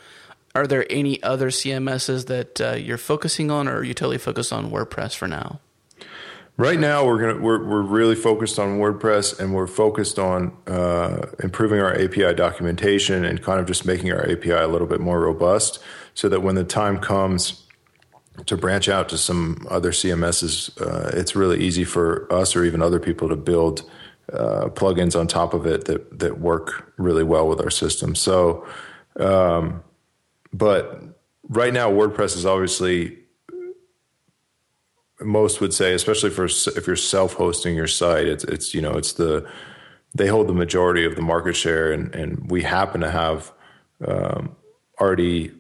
are 0.54 0.68
there 0.68 0.86
any 0.90 1.22
other 1.24 1.50
CMSs 1.50 2.28
that 2.28 2.62
uh, 2.62 2.74
you're 2.74 2.98
focusing 2.98 3.52
on, 3.52 3.68
or 3.68 3.78
are 3.78 3.84
you 3.84 3.94
totally 3.94 4.18
focused 4.18 4.52
on 4.52 4.72
WordPress 4.72 5.16
for 5.16 5.28
now? 5.28 5.60
Right 6.58 6.80
now, 6.80 7.06
we're 7.06 7.20
gonna 7.20 7.42
we're 7.42 7.64
we're 7.64 7.82
really 7.82 8.16
focused 8.16 8.60
on 8.60 8.78
WordPress, 8.78 9.40
and 9.40 9.54
we're 9.54 9.68
focused 9.68 10.20
on 10.20 10.56
uh, 10.68 11.26
improving 11.42 11.80
our 11.80 11.94
API 11.94 12.34
documentation 12.34 13.26
and 13.26 13.42
kind 13.42 13.60
of 13.60 13.66
just 13.66 13.86
making 13.86 14.12
our 14.12 14.30
API 14.30 14.52
a 14.52 14.68
little 14.68 14.88
bit 14.88 15.00
more 15.00 15.22
robust, 15.22 15.80
so 16.14 16.28
that 16.30 16.42
when 16.42 16.56
the 16.56 16.64
time 16.64 17.00
comes 17.00 17.64
to 18.46 18.58
branch 18.58 18.90
out 18.90 19.10
to 19.10 19.18
some 19.18 19.66
other 19.70 19.92
CMSs, 19.92 20.80
uh, 20.82 21.10
it's 21.18 21.36
really 21.36 21.62
easy 21.62 21.84
for 21.84 22.32
us 22.32 22.56
or 22.56 22.64
even 22.64 22.82
other 22.82 23.00
people 23.00 23.30
to 23.30 23.36
build 23.36 23.90
uh, 24.34 24.68
plugins 24.70 25.20
on 25.20 25.28
top 25.28 25.54
of 25.54 25.66
it 25.66 25.86
that 25.86 26.20
that 26.20 26.40
work 26.40 26.94
really 26.98 27.24
well 27.24 27.48
with 27.48 27.62
our 27.62 27.72
system. 27.72 28.14
So, 28.14 28.68
um, 29.20 29.84
but 30.54 31.02
right 31.50 31.74
now, 31.74 31.92
WordPress 31.92 32.36
is 32.36 32.46
obviously 32.46 33.18
most 35.20 35.62
would 35.62 35.74
say, 35.74 35.94
especially 35.94 36.30
for 36.30 36.46
if 36.46 36.88
you're 36.88 36.96
self-hosting 36.96 37.76
your 37.76 37.88
site, 37.88 38.28
it's 38.28 38.44
it's 38.44 38.74
you 38.74 38.82
know 38.82 38.94
it's 38.94 39.14
the 39.14 39.48
they 40.14 40.28
hold 40.28 40.48
the 40.48 40.54
majority 40.54 41.06
of 41.06 41.16
the 41.16 41.22
market 41.22 41.56
share, 41.56 41.92
and 41.92 42.14
and 42.16 42.50
we 42.50 42.64
happen 42.64 43.02
to 43.02 43.12
have 43.12 43.52
um, 44.06 44.56
already 45.00 45.52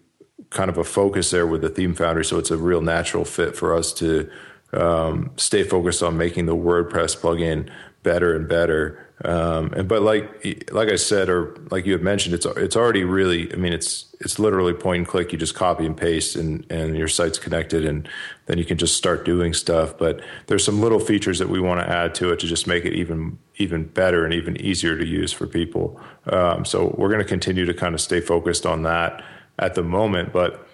kind 0.50 0.70
of 0.70 0.78
a 0.78 0.84
focus 0.84 1.32
there 1.32 1.48
with 1.48 1.62
the 1.62 1.70
theme 1.70 1.94
foundry, 1.94 2.26
so 2.26 2.38
it's 2.38 2.52
a 2.52 2.58
real 2.58 2.82
natural 2.82 3.24
fit 3.24 3.56
for 3.56 3.76
us 3.76 3.94
to 3.94 4.30
um, 4.74 5.32
stay 5.38 5.64
focused 5.64 6.02
on 6.02 6.18
making 6.18 6.46
the 6.46 6.56
WordPress 6.56 7.18
plugin 7.18 7.70
better 8.04 8.36
and 8.36 8.48
better. 8.48 9.08
Um, 9.24 9.72
and 9.74 9.88
but 9.88 10.02
like 10.02 10.72
like 10.72 10.90
I 10.90 10.96
said, 10.96 11.30
or 11.30 11.56
like 11.70 11.86
you 11.86 11.92
had 11.92 12.02
mentioned, 12.02 12.34
it's 12.34 12.46
it's 12.46 12.76
already 12.76 13.04
really. 13.04 13.54
I 13.54 13.56
mean, 13.56 13.72
it's 13.72 14.08
it's 14.20 14.40
literally 14.40 14.74
point 14.74 14.98
and 15.00 15.08
click. 15.08 15.32
You 15.32 15.38
just 15.38 15.54
copy 15.54 15.86
and 15.86 15.96
paste, 15.96 16.36
and 16.36 16.66
and 16.72 16.98
your 16.98 17.08
site's 17.08 17.38
connected, 17.38 17.86
and 17.86 18.10
then 18.48 18.58
you 18.58 18.66
can 18.66 18.78
just 18.78 18.96
start 18.96 19.24
doing 19.24 19.54
stuff. 19.54 19.96
But 19.98 20.22
there's 20.48 20.64
some 20.64 20.82
little 20.82 21.00
features 21.00 21.38
that 21.38 21.50
we 21.50 21.60
want 21.60 21.82
to 21.82 21.88
add 21.88 22.16
to 22.16 22.32
it 22.32 22.40
to 22.40 22.48
just 22.48 22.66
make 22.66 22.84
it 22.84 22.94
even 22.94 23.38
even 23.58 23.86
better 23.86 24.26
and 24.26 24.34
even 24.34 24.60
easier 24.60 24.98
to 24.98 25.06
use 25.06 25.32
for 25.32 25.46
people. 25.46 26.00
Um, 26.26 26.66
so 26.66 26.96
we're 26.98 27.10
going 27.10 27.20
to 27.20 27.26
continue 27.26 27.66
to 27.66 27.74
kind 27.76 27.94
of 27.94 28.02
stay 28.02 28.22
focused 28.22 28.66
on 28.66 28.82
that 28.84 29.24
at 29.60 29.76
the 29.76 29.84
moment, 29.84 30.34
but 30.34 30.68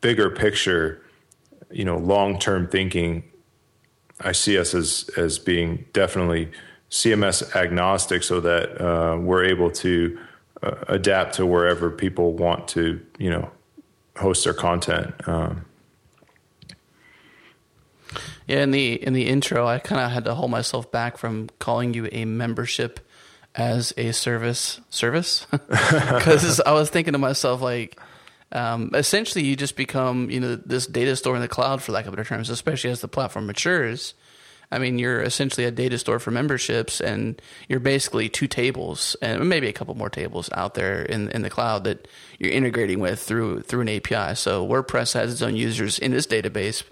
bigger 0.00 0.30
picture, 0.30 1.02
you 1.70 1.84
know, 1.84 1.98
long 1.98 2.38
term 2.38 2.68
thinking, 2.68 3.24
I 4.20 4.32
see 4.32 4.58
us 4.58 4.74
as 4.74 5.10
as 5.18 5.38
being 5.38 5.84
definitely 5.92 6.50
CMS 6.90 7.54
agnostic, 7.54 8.22
so 8.22 8.40
that 8.40 8.80
uh, 8.80 9.16
we're 9.16 9.44
able 9.44 9.70
to 9.70 10.18
uh, 10.62 10.74
adapt 10.88 11.36
to 11.36 11.46
wherever 11.46 11.90
people 11.90 12.32
want 12.32 12.68
to, 12.68 13.00
you 13.18 13.30
know, 13.30 13.50
host 14.16 14.44
their 14.44 14.54
content. 14.54 15.14
Um, 15.28 15.64
Yeah, 18.50 18.64
in 18.64 18.72
the 18.72 18.94
in 18.94 19.12
the 19.12 19.28
intro, 19.28 19.64
I 19.64 19.78
kind 19.78 20.00
of 20.00 20.10
had 20.10 20.24
to 20.24 20.34
hold 20.34 20.50
myself 20.50 20.90
back 20.90 21.18
from 21.18 21.48
calling 21.60 21.94
you 21.94 22.08
a 22.10 22.24
membership 22.24 22.98
as 23.54 23.94
a 23.96 24.12
service 24.12 24.80
service 24.90 25.46
because 25.68 26.60
I 26.60 26.72
was 26.72 26.90
thinking 26.90 27.12
to 27.12 27.18
myself 27.18 27.60
like, 27.60 28.00
um, 28.50 28.90
essentially, 28.92 29.44
you 29.44 29.54
just 29.54 29.76
become 29.76 30.30
you 30.30 30.40
know 30.40 30.56
this 30.56 30.88
data 30.88 31.14
store 31.14 31.36
in 31.36 31.42
the 31.42 31.48
cloud, 31.48 31.80
for 31.80 31.92
lack 31.92 32.06
of 32.06 32.12
better 32.12 32.24
terms, 32.24 32.50
especially 32.50 32.90
as 32.90 33.00
the 33.00 33.06
platform 33.06 33.46
matures. 33.46 34.14
I 34.72 34.78
mean, 34.78 34.98
you're 34.98 35.20
essentially 35.20 35.66
a 35.66 35.70
data 35.70 35.98
store 35.98 36.20
for 36.20 36.30
memberships, 36.30 37.00
and 37.00 37.40
you're 37.68 37.80
basically 37.80 38.28
two 38.28 38.46
tables 38.46 39.16
and 39.20 39.48
maybe 39.48 39.68
a 39.68 39.72
couple 39.72 39.94
more 39.96 40.10
tables 40.10 40.48
out 40.52 40.74
there 40.74 41.02
in 41.02 41.28
in 41.30 41.42
the 41.42 41.50
cloud 41.50 41.84
that 41.84 42.06
you're 42.38 42.52
integrating 42.52 43.00
with 43.00 43.20
through 43.20 43.62
through 43.62 43.80
an 43.80 43.88
API. 43.88 44.36
So 44.36 44.66
WordPress 44.66 45.14
has 45.14 45.32
its 45.32 45.42
own 45.42 45.56
users 45.56 45.98
in 45.98 46.12
this 46.12 46.26
database, 46.26 46.84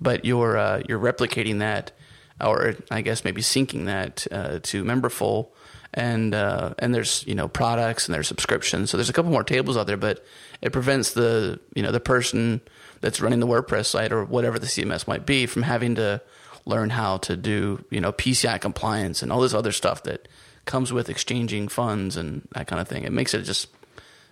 but 0.00 0.24
you're 0.24 0.58
uh, 0.58 0.82
you're 0.86 0.98
replicating 0.98 1.60
that, 1.60 1.92
or 2.40 2.74
I 2.90 3.00
guess 3.00 3.24
maybe 3.24 3.40
syncing 3.40 3.86
that 3.86 4.26
uh, 4.30 4.58
to 4.64 4.84
Memberful, 4.84 5.48
and 5.94 6.34
uh, 6.34 6.74
and 6.78 6.94
there's 6.94 7.24
you 7.26 7.34
know 7.34 7.48
products 7.48 8.06
and 8.06 8.14
there's 8.14 8.28
subscriptions. 8.28 8.90
So 8.90 8.98
there's 8.98 9.10
a 9.10 9.14
couple 9.14 9.30
more 9.30 9.44
tables 9.44 9.78
out 9.78 9.86
there, 9.86 9.96
but 9.96 10.22
it 10.60 10.72
prevents 10.72 11.12
the 11.12 11.60
you 11.74 11.82
know 11.82 11.92
the 11.92 12.00
person 12.00 12.60
that's 13.00 13.22
running 13.22 13.40
the 13.40 13.46
WordPress 13.46 13.86
site 13.86 14.12
or 14.12 14.24
whatever 14.24 14.58
the 14.58 14.66
CMS 14.66 15.08
might 15.08 15.24
be 15.24 15.46
from 15.46 15.62
having 15.62 15.94
to 15.94 16.20
learn 16.64 16.90
how 16.90 17.18
to 17.18 17.36
do 17.36 17.84
you 17.90 18.00
know 18.00 18.12
PCI 18.12 18.60
compliance 18.60 19.22
and 19.22 19.32
all 19.32 19.40
this 19.40 19.54
other 19.54 19.72
stuff 19.72 20.02
that 20.04 20.28
comes 20.64 20.92
with 20.92 21.08
exchanging 21.08 21.68
funds 21.68 22.16
and 22.16 22.46
that 22.52 22.66
kind 22.66 22.80
of 22.80 22.88
thing. 22.88 23.04
It 23.04 23.12
makes 23.12 23.34
it 23.34 23.42
just 23.42 23.68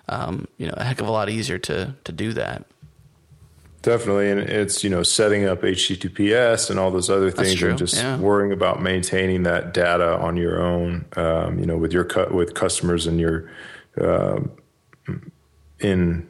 um, 0.09 0.47
you 0.59 0.67
know 0.67 0.75
a 0.77 0.85
heck 0.85 1.01
of 1.01 1.09
a 1.09 1.11
lot 1.11 1.29
easier 1.29 1.59
to 1.59 1.95
to 2.05 2.13
do 2.13 2.33
that. 2.35 2.67
Definitely, 3.83 4.31
and 4.31 4.41
it's 4.41 4.85
you 4.85 4.91
know 4.91 5.03
setting 5.03 5.47
up 5.47 5.63
HTTPS 5.63 6.69
and 6.69 6.79
all 6.79 6.91
those 6.91 7.09
other 7.09 7.31
things, 7.31 7.63
and 7.63 7.79
just 7.79 7.97
yeah. 7.97 8.19
worrying 8.19 8.53
about 8.53 8.83
maintaining 8.83 9.45
that 9.45 9.73
data 9.73 10.19
on 10.19 10.37
your 10.37 10.61
own. 10.61 11.07
Um, 11.17 11.59
you 11.59 11.65
know, 11.65 11.79
with 11.79 11.93
your 11.93 12.05
cu- 12.05 12.35
with 12.35 12.55
customers 12.55 13.07
and 13.07 13.19
your 13.19 13.51
um 14.01 14.53
in 15.81 16.29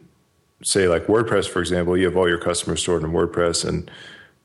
say 0.63 0.87
like 0.87 1.07
WordPress, 1.07 1.49
for 1.49 1.59
example, 1.59 1.97
you 1.97 2.05
have 2.05 2.15
all 2.15 2.29
your 2.29 2.37
customers 2.37 2.81
stored 2.81 3.03
in 3.03 3.11
WordPress, 3.11 3.67
and 3.67 3.91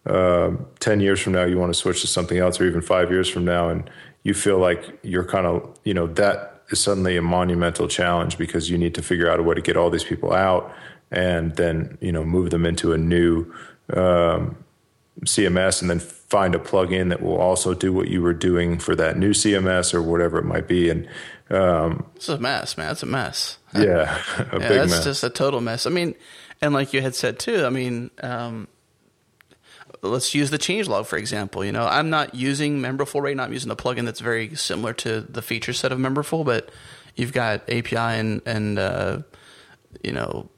um, 0.07 0.67
ten 0.81 1.01
years 1.01 1.21
from 1.21 1.33
now 1.33 1.45
you 1.45 1.59
want 1.59 1.73
to 1.73 1.79
switch 1.79 2.01
to 2.03 2.07
something 2.07 2.39
else, 2.39 2.61
or 2.61 2.67
even 2.67 2.81
five 2.81 3.11
years 3.11 3.29
from 3.29 3.45
now, 3.45 3.69
and 3.69 3.89
you 4.23 4.35
feel 4.35 4.59
like 4.59 4.99
you're 5.03 5.25
kind 5.25 5.47
of 5.47 5.79
you 5.85 5.95
know 5.95 6.07
that 6.09 6.63
is 6.71 6.81
suddenly 6.81 7.17
a 7.17 7.23
monumental 7.23 7.87
challenge 7.89 8.39
because 8.39 8.69
you 8.71 8.77
need 8.79 8.95
to 8.95 9.03
figure 9.03 9.31
out 9.31 9.39
a 9.39 9.43
way 9.43 9.55
to 9.55 9.61
get 9.61 9.77
all 9.77 9.89
these 9.91 10.03
people 10.05 10.33
out 10.33 10.73
and 11.13 11.55
then 11.57 11.97
you 12.01 12.11
know 12.11 12.25
move 12.25 12.51
them 12.51 12.67
into 12.67 12.93
a 12.93 12.99
new 12.99 13.47
um, 13.93 14.57
CMS 15.25 15.81
and 15.81 15.89
then 15.91 16.01
find 16.01 16.55
a 16.55 16.59
plugin 16.59 17.09
that 17.11 17.23
will 17.23 17.37
also 17.39 17.73
do 17.73 17.93
what 17.93 18.09
you 18.09 18.21
were 18.21 18.35
doing 18.35 18.79
for 18.79 18.97
that 18.97 19.17
new 19.17 19.31
CMS 19.31 19.95
or 19.95 20.03
whatever 20.03 20.39
it 20.39 20.45
might 20.45 20.67
be. 20.67 20.91
And 20.91 21.09
um, 21.51 22.05
It's 22.17 22.29
a 22.29 22.39
mess, 22.39 22.77
man. 22.77 22.91
It's 22.93 23.03
a 23.05 23.07
mess. 23.07 23.59
yeah, 23.75 24.21
a 24.53 24.59
Yeah, 24.61 24.69
that's 24.69 24.91
mess. 24.91 25.05
just 25.05 25.25
a 25.25 25.31
total 25.31 25.61
mess. 25.61 25.87
I 25.87 25.91
mean, 25.91 26.15
and 26.61 26.75
like 26.75 26.93
you 26.93 27.01
had 27.01 27.15
said 27.15 27.39
too, 27.39 27.65
I 27.65 27.71
mean, 27.71 28.11
um, 28.23 28.67
let's 30.03 30.35
use 30.35 30.51
the 30.51 30.59
changelog 30.59 31.07
for 31.07 31.17
example. 31.17 31.65
You 31.65 31.73
know, 31.73 31.87
I'm 31.87 32.11
not 32.11 32.35
using 32.35 32.81
Memberful 32.81 33.23
right 33.23 33.37
now. 33.37 33.45
I'm 33.45 33.53
using 33.53 33.69
the 33.69 33.77
plugin 33.77 34.05
that's 34.05 34.21
very 34.21 34.55
similar 34.55 34.93
to 34.95 35.21
the 35.23 35.43
feature 35.43 35.73
set 35.73 35.93
of 35.93 35.99
Memberful, 35.99 36.45
but 36.45 36.71
you've 37.15 37.33
got 37.33 37.69
API 37.71 37.97
and 37.97 38.43
and 38.47 38.79
uh, 38.79 39.19
you 40.03 40.13
know 40.13 40.49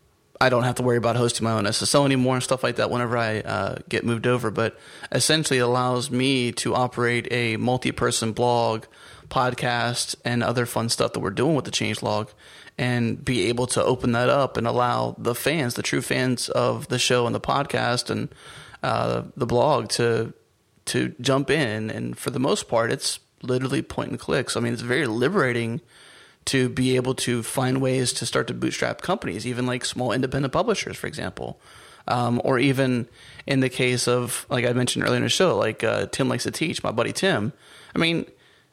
I 0.41 0.51
don't 0.51 0.63
have 0.63 0.77
to 0.77 0.83
worry 0.83 0.97
about 0.97 1.17
hosting 1.17 1.45
my 1.45 1.53
own 1.53 1.65
SSO 1.65 2.05
anymore 2.05 2.35
and 2.35 2.45
stuff 2.45 2.63
like 2.63 2.77
that 2.77 2.91
whenever 2.91 3.17
I 3.17 3.41
uh, 3.41 3.77
get 3.89 4.05
moved 4.05 4.27
over. 4.27 4.51
But 4.51 4.79
essentially, 5.11 5.59
it 5.59 5.63
allows 5.63 6.11
me 6.11 6.53
to 6.53 6.75
operate 6.75 7.27
a 7.33 7.57
multi-person 7.57 8.33
blog, 8.33 8.85
podcast, 9.29 10.15
and 10.25 10.43
other 10.45 10.65
fun 10.65 10.91
stuff 10.91 11.13
that 11.15 11.21
we're 11.21 11.31
doing 11.31 11.57
with 11.57 11.65
the 11.65 11.73
changelog, 11.73 12.29
and 12.77 13.25
be 13.25 13.47
able 13.47 13.67
to 13.69 13.83
open 13.83 14.13
that 14.13 14.29
up 14.29 14.57
and 14.57 14.67
allow 14.67 15.17
the 15.19 15.35
fans, 15.35 15.75
the 15.75 15.83
true 15.83 16.03
fans 16.03 16.49
of 16.49 16.87
the 16.89 16.99
show 17.01 17.27
and 17.27 17.35
the 17.35 17.41
podcast 17.41 18.09
and 18.09 18.29
uh, 18.83 19.23
the 19.37 19.47
blog, 19.47 19.89
to 19.91 20.33
to 20.87 21.15
jump 21.21 21.51
in. 21.51 21.91
And 21.91 22.17
for 22.19 22.31
the 22.31 22.41
most 22.41 22.69
part, 22.69 22.91
it's 22.91 23.21
literally 23.43 23.83
point 23.83 24.11
and 24.11 24.19
click. 24.19 24.51
So 24.51 24.61
I 24.61 24.63
mean, 24.63 24.73
it's 24.73 24.83
very 24.83 25.07
liberating 25.07 25.81
to 26.47 26.69
be 26.71 26.97
able 26.97 27.15
to 27.15 27.43
find 27.43 27.81
ways 27.81 28.13
to 28.15 28.25
start 28.25 28.47
to 28.47 28.55
bootstrap 28.55 29.03
companies, 29.03 29.47
even 29.47 29.67
like 29.67 29.85
small 29.85 30.13
independent 30.13 30.53
publishers, 30.53 30.97
for 30.97 31.07
example. 31.07 31.61
Um, 32.07 32.41
or 32.43 32.59
even 32.59 33.07
in 33.47 33.61
the 33.61 33.69
case 33.69 34.09
of, 34.09 34.47
like 34.49 34.65
I 34.65 34.73
mentioned 34.73 35.05
earlier 35.05 35.19
in 35.19 35.25
the 35.25 35.29
show, 35.29 35.59
like 35.59 35.85
uh, 35.85 36.07
Tim 36.07 36.27
likes 36.31 36.45
to 36.45 36.51
teach, 36.51 36.83
my 36.83 36.91
buddy 36.91 37.13
Tim. 37.13 37.53
I 37.95 37.99
mean, 37.99 38.25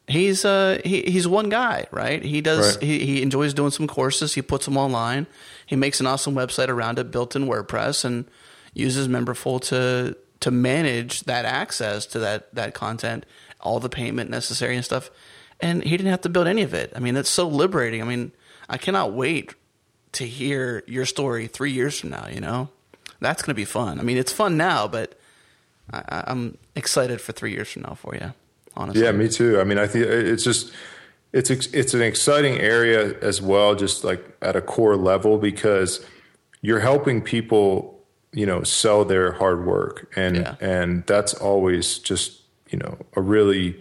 he's 0.08 0.45
uh, 0.45 0.80
he, 0.86 1.01
he's 1.01 1.28
one 1.28 1.49
guy, 1.49 1.86
right? 1.91 2.24
He 2.24 2.39
does 2.39 2.76
right. 2.76 2.84
he, 2.84 3.06
he 3.06 3.22
enjoys 3.22 3.53
doing 3.53 3.72
some 3.72 3.88
courses. 3.88 4.36
He 4.36 4.41
puts 4.41 4.64
them 4.66 4.78
online. 4.78 5.28
He 5.66 5.76
makes 5.76 5.99
an 5.99 6.08
awesome 6.08 6.34
website 6.34 6.70
around 6.70 6.97
it, 6.97 7.12
built 7.12 7.36
in 7.36 7.45
WordPress, 7.45 8.06
and 8.06 8.26
uses 8.76 9.07
Memberful 9.07 9.59
to 9.69 10.15
to 10.41 10.51
manage 10.51 11.21
that 11.21 11.45
access 11.45 12.05
to 12.05 12.19
that 12.19 12.53
that 12.53 12.76
content, 12.76 13.26
all 13.59 13.80
the 13.80 13.89
payment 13.89 14.30
necessary 14.30 14.76
and 14.76 14.86
stuff 14.86 15.09
and 15.59 15.84
he 15.84 15.91
didn't 15.91 16.11
have 16.11 16.21
to 16.21 16.30
build 16.30 16.47
any 16.47 16.61
of 16.61 16.73
it. 16.73 16.91
I 16.95 16.99
mean, 16.99 17.13
that's 17.13 17.30
so 17.30 17.47
liberating. 17.47 18.01
I 18.01 18.05
mean, 18.05 18.32
I 18.69 18.78
cannot 18.78 19.13
wait 19.13 19.55
to 20.13 20.26
hear 20.26 20.84
your 20.88 21.05
story 21.05 21.47
three 21.47 21.71
years 21.71 21.99
from 21.99 22.09
now. 22.09 22.28
You 22.28 22.41
know, 22.41 22.69
that's 23.19 23.41
going 23.41 23.51
to 23.51 23.55
be 23.55 23.65
fun. 23.65 23.99
I 23.99 24.03
mean, 24.03 24.17
it's 24.17 24.32
fun 24.32 24.57
now, 24.57 24.88
but 24.88 25.17
I, 25.91 26.26
am 26.28 26.57
excited 26.76 27.21
for 27.21 27.32
three 27.32 27.51
years 27.51 27.71
from 27.71 27.84
now 27.84 27.93
for 27.95 28.15
you. 28.15 28.34
Honestly, 28.76 29.03
yeah, 29.03 29.11
me 29.11 29.30
too. 29.30 29.59
I 29.59 29.63
mean, 29.63 29.78
I 29.78 29.88
think 29.88 30.05
it's 30.05 30.43
just 30.43 30.73
it's 31.32 31.49
it's 31.49 31.93
an 31.93 32.01
exciting 32.01 32.59
area 32.59 33.17
as 33.21 33.41
well, 33.41 33.76
just 33.76 34.03
like 34.03 34.38
at 34.41 34.55
a 34.55 34.61
core 34.61 34.97
level 34.97 35.38
because 35.38 36.05
you're 36.61 36.82
helping 36.82 37.21
people, 37.21 37.95
you 38.36 38.45
know, 38.45 38.63
sell 38.63 39.05
their 39.05 39.31
hard 39.31 39.65
work, 39.65 40.11
and 40.15 40.36
yeah. 40.36 40.55
and 40.59 41.05
that's 41.07 41.33
always 41.33 41.97
just 41.99 42.41
you 42.69 42.77
know 42.77 42.97
a 43.15 43.21
really 43.21 43.79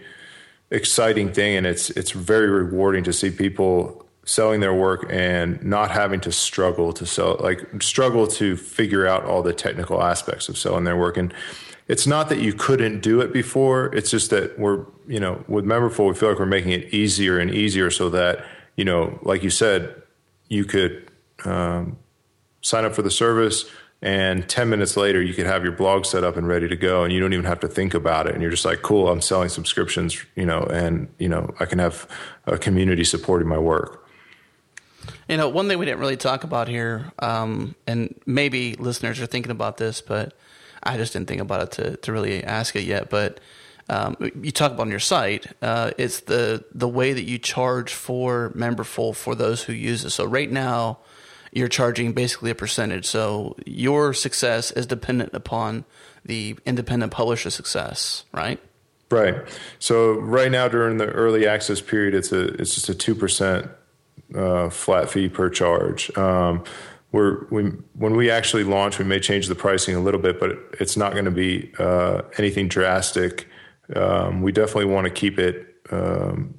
exciting 0.71 1.31
thing, 1.31 1.57
and 1.57 1.67
it's 1.67 1.89
it's 1.91 2.11
very 2.11 2.49
rewarding 2.49 3.03
to 3.03 3.13
see 3.13 3.29
people 3.29 4.05
selling 4.23 4.61
their 4.61 4.73
work 4.73 5.05
and 5.09 5.61
not 5.63 5.91
having 5.91 6.19
to 6.19 6.31
struggle 6.31 6.93
to 6.93 7.05
sell 7.05 7.37
like 7.41 7.61
struggle 7.81 8.25
to 8.25 8.55
figure 8.55 9.05
out 9.05 9.23
all 9.25 9.43
the 9.43 9.53
technical 9.53 10.01
aspects 10.01 10.49
of 10.49 10.57
selling 10.57 10.85
their 10.85 10.97
work. 10.97 11.17
And 11.17 11.33
it's 11.87 12.07
not 12.07 12.29
that 12.29 12.39
you 12.39 12.53
couldn't 12.53 13.01
do 13.01 13.21
it 13.21 13.31
before. 13.31 13.93
It's 13.93 14.09
just 14.09 14.31
that 14.31 14.57
we're 14.57 14.85
you 15.05 15.19
know 15.19 15.43
with 15.49 15.65
memberful 15.65 16.07
we 16.07 16.15
feel 16.15 16.29
like 16.29 16.39
we're 16.39 16.45
making 16.45 16.71
it 16.71 16.93
easier 16.93 17.39
and 17.39 17.53
easier 17.53 17.91
so 17.91 18.09
that 18.09 18.45
you 18.77 18.85
know 18.85 19.19
like 19.21 19.43
you 19.43 19.49
said 19.49 20.01
you 20.47 20.63
could 20.63 21.11
um, 21.43 21.97
sign 22.61 22.85
up 22.85 22.95
for 22.95 23.01
the 23.01 23.11
service 23.11 23.65
and 24.05 24.47
10 24.47 24.69
minutes 24.69 24.95
later 24.95 25.19
you 25.19 25.33
could 25.33 25.47
have 25.47 25.63
your 25.63 25.73
blog 25.73 26.05
set 26.05 26.23
up 26.23 26.37
and 26.37 26.47
ready 26.47 26.67
to 26.67 26.75
go 26.75 27.03
and 27.03 27.11
you 27.11 27.19
don't 27.19 27.33
even 27.33 27.43
have 27.43 27.59
to 27.59 27.67
think 27.67 27.95
about 27.95 28.27
it. 28.27 28.33
And 28.33 28.41
you're 28.41 28.51
just 28.51 28.63
like 28.63 28.83
cool 28.83 29.09
i'm 29.09 29.19
selling 29.19 29.49
subscriptions 29.49 30.23
you 30.35 30.45
know 30.45 30.61
and 30.61 31.09
you 31.17 31.27
know 31.27 31.53
i 31.59 31.65
can 31.65 31.79
have 31.79 32.07
a 32.45 32.57
community 32.57 33.03
supporting 33.03 33.49
my 33.49 33.57
work. 33.57 34.07
You 35.27 35.37
know 35.37 35.49
one 35.49 35.67
thing 35.67 35.79
we 35.79 35.85
didn't 35.85 35.99
really 35.99 36.17
talk 36.17 36.43
about 36.43 36.67
here 36.67 37.11
um, 37.19 37.75
and 37.87 38.13
maybe 38.25 38.75
listeners 38.75 39.19
are 39.19 39.25
thinking 39.25 39.51
about 39.51 39.77
this 39.77 40.01
but 40.01 40.37
i 40.83 40.97
just 40.97 41.13
didn't 41.13 41.27
think 41.27 41.41
about 41.41 41.63
it 41.63 41.71
to, 41.71 41.97
to 41.97 42.11
really 42.13 42.43
ask 42.43 42.75
it 42.75 42.83
yet. 42.83 43.09
But 43.09 43.39
um, 43.89 44.17
you 44.41 44.51
talk 44.51 44.71
about 44.71 44.83
on 44.83 44.91
your 44.91 44.99
site 44.99 45.47
uh, 45.63 45.91
it's 45.97 46.21
the 46.21 46.63
the 46.75 46.87
way 46.87 47.13
that 47.13 47.23
you 47.23 47.39
charge 47.39 47.91
for 47.91 48.51
memberful 48.55 49.15
for 49.15 49.33
those 49.33 49.63
who 49.63 49.73
use 49.73 50.05
it. 50.05 50.11
So 50.11 50.25
right 50.25 50.51
now 50.51 50.99
you're 51.55 51.69
charging 51.69 52.11
basically 52.11 52.51
a 52.51 52.55
percentage. 52.55 53.05
So 53.05 53.55
your 53.65 54.13
success 54.13 54.71
is 54.71 54.85
dependent 54.85 55.33
upon 55.33 55.85
the 56.25 56.57
independent 56.65 57.13
publisher 57.13 57.49
success, 57.49 58.25
right? 58.33 58.59
Right. 59.09 59.35
So 59.79 60.19
right 60.19 60.51
now 60.51 60.67
during 60.67 60.97
the 60.97 61.07
early 61.07 61.47
access 61.47 61.79
period, 61.79 62.13
it's 62.13 62.31
a 62.31 62.47
it's 62.61 62.75
just 62.75 62.89
a 62.89 62.95
two 62.95 63.15
percent 63.15 63.69
uh, 64.35 64.69
flat 64.69 65.09
fee 65.09 65.29
per 65.29 65.49
charge. 65.49 66.15
Um, 66.17 66.63
we're, 67.11 67.45
we 67.49 67.63
when 67.93 68.15
we 68.15 68.29
actually 68.29 68.65
launch, 68.65 68.99
we 68.99 69.05
may 69.05 69.19
change 69.19 69.47
the 69.47 69.55
pricing 69.55 69.95
a 69.95 70.01
little 70.01 70.19
bit, 70.19 70.39
but 70.39 70.51
it's 70.79 70.97
not 70.97 71.13
going 71.13 71.25
to 71.25 71.31
be 71.31 71.71
uh, 71.79 72.23
anything 72.37 72.67
drastic. 72.67 73.47
Um, 73.95 74.41
we 74.41 74.51
definitely 74.51 74.91
want 74.91 75.05
to 75.05 75.11
keep 75.11 75.39
it 75.39 75.75
um, 75.91 76.55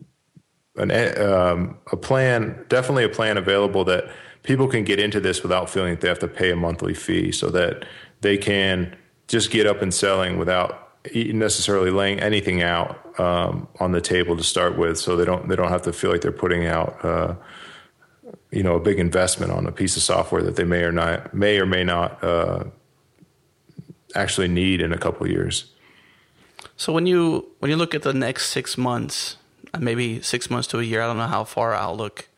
an, 0.77 0.91
um, 1.21 1.79
a 1.93 1.97
plan, 1.97 2.65
definitely 2.69 3.05
a 3.05 3.09
plan 3.09 3.37
available 3.37 3.85
that 3.85 4.09
people 4.47 4.69
can 4.69 4.85
get 4.85 4.99
into 4.99 5.21
this 5.21 5.43
without 5.43 5.69
feeling 5.69 5.91
that 5.91 6.01
they 6.01 6.09
have 6.09 6.19
to 6.21 6.29
pay 6.29 6.51
a 6.51 6.57
monthly 6.57 6.95
fee 6.95 7.33
so 7.33 7.51
that 7.51 7.85
they 8.21 8.39
can 8.39 8.97
just 9.29 9.51
get 9.51 9.67
up 9.67 9.83
and 9.83 9.93
selling 9.93 10.39
without 10.39 10.83
necessarily 11.15 11.91
laying 11.91 12.19
anything 12.21 12.63
out 12.63 13.21
um, 13.21 13.69
on 13.81 13.93
the 13.93 14.01
table 14.01 14.37
to 14.37 14.43
start 14.43 14.79
with. 14.79 14.99
So 14.99 15.17
they 15.17 15.25
don't 15.25 15.49
they 15.49 15.57
don't 15.57 15.69
have 15.69 15.83
to 15.83 15.93
feel 15.93 16.11
like 16.11 16.21
they're 16.21 16.33
putting 16.33 16.67
out 16.67 17.05
uh, 17.05 17.35
you 18.51 18.63
know 18.63 18.77
a 18.77 18.81
big 18.81 18.99
investment 18.99 19.53
on 19.53 19.67
a 19.67 19.73
piece 19.73 19.97
of 19.97 20.03
software 20.03 20.43
that 20.43 20.57
they 20.57 20.65
may 20.65 20.83
or 20.83 20.93
not 20.93 21.35
may 21.35 21.59
or 21.59 21.67
may 21.67 21.85
not 21.85 22.23
uh, 22.23 22.65
actually 24.15 24.49
need 24.49 24.81
in 24.81 24.93
a 24.93 24.99
couple 24.99 25.29
years. 25.29 25.73
So 26.77 26.93
when 26.93 27.07
you 27.07 27.47
when 27.59 27.71
you 27.71 27.77
look 27.77 27.95
at 27.95 28.03
the 28.03 28.15
next 28.15 28.49
six 28.51 28.79
months 28.79 29.37
maybe 29.79 30.21
six 30.23 30.51
months 30.51 30.69
to 30.69 30.79
a 30.79 30.83
year 30.83 31.03
i 31.03 31.07
don't 31.07 31.17
know 31.17 31.27
how 31.27 31.45
far 31.45 31.75
outlook 31.75 32.29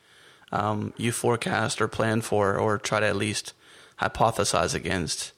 um, 0.53 0.93
you 0.97 1.13
forecast 1.13 1.81
or 1.81 1.89
plan 1.89 2.21
for, 2.21 2.57
or 2.57 2.79
try 2.79 3.01
to 3.01 3.07
at 3.07 3.17
least 3.17 3.53
hypothesize 4.01 4.75
against? 4.75 5.33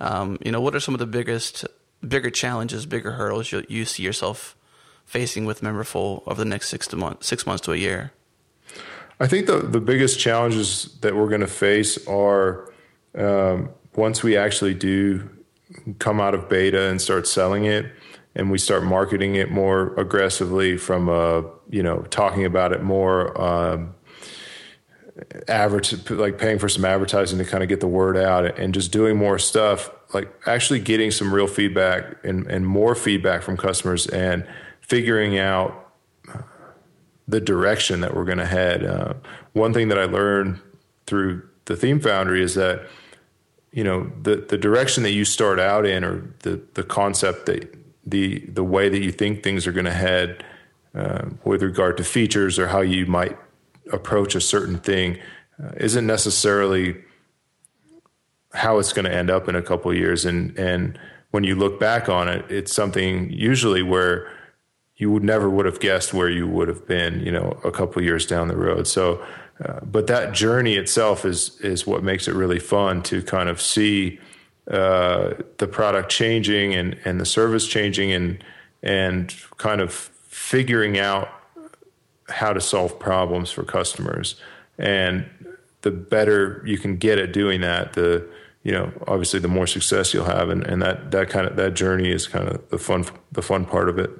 Um, 0.00 0.38
you 0.44 0.52
know, 0.52 0.60
what 0.60 0.74
are 0.74 0.80
some 0.80 0.94
of 0.94 0.98
the 0.98 1.06
biggest, 1.06 1.64
bigger 2.06 2.30
challenges, 2.30 2.86
bigger 2.86 3.12
hurdles 3.12 3.52
you, 3.52 3.64
you 3.68 3.84
see 3.84 4.02
yourself 4.02 4.56
facing 5.04 5.44
with 5.44 5.60
Memberful 5.60 6.22
over 6.26 6.42
the 6.42 6.48
next 6.48 6.68
six 6.68 6.86
to 6.88 6.96
month, 6.96 7.24
six 7.24 7.46
months 7.46 7.62
to 7.64 7.72
a 7.72 7.76
year? 7.76 8.12
I 9.20 9.26
think 9.26 9.46
the 9.46 9.58
the 9.58 9.80
biggest 9.80 10.18
challenges 10.18 10.96
that 11.00 11.14
we're 11.14 11.28
going 11.28 11.40
to 11.40 11.46
face 11.46 12.04
are 12.06 12.72
um, 13.16 13.70
once 13.94 14.22
we 14.22 14.36
actually 14.36 14.74
do 14.74 15.28
come 15.98 16.20
out 16.20 16.34
of 16.34 16.48
beta 16.48 16.88
and 16.88 17.00
start 17.00 17.26
selling 17.26 17.64
it, 17.64 17.86
and 18.34 18.50
we 18.50 18.58
start 18.58 18.82
marketing 18.82 19.36
it 19.36 19.50
more 19.50 19.94
aggressively 19.98 20.76
from 20.76 21.08
a 21.08 21.44
you 21.70 21.82
know 21.82 22.02
talking 22.10 22.44
about 22.44 22.72
it 22.72 22.82
more. 22.82 23.40
Um, 23.40 23.94
average 25.46 26.10
like 26.10 26.38
paying 26.38 26.58
for 26.58 26.68
some 26.68 26.84
advertising 26.84 27.38
to 27.38 27.44
kind 27.44 27.62
of 27.62 27.68
get 27.68 27.80
the 27.80 27.86
word 27.86 28.16
out 28.16 28.58
and 28.58 28.74
just 28.74 28.90
doing 28.90 29.16
more 29.16 29.38
stuff 29.38 29.90
like 30.12 30.32
actually 30.46 30.80
getting 30.80 31.10
some 31.10 31.32
real 31.32 31.46
feedback 31.46 32.16
and, 32.24 32.46
and 32.48 32.66
more 32.66 32.94
feedback 32.94 33.42
from 33.42 33.56
customers 33.56 34.06
and 34.08 34.46
figuring 34.80 35.38
out 35.38 35.84
the 37.26 37.40
direction 37.40 38.00
that 38.00 38.14
we're 38.14 38.24
going 38.24 38.38
to 38.38 38.46
head. 38.46 38.84
Uh, 38.84 39.14
one 39.52 39.72
thing 39.72 39.88
that 39.88 39.98
i 39.98 40.04
learned 40.04 40.60
through 41.06 41.46
the 41.66 41.76
theme 41.76 42.00
foundry 42.00 42.42
is 42.42 42.54
that 42.54 42.86
you 43.72 43.82
know 43.82 44.10
the 44.22 44.36
the 44.36 44.58
direction 44.58 45.02
that 45.02 45.12
you 45.12 45.24
start 45.24 45.58
out 45.58 45.86
in 45.86 46.04
or 46.04 46.34
the 46.40 46.60
the 46.74 46.82
concept 46.82 47.46
that 47.46 47.76
the 48.06 48.40
the 48.46 48.64
way 48.64 48.88
that 48.88 49.02
you 49.02 49.10
think 49.10 49.42
things 49.42 49.66
are 49.66 49.72
going 49.72 49.84
to 49.84 49.92
head 49.92 50.44
uh, 50.94 51.26
with 51.44 51.62
regard 51.62 51.96
to 51.96 52.04
features 52.04 52.58
or 52.58 52.68
how 52.68 52.80
you 52.80 53.06
might 53.06 53.36
approach 53.92 54.34
a 54.34 54.40
certain 54.40 54.78
thing 54.78 55.18
uh, 55.62 55.72
isn't 55.76 56.06
necessarily 56.06 56.96
how 58.52 58.78
it's 58.78 58.92
going 58.92 59.04
to 59.04 59.12
end 59.12 59.30
up 59.30 59.48
in 59.48 59.54
a 59.54 59.62
couple 59.62 59.92
years. 59.94 60.24
And 60.24 60.56
and 60.58 60.98
when 61.30 61.44
you 61.44 61.54
look 61.56 61.80
back 61.80 62.08
on 62.08 62.28
it 62.28 62.44
it's 62.50 62.72
something 62.72 63.30
usually 63.30 63.82
where 63.82 64.30
you 64.96 65.10
would 65.10 65.24
never 65.24 65.50
would 65.50 65.66
have 65.66 65.80
guessed 65.80 66.14
where 66.14 66.30
you 66.30 66.46
would 66.46 66.68
have 66.68 66.86
been 66.86 67.20
you 67.20 67.32
know 67.32 67.58
a 67.64 67.70
couple 67.70 68.02
years 68.02 68.26
down 68.26 68.48
the 68.48 68.56
road. 68.56 68.86
So 68.86 69.24
uh, 69.64 69.80
but 69.82 70.06
that 70.08 70.32
journey 70.32 70.74
itself 70.74 71.24
is 71.24 71.60
is 71.60 71.86
what 71.86 72.02
makes 72.02 72.28
it 72.28 72.34
really 72.34 72.58
fun 72.58 73.02
to 73.04 73.22
kind 73.22 73.48
of 73.48 73.60
see 73.60 74.18
uh, 74.70 75.34
the 75.58 75.66
product 75.66 76.10
changing 76.10 76.74
and 76.74 76.96
and 77.04 77.20
the 77.20 77.26
service 77.26 77.66
changing 77.66 78.12
and 78.12 78.42
and 78.82 79.34
kind 79.56 79.80
of 79.80 79.92
figuring 79.92 80.98
out 80.98 81.28
how 82.28 82.52
to 82.52 82.60
solve 82.60 82.98
problems 82.98 83.50
for 83.50 83.64
customers. 83.64 84.36
And 84.78 85.28
the 85.82 85.90
better 85.90 86.62
you 86.64 86.78
can 86.78 86.96
get 86.96 87.18
at 87.18 87.32
doing 87.32 87.60
that, 87.60 87.92
the 87.92 88.26
you 88.62 88.72
know 88.72 88.92
obviously 89.06 89.40
the 89.40 89.48
more 89.48 89.66
success 89.66 90.12
you'll 90.14 90.24
have, 90.24 90.48
and, 90.48 90.64
and 90.66 90.82
that 90.82 91.10
that 91.12 91.28
kind 91.28 91.46
of 91.46 91.56
that 91.56 91.74
journey 91.74 92.10
is 92.10 92.26
kind 92.26 92.48
of 92.48 92.68
the 92.70 92.78
fun 92.78 93.04
the 93.32 93.42
fun 93.42 93.64
part 93.64 93.88
of 93.88 93.98
it. 93.98 94.10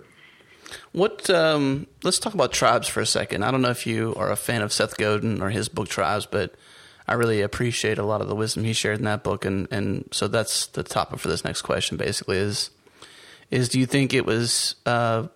What? 0.93 1.29
Um, 1.31 1.87
let's 2.03 2.19
talk 2.19 2.35
about 2.35 2.53
tribes 2.53 2.89
for 2.89 3.01
a 3.01 3.07
second. 3.07 3.43
I 3.43 3.51
don't 3.51 3.63
know 3.63 3.71
if 3.71 3.87
you 3.87 4.15
are 4.17 4.31
a 4.31 4.37
fan 4.37 4.63
of 4.63 4.73
Seth 4.73 4.97
Godin 4.97 5.43
or 5.43 5.51
his 5.51 5.69
book 5.69 5.89
Tribes, 5.89 6.27
but 6.27 6.55
I 7.07 7.15
really 7.15 7.41
appreciate 7.41 7.99
a 7.99 8.05
lot 8.05 8.21
of 8.21 8.29
the 8.29 8.35
wisdom 8.35 8.65
he 8.65 8.73
shared 8.73 8.99
in 8.99 9.05
that 9.05 9.25
book, 9.25 9.45
and 9.45 9.69
and 9.71 10.09
so 10.13 10.29
that's 10.29 10.67
the 10.69 10.83
topic 10.83 11.19
for 11.19 11.29
this 11.29 11.45
next 11.45 11.63
question. 11.63 11.97
Basically, 11.97 12.37
is 12.37 12.71
is 13.51 13.69
do 13.69 13.79
you 13.79 13.87
think 13.87 14.15
it 14.15 14.25
was 14.25 14.77
uh, 14.87 15.29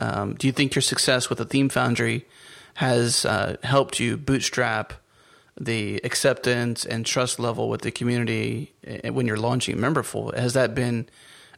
um, 0.00 0.34
do 0.34 0.46
you 0.46 0.52
think 0.52 0.74
your 0.74 0.82
success 0.82 1.28
with 1.28 1.38
the 1.38 1.44
Theme 1.44 1.68
Foundry 1.68 2.26
has 2.74 3.24
uh, 3.24 3.56
helped 3.62 4.00
you 4.00 4.16
bootstrap 4.16 4.94
the 5.60 6.00
acceptance 6.04 6.86
and 6.86 7.04
trust 7.04 7.38
level 7.38 7.68
with 7.68 7.82
the 7.82 7.90
community 7.90 8.72
eh, 8.84 9.10
when 9.10 9.26
you're 9.26 9.36
launching 9.36 9.76
Memberful? 9.76 10.34
Has 10.34 10.54
that 10.54 10.74
been 10.74 11.08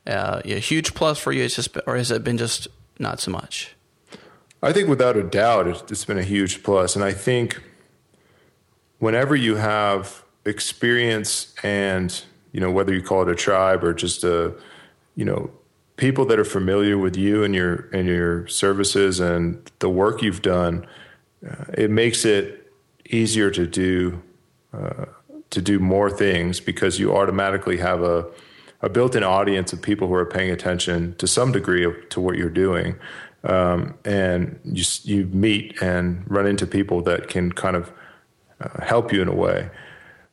uh, 0.06 0.42
a 0.44 0.58
huge 0.58 0.94
plus 0.94 1.18
for 1.18 1.32
you? 1.32 1.44
It's 1.44 1.54
just, 1.54 1.76
or 1.86 1.96
has 1.96 2.10
it 2.10 2.24
been 2.24 2.38
just 2.38 2.68
not 2.98 3.20
so 3.20 3.30
much? 3.30 3.74
I 4.62 4.72
think 4.72 4.88
without 4.88 5.16
a 5.16 5.22
doubt, 5.22 5.90
it's 5.90 6.04
been 6.04 6.18
a 6.18 6.24
huge 6.24 6.62
plus, 6.62 6.94
and 6.94 7.04
I 7.04 7.12
think 7.12 7.60
whenever 8.98 9.34
you 9.34 9.56
have 9.56 10.22
experience 10.44 11.54
and 11.64 12.22
you 12.52 12.60
know 12.60 12.70
whether 12.70 12.94
you 12.94 13.02
call 13.02 13.22
it 13.22 13.28
a 13.28 13.34
tribe 13.34 13.82
or 13.82 13.92
just 13.92 14.22
a 14.22 14.54
you 15.16 15.24
know 15.24 15.50
people 16.02 16.24
that 16.24 16.36
are 16.36 16.44
familiar 16.44 16.98
with 16.98 17.16
you 17.16 17.44
and 17.44 17.54
your 17.54 17.88
and 17.92 18.08
your 18.08 18.44
services 18.48 19.20
and 19.20 19.70
the 19.78 19.88
work 19.88 20.20
you've 20.20 20.42
done, 20.42 20.84
uh, 21.48 21.64
it 21.74 21.92
makes 21.92 22.24
it 22.24 22.72
easier 23.10 23.52
to 23.52 23.68
do 23.68 24.20
uh, 24.74 25.04
to 25.50 25.62
do 25.62 25.78
more 25.78 26.10
things 26.10 26.58
because 26.58 26.98
you 26.98 27.14
automatically 27.14 27.76
have 27.76 28.02
a 28.02 28.26
a 28.80 28.88
built-in 28.88 29.22
audience 29.22 29.72
of 29.72 29.80
people 29.80 30.08
who 30.08 30.14
are 30.14 30.26
paying 30.26 30.50
attention 30.50 31.14
to 31.18 31.28
some 31.28 31.52
degree 31.52 31.86
to 32.10 32.20
what 32.20 32.36
you're 32.36 32.50
doing, 32.66 32.96
um, 33.44 33.94
and 34.04 34.58
you 34.64 34.84
you 35.04 35.26
meet 35.26 35.80
and 35.80 36.28
run 36.28 36.46
into 36.48 36.66
people 36.66 37.00
that 37.02 37.28
can 37.28 37.52
kind 37.52 37.76
of 37.76 37.92
uh, 38.60 38.84
help 38.84 39.12
you 39.12 39.22
in 39.22 39.28
a 39.28 39.36
way, 39.46 39.70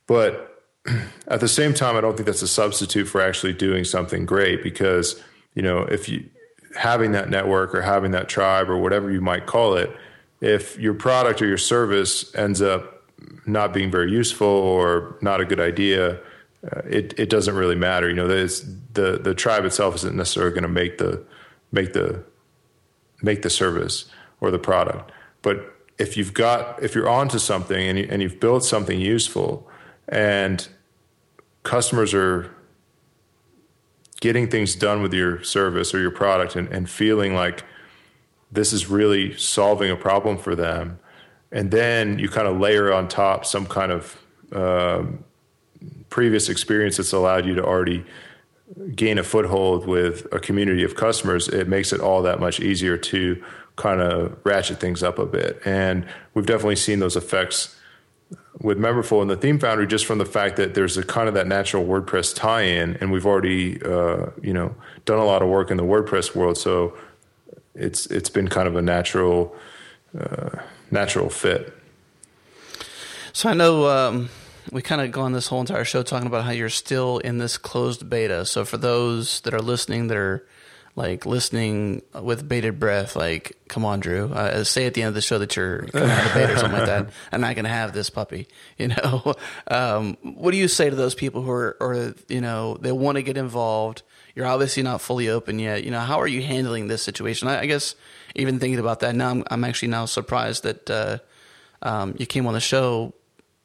but. 0.08 0.46
At 1.28 1.40
the 1.40 1.46
same 1.46 1.74
time, 1.74 1.94
I 1.94 2.00
don't 2.00 2.16
think 2.16 2.26
that's 2.26 2.42
a 2.42 2.48
substitute 2.48 3.06
for 3.06 3.20
actually 3.20 3.52
doing 3.52 3.84
something 3.84 4.24
great 4.26 4.62
because 4.62 5.22
you 5.54 5.62
know, 5.62 5.80
if 5.80 6.08
you 6.08 6.28
having 6.76 7.12
that 7.12 7.28
network 7.28 7.74
or 7.74 7.82
having 7.82 8.12
that 8.12 8.28
tribe 8.28 8.70
or 8.70 8.78
whatever 8.78 9.10
you 9.10 9.20
might 9.20 9.46
call 9.46 9.74
it, 9.74 9.94
if 10.40 10.78
your 10.78 10.94
product 10.94 11.42
or 11.42 11.46
your 11.46 11.58
service 11.58 12.34
ends 12.34 12.62
up 12.62 13.04
not 13.46 13.72
being 13.72 13.90
very 13.90 14.10
useful 14.10 14.46
or 14.46 15.18
not 15.20 15.40
a 15.40 15.44
good 15.44 15.60
idea, 15.60 16.20
uh, 16.64 16.82
it 16.88 17.14
it 17.18 17.28
doesn't 17.28 17.54
really 17.54 17.74
matter. 17.74 18.08
You 18.08 18.14
know, 18.14 18.28
the 18.28 19.18
the 19.22 19.34
tribe 19.34 19.64
itself 19.64 19.94
isn't 19.96 20.16
necessarily 20.16 20.52
going 20.52 20.62
to 20.62 20.68
make 20.68 20.98
the 20.98 21.24
make 21.72 21.92
the 21.92 22.24
make 23.22 23.42
the 23.42 23.50
service 23.50 24.06
or 24.40 24.50
the 24.50 24.58
product. 24.58 25.12
But 25.42 25.76
if 25.98 26.16
you've 26.16 26.34
got 26.34 26.82
if 26.82 26.94
you're 26.94 27.08
onto 27.08 27.38
something 27.38 27.88
and 27.88 27.98
you, 27.98 28.06
and 28.10 28.22
you've 28.22 28.40
built 28.40 28.64
something 28.64 29.00
useful 29.00 29.68
and 30.08 30.66
customers 31.62 32.14
are 32.14 32.54
getting 34.20 34.48
things 34.48 34.74
done 34.74 35.02
with 35.02 35.12
your 35.12 35.42
service 35.42 35.94
or 35.94 36.00
your 36.00 36.10
product 36.10 36.54
and, 36.54 36.68
and 36.68 36.88
feeling 36.88 37.34
like 37.34 37.64
this 38.52 38.72
is 38.72 38.88
really 38.88 39.36
solving 39.36 39.90
a 39.90 39.96
problem 39.96 40.36
for 40.36 40.54
them. 40.54 40.98
And 41.52 41.70
then 41.70 42.18
you 42.18 42.28
kind 42.28 42.46
of 42.46 42.60
layer 42.60 42.92
on 42.92 43.08
top 43.08 43.44
some 43.44 43.66
kind 43.66 43.90
of 43.90 44.18
um, 44.52 45.24
previous 46.10 46.48
experience 46.48 46.98
that's 46.98 47.12
allowed 47.12 47.46
you 47.46 47.54
to 47.54 47.64
already 47.64 48.04
gain 48.94 49.18
a 49.18 49.24
foothold 49.24 49.86
with 49.86 50.26
a 50.32 50.38
community 50.38 50.84
of 50.84 50.94
customers. 50.94 51.48
It 51.48 51.68
makes 51.68 51.92
it 51.92 52.00
all 52.00 52.22
that 52.22 52.38
much 52.38 52.60
easier 52.60 52.96
to 52.96 53.42
kind 53.76 54.00
of 54.00 54.38
ratchet 54.44 54.78
things 54.78 55.02
up 55.02 55.18
a 55.18 55.26
bit. 55.26 55.60
And 55.64 56.06
we've 56.34 56.46
definitely 56.46 56.76
seen 56.76 56.98
those 56.98 57.16
effects 57.16 57.79
with 58.60 58.78
Memberful 58.78 59.22
and 59.22 59.30
the 59.30 59.36
Theme 59.36 59.58
Foundry 59.58 59.86
just 59.86 60.04
from 60.04 60.18
the 60.18 60.26
fact 60.26 60.56
that 60.56 60.74
there's 60.74 60.96
a 60.96 61.02
kind 61.02 61.28
of 61.28 61.34
that 61.34 61.46
natural 61.46 61.84
WordPress 61.84 62.34
tie-in, 62.34 62.96
and 62.96 63.10
we've 63.10 63.26
already 63.26 63.82
uh, 63.82 64.26
you 64.42 64.52
know 64.52 64.74
done 65.04 65.18
a 65.18 65.24
lot 65.24 65.42
of 65.42 65.48
work 65.48 65.70
in 65.70 65.76
the 65.76 65.82
WordPress 65.84 66.34
world, 66.34 66.58
so 66.58 66.96
it's 67.74 68.06
it's 68.06 68.30
been 68.30 68.48
kind 68.48 68.68
of 68.68 68.76
a 68.76 68.82
natural 68.82 69.54
uh, 70.18 70.50
natural 70.90 71.30
fit. 71.30 71.72
So 73.32 73.48
I 73.48 73.54
know 73.54 73.86
um, 73.88 74.28
we 74.72 74.82
kind 74.82 75.00
of 75.00 75.12
gone 75.12 75.32
this 75.32 75.46
whole 75.46 75.60
entire 75.60 75.84
show 75.84 76.02
talking 76.02 76.26
about 76.26 76.44
how 76.44 76.50
you're 76.50 76.68
still 76.68 77.18
in 77.18 77.38
this 77.38 77.56
closed 77.56 78.10
beta. 78.10 78.44
So 78.44 78.64
for 78.64 78.76
those 78.76 79.40
that 79.42 79.54
are 79.54 79.62
listening 79.62 80.08
that 80.08 80.16
are 80.16 80.46
like 80.96 81.24
listening 81.24 82.02
with 82.20 82.48
bated 82.48 82.78
breath, 82.78 83.14
like, 83.14 83.56
come 83.68 83.84
on, 83.84 84.00
Drew, 84.00 84.32
uh, 84.32 84.64
say 84.64 84.86
at 84.86 84.94
the 84.94 85.02
end 85.02 85.08
of 85.08 85.14
the 85.14 85.20
show 85.20 85.38
that 85.38 85.54
you're 85.56 85.86
coming 85.86 86.10
out 86.10 86.26
of 86.26 86.34
beta 86.34 86.52
or 86.52 86.56
something 86.56 86.78
like 86.78 86.86
that. 86.88 87.10
I'm 87.32 87.40
not 87.40 87.54
going 87.54 87.64
to 87.64 87.70
have 87.70 87.92
this 87.92 88.10
puppy, 88.10 88.48
you 88.76 88.88
know? 88.88 89.34
Um, 89.68 90.16
what 90.22 90.50
do 90.50 90.56
you 90.56 90.66
say 90.66 90.90
to 90.90 90.96
those 90.96 91.14
people 91.14 91.42
who 91.42 91.50
are, 91.50 91.76
or, 91.80 92.14
you 92.28 92.40
know, 92.40 92.76
they 92.80 92.90
want 92.92 93.16
to 93.16 93.22
get 93.22 93.36
involved? 93.36 94.02
You're 94.34 94.46
obviously 94.46 94.82
not 94.82 95.00
fully 95.00 95.28
open 95.28 95.58
yet. 95.58 95.84
You 95.84 95.92
know, 95.92 96.00
how 96.00 96.20
are 96.20 96.26
you 96.26 96.42
handling 96.42 96.88
this 96.88 97.02
situation? 97.02 97.46
I, 97.46 97.60
I 97.60 97.66
guess 97.66 97.94
even 98.34 98.58
thinking 98.58 98.80
about 98.80 99.00
that 99.00 99.14
now, 99.14 99.30
I'm, 99.30 99.44
I'm 99.50 99.64
actually 99.64 99.88
now 99.88 100.06
surprised 100.06 100.64
that, 100.64 100.90
uh, 100.90 101.18
um, 101.82 102.16
you 102.18 102.26
came 102.26 102.46
on 102.46 102.54
the 102.54 102.60
show 102.60 103.14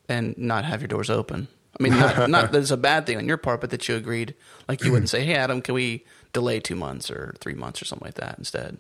and 0.08 0.38
not 0.38 0.64
have 0.66 0.82
your 0.82 0.88
doors 0.88 1.10
open. 1.10 1.48
I 1.78 1.84
mean, 1.84 1.94
not, 1.94 2.30
not 2.30 2.52
that 2.52 2.60
it's 2.60 2.72
a 2.72 2.78
bad 2.78 3.06
thing 3.06 3.18
on 3.18 3.28
your 3.28 3.38
part, 3.38 3.62
but 3.62 3.72
that 3.72 3.88
you 3.90 3.96
agreed, 3.96 4.36
like 4.68 4.84
you 4.84 4.92
wouldn't 4.92 5.10
say, 5.16 5.26
"Hey, 5.26 5.36
Adam, 5.36 5.62
can 5.62 5.76
we 5.76 6.06
delay 6.36 6.60
two 6.60 6.76
months 6.76 7.10
or 7.10 7.34
three 7.40 7.54
months 7.54 7.82
or 7.82 7.86
something 7.86 8.06
like 8.06 8.16
that 8.16 8.38
instead. 8.38 8.78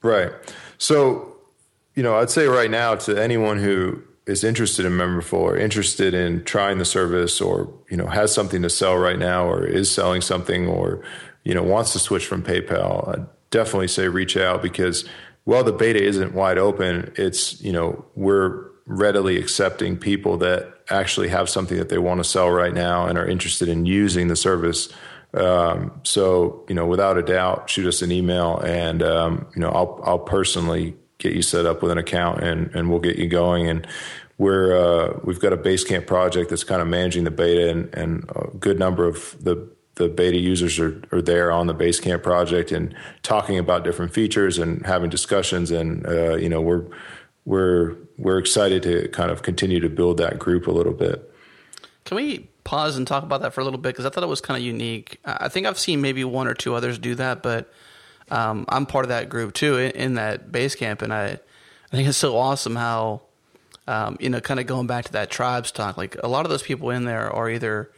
Right. 0.00 0.30
So, 0.78 1.36
you 1.96 2.04
know, 2.04 2.16
I'd 2.16 2.30
say 2.30 2.46
right 2.46 2.70
now 2.70 2.94
to 2.94 3.20
anyone 3.20 3.58
who 3.58 4.00
is 4.28 4.44
interested 4.44 4.86
in 4.86 4.92
Memberful 4.92 5.32
or 5.32 5.56
interested 5.56 6.14
in 6.14 6.44
trying 6.44 6.78
the 6.78 6.84
service 6.84 7.40
or, 7.40 7.68
you 7.90 7.96
know, 7.96 8.06
has 8.06 8.32
something 8.32 8.62
to 8.62 8.70
sell 8.70 8.96
right 8.96 9.18
now 9.18 9.48
or 9.48 9.66
is 9.66 9.90
selling 9.90 10.20
something 10.20 10.68
or, 10.68 11.02
you 11.42 11.52
know, 11.52 11.64
wants 11.64 11.92
to 11.94 11.98
switch 11.98 12.26
from 12.26 12.44
PayPal, 12.44 13.08
I'd 13.08 13.26
definitely 13.50 13.88
say 13.88 14.06
reach 14.06 14.36
out 14.36 14.62
because 14.62 15.04
while 15.42 15.64
the 15.64 15.72
beta 15.72 16.00
isn't 16.00 16.32
wide 16.32 16.58
open, 16.58 17.12
it's, 17.16 17.60
you 17.60 17.72
know, 17.72 18.04
we're 18.14 18.68
readily 18.86 19.36
accepting 19.36 19.96
people 19.96 20.36
that 20.36 20.72
actually 20.90 21.28
have 21.28 21.48
something 21.48 21.76
that 21.76 21.88
they 21.88 21.98
want 21.98 22.20
to 22.20 22.24
sell 22.24 22.50
right 22.50 22.72
now 22.72 23.06
and 23.06 23.18
are 23.18 23.26
interested 23.26 23.68
in 23.68 23.84
using 23.84 24.28
the 24.28 24.36
service 24.36 24.92
um, 25.34 26.00
so 26.04 26.64
you 26.68 26.74
know, 26.74 26.86
without 26.86 27.18
a 27.18 27.22
doubt, 27.22 27.68
shoot 27.68 27.86
us 27.86 28.02
an 28.02 28.10
email, 28.10 28.58
and 28.58 29.02
um, 29.02 29.46
you 29.54 29.60
know, 29.60 29.70
I'll 29.70 30.00
I'll 30.04 30.18
personally 30.18 30.96
get 31.18 31.34
you 31.34 31.42
set 31.42 31.66
up 31.66 31.82
with 31.82 31.90
an 31.90 31.98
account, 31.98 32.42
and 32.42 32.74
and 32.74 32.88
we'll 32.88 33.00
get 33.00 33.16
you 33.16 33.28
going. 33.28 33.68
And 33.68 33.86
we're 34.38 34.76
uh, 34.76 35.20
we've 35.24 35.40
got 35.40 35.52
a 35.52 35.56
Basecamp 35.56 36.06
project 36.06 36.50
that's 36.50 36.64
kind 36.64 36.80
of 36.80 36.88
managing 36.88 37.24
the 37.24 37.30
beta, 37.30 37.70
and, 37.70 37.94
and 37.94 38.30
a 38.34 38.48
good 38.56 38.78
number 38.78 39.06
of 39.06 39.36
the 39.42 39.68
the 39.96 40.08
beta 40.08 40.38
users 40.38 40.78
are, 40.78 41.02
are 41.12 41.20
there 41.20 41.52
on 41.52 41.66
the 41.66 41.74
Basecamp 41.74 42.22
project 42.22 42.70
and 42.70 42.94
talking 43.22 43.58
about 43.58 43.84
different 43.84 44.14
features 44.14 44.56
and 44.56 44.86
having 44.86 45.10
discussions. 45.10 45.70
And 45.70 46.06
uh, 46.06 46.36
you 46.36 46.48
know, 46.48 46.62
we're 46.62 46.86
we're 47.44 47.96
we're 48.16 48.38
excited 48.38 48.82
to 48.84 49.08
kind 49.08 49.30
of 49.30 49.42
continue 49.42 49.80
to 49.80 49.90
build 49.90 50.16
that 50.18 50.38
group 50.38 50.66
a 50.66 50.70
little 50.70 50.94
bit. 50.94 51.30
Can 52.04 52.16
we 52.16 52.47
pause 52.68 52.98
and 52.98 53.06
talk 53.06 53.22
about 53.22 53.40
that 53.40 53.54
for 53.54 53.62
a 53.62 53.64
little 53.64 53.78
bit 53.78 53.94
because 53.94 54.04
I 54.04 54.10
thought 54.10 54.22
it 54.22 54.28
was 54.28 54.42
kind 54.42 54.58
of 54.58 54.62
unique. 54.62 55.18
I 55.24 55.48
think 55.48 55.66
I've 55.66 55.78
seen 55.78 56.02
maybe 56.02 56.22
one 56.22 56.46
or 56.46 56.52
two 56.52 56.74
others 56.74 56.98
do 56.98 57.14
that, 57.14 57.42
but 57.42 57.72
um, 58.30 58.66
I'm 58.68 58.84
part 58.84 59.06
of 59.06 59.08
that 59.08 59.30
group 59.30 59.54
too 59.54 59.78
in, 59.78 59.92
in, 59.92 60.14
that 60.16 60.52
Basecamp, 60.52 61.00
and 61.00 61.10
I 61.10 61.24
I 61.28 61.96
think 61.96 62.06
it's 62.06 62.18
so 62.18 62.36
awesome 62.36 62.76
how 62.76 63.22
um, 63.86 64.18
you 64.20 64.28
know 64.28 64.42
kind 64.42 64.60
of 64.60 64.66
going 64.66 64.86
back 64.86 65.06
to 65.06 65.12
that 65.12 65.30
tribes 65.30 65.72
talk. 65.72 65.96
Like 65.96 66.14
a 66.22 66.28
lot 66.28 66.44
of 66.44 66.50
those 66.50 66.62
people 66.62 66.90
in 66.90 67.06
there 67.06 67.32
are 67.32 67.48
either 67.48 67.90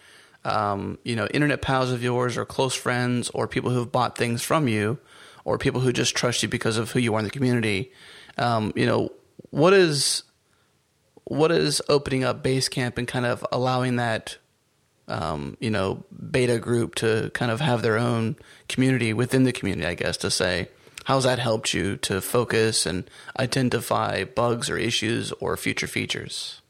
um, 0.45 0.99
you 1.03 1.17
know 1.17 1.27
internet 1.27 1.63
pals 1.63 1.91
of 1.91 2.01
yours 2.01 2.37
or 2.37 2.45
close 2.45 2.77
friends 2.77 3.29
or 3.31 3.49
people 3.49 3.73
who've 3.73 3.91
bought 3.91 4.17
things 4.17 4.41
from 4.41 4.69
you 4.69 5.01
or 5.45 5.59
people 5.59 5.81
who 5.81 5.93
just 5.93 6.15
trust 6.15 6.45
you 6.45 6.49
because 6.49 6.77
of 6.77 6.93
who 6.93 7.01
you 7.01 7.13
are 7.15 7.19
in 7.19 7.25
the 7.25 7.33
community. 7.33 7.91
Um, 8.39 8.73
you 8.77 8.87
know 8.87 9.11
what 9.51 9.73
is 9.73 10.23
what 11.25 11.51
is 11.51 11.83
opening 11.89 12.23
up 12.23 12.45
Basecamp 12.45 12.99
and 12.99 13.09
kind 13.09 13.27
of 13.27 13.45
allowing 13.51 13.97
that 13.97 14.39
um, 15.11 15.57
you 15.61 15.71
know, 15.71 16.05
beta 16.31 16.59
group 16.59 16.95
to 16.97 17.31
kind 17.35 17.51
of 17.51 17.61
have 17.61 17.83
their 17.83 17.99
own 17.99 18.37
community 18.69 19.13
within 19.13 19.43
the 19.45 19.53
community, 19.53 19.87
I 19.87 19.95
guess, 19.95 20.17
to 20.19 20.31
say, 20.31 20.69
how's 21.05 21.25
that 21.25 21.39
helped 21.39 21.75
you 21.75 21.97
to 21.99 22.21
focus 22.21 22.87
and 22.87 23.11
identify 23.39 24.25
bugs 24.25 24.71
or 24.71 24.79
issues 24.79 25.33
or 25.33 25.57
future 25.57 25.89
features? 25.89 26.63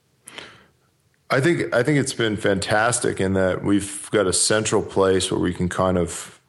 I 1.32 1.40
think 1.40 1.72
I 1.72 1.84
think 1.84 1.98
it's 1.98 2.14
been 2.14 2.36
fantastic 2.36 3.20
in 3.20 3.34
that 3.34 3.62
we've 3.62 4.10
got 4.10 4.26
a 4.26 4.32
central 4.32 4.82
place 4.82 5.30
where 5.30 5.38
we 5.38 5.54
can 5.54 5.68
kind 5.68 5.96
of 5.96 6.40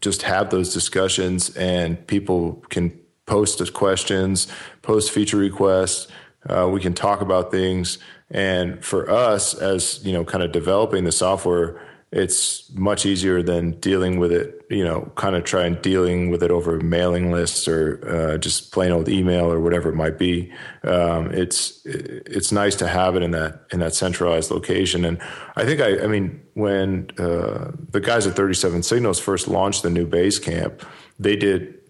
just 0.00 0.22
have 0.22 0.50
those 0.50 0.72
discussions 0.72 1.54
and 1.56 2.06
people 2.06 2.62
can 2.68 2.96
post 3.26 3.72
questions, 3.72 4.46
post 4.82 5.10
feature 5.10 5.36
requests. 5.36 6.06
Uh, 6.48 6.68
we 6.70 6.80
can 6.80 6.92
talk 6.92 7.22
about 7.22 7.50
things 7.50 7.98
and 8.30 8.84
for 8.84 9.10
us, 9.10 9.54
as 9.54 10.04
you 10.04 10.12
know, 10.12 10.24
kind 10.24 10.42
of 10.42 10.52
developing 10.52 11.04
the 11.04 11.12
software, 11.12 11.80
it's 12.10 12.72
much 12.74 13.04
easier 13.04 13.42
than 13.42 13.72
dealing 13.80 14.20
with 14.20 14.30
it, 14.30 14.64
you 14.70 14.84
know, 14.84 15.10
kind 15.16 15.34
of 15.34 15.42
trying 15.42 15.74
dealing 15.82 16.30
with 16.30 16.44
it 16.44 16.50
over 16.52 16.78
mailing 16.78 17.32
lists 17.32 17.66
or 17.66 18.00
uh, 18.08 18.38
just 18.38 18.72
plain 18.72 18.92
old 18.92 19.08
email 19.08 19.50
or 19.50 19.60
whatever 19.60 19.88
it 19.88 19.96
might 19.96 20.16
be. 20.16 20.52
Um, 20.84 21.32
it's 21.32 21.82
it's 21.84 22.52
nice 22.52 22.76
to 22.76 22.86
have 22.86 23.16
it 23.16 23.22
in 23.22 23.32
that 23.32 23.64
in 23.72 23.80
that 23.80 23.94
centralized 23.94 24.52
location. 24.52 25.04
And 25.04 25.20
I 25.56 25.64
think 25.64 25.80
I, 25.80 26.04
I 26.04 26.06
mean, 26.06 26.40
when 26.54 27.10
uh, 27.18 27.72
the 27.90 28.00
guys 28.00 28.28
at 28.28 28.36
37 28.36 28.84
Signals 28.84 29.18
first 29.18 29.48
launched 29.48 29.82
the 29.82 29.90
new 29.90 30.06
Basecamp, 30.06 30.82
they 31.18 31.34
did 31.34 31.80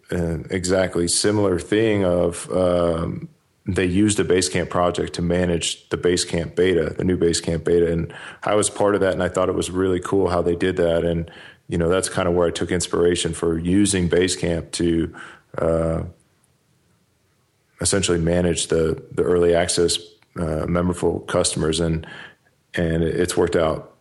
exactly 0.51 1.09
similar 1.09 1.59
thing 1.59 2.05
of 2.05 2.51
um, 2.53 3.29
they 3.67 3.87
used 3.87 4.21
a 4.21 4.25
Basecamp 4.25 4.69
project 4.69 5.15
to 5.15 5.23
manage 5.23 5.89
the 5.89 5.97
Basecamp 5.97 6.55
beta, 6.55 6.95
the 6.97 7.05
new 7.05 7.17
Basecamp 7.17 7.65
beta, 7.65 7.91
and 7.91 8.13
I 8.43 8.55
was 8.55 8.69
part 8.69 8.95
of 8.95 9.01
that, 9.01 9.15
and 9.15 9.23
I 9.23 9.29
thought 9.29 9.49
it 9.49 9.55
was 9.55 9.71
really 9.71 10.01
cool 10.01 10.29
how 10.29 10.43
they 10.43 10.55
did 10.55 10.77
that, 10.77 11.05
and 11.05 11.31
you 11.69 11.79
know 11.79 11.89
that's 11.89 12.09
kind 12.11 12.29
of 12.29 12.35
where 12.35 12.47
I 12.47 12.51
took 12.51 12.71
inspiration 12.71 13.33
for 13.33 13.59
using 13.59 14.09
Basecamp 14.09 14.71
to 14.73 15.15
uh, 15.57 16.03
essentially 17.81 18.19
manage 18.19 18.67
the 18.67 19.03
the 19.13 19.23
early 19.23 19.55
access 19.55 19.97
uh, 20.37 20.67
memberful 20.67 21.27
customers, 21.27 21.81
and 21.81 22.07
and 22.75 23.03
it's 23.03 23.37
worked 23.37 23.57
out 23.57 23.97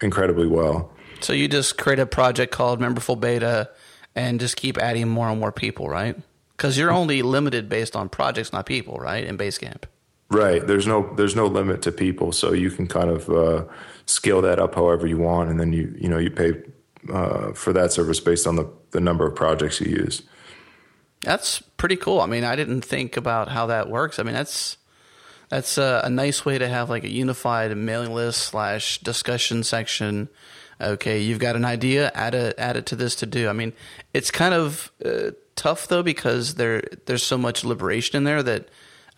incredibly 0.00 0.48
well. 0.48 0.92
So 1.20 1.32
you 1.32 1.46
just 1.46 1.78
create 1.78 2.00
a 2.00 2.06
project 2.06 2.52
called 2.52 2.80
Memberful 2.80 3.20
Beta, 3.20 3.70
and 4.16 4.40
just 4.40 4.56
keep 4.56 4.76
adding 4.76 5.08
more 5.08 5.28
and 5.28 5.38
more 5.38 5.52
people, 5.52 5.88
right? 5.88 6.16
Because 6.58 6.76
you're 6.76 6.90
only 6.90 7.22
limited 7.22 7.68
based 7.68 7.94
on 7.94 8.08
projects, 8.08 8.52
not 8.52 8.66
people, 8.66 8.96
right? 8.96 9.24
In 9.24 9.38
Basecamp. 9.38 9.84
Right. 10.28 10.66
There's 10.66 10.86
no 10.86 11.14
there's 11.14 11.34
no 11.34 11.46
limit 11.46 11.80
to 11.82 11.92
people, 11.92 12.32
so 12.32 12.52
you 12.52 12.70
can 12.70 12.86
kind 12.86 13.08
of 13.08 13.30
uh, 13.30 13.64
scale 14.04 14.42
that 14.42 14.58
up 14.58 14.74
however 14.74 15.06
you 15.06 15.16
want, 15.16 15.48
and 15.48 15.58
then 15.58 15.72
you 15.72 15.94
you 15.98 16.08
know 16.08 16.18
you 16.18 16.30
pay 16.30 16.52
uh, 17.10 17.52
for 17.52 17.72
that 17.72 17.92
service 17.92 18.20
based 18.20 18.46
on 18.46 18.56
the 18.56 18.70
the 18.90 19.00
number 19.00 19.26
of 19.26 19.34
projects 19.34 19.80
you 19.80 19.90
use. 19.90 20.22
That's 21.22 21.60
pretty 21.78 21.96
cool. 21.96 22.20
I 22.20 22.26
mean, 22.26 22.44
I 22.44 22.56
didn't 22.56 22.82
think 22.82 23.16
about 23.16 23.48
how 23.48 23.66
that 23.66 23.88
works. 23.88 24.18
I 24.18 24.22
mean, 24.22 24.34
that's 24.34 24.76
that's 25.48 25.78
a, 25.78 26.02
a 26.04 26.10
nice 26.10 26.44
way 26.44 26.58
to 26.58 26.68
have 26.68 26.90
like 26.90 27.04
a 27.04 27.10
unified 27.10 27.74
mailing 27.74 28.12
list 28.12 28.42
slash 28.42 28.98
discussion 28.98 29.62
section. 29.62 30.28
Okay, 30.78 31.20
you've 31.20 31.40
got 31.40 31.56
an 31.56 31.64
idea, 31.64 32.12
add 32.14 32.34
it 32.34 32.54
add 32.58 32.76
it 32.76 32.84
to 32.86 32.96
this 32.96 33.14
to 33.16 33.26
do. 33.26 33.48
I 33.48 33.54
mean, 33.54 33.72
it's 34.12 34.30
kind 34.30 34.52
of 34.52 34.92
uh, 35.02 35.30
tough 35.58 35.88
though 35.88 36.02
because 36.02 36.54
there 36.54 36.82
there's 37.06 37.22
so 37.22 37.36
much 37.36 37.64
liberation 37.64 38.16
in 38.16 38.24
there 38.24 38.42
that 38.42 38.68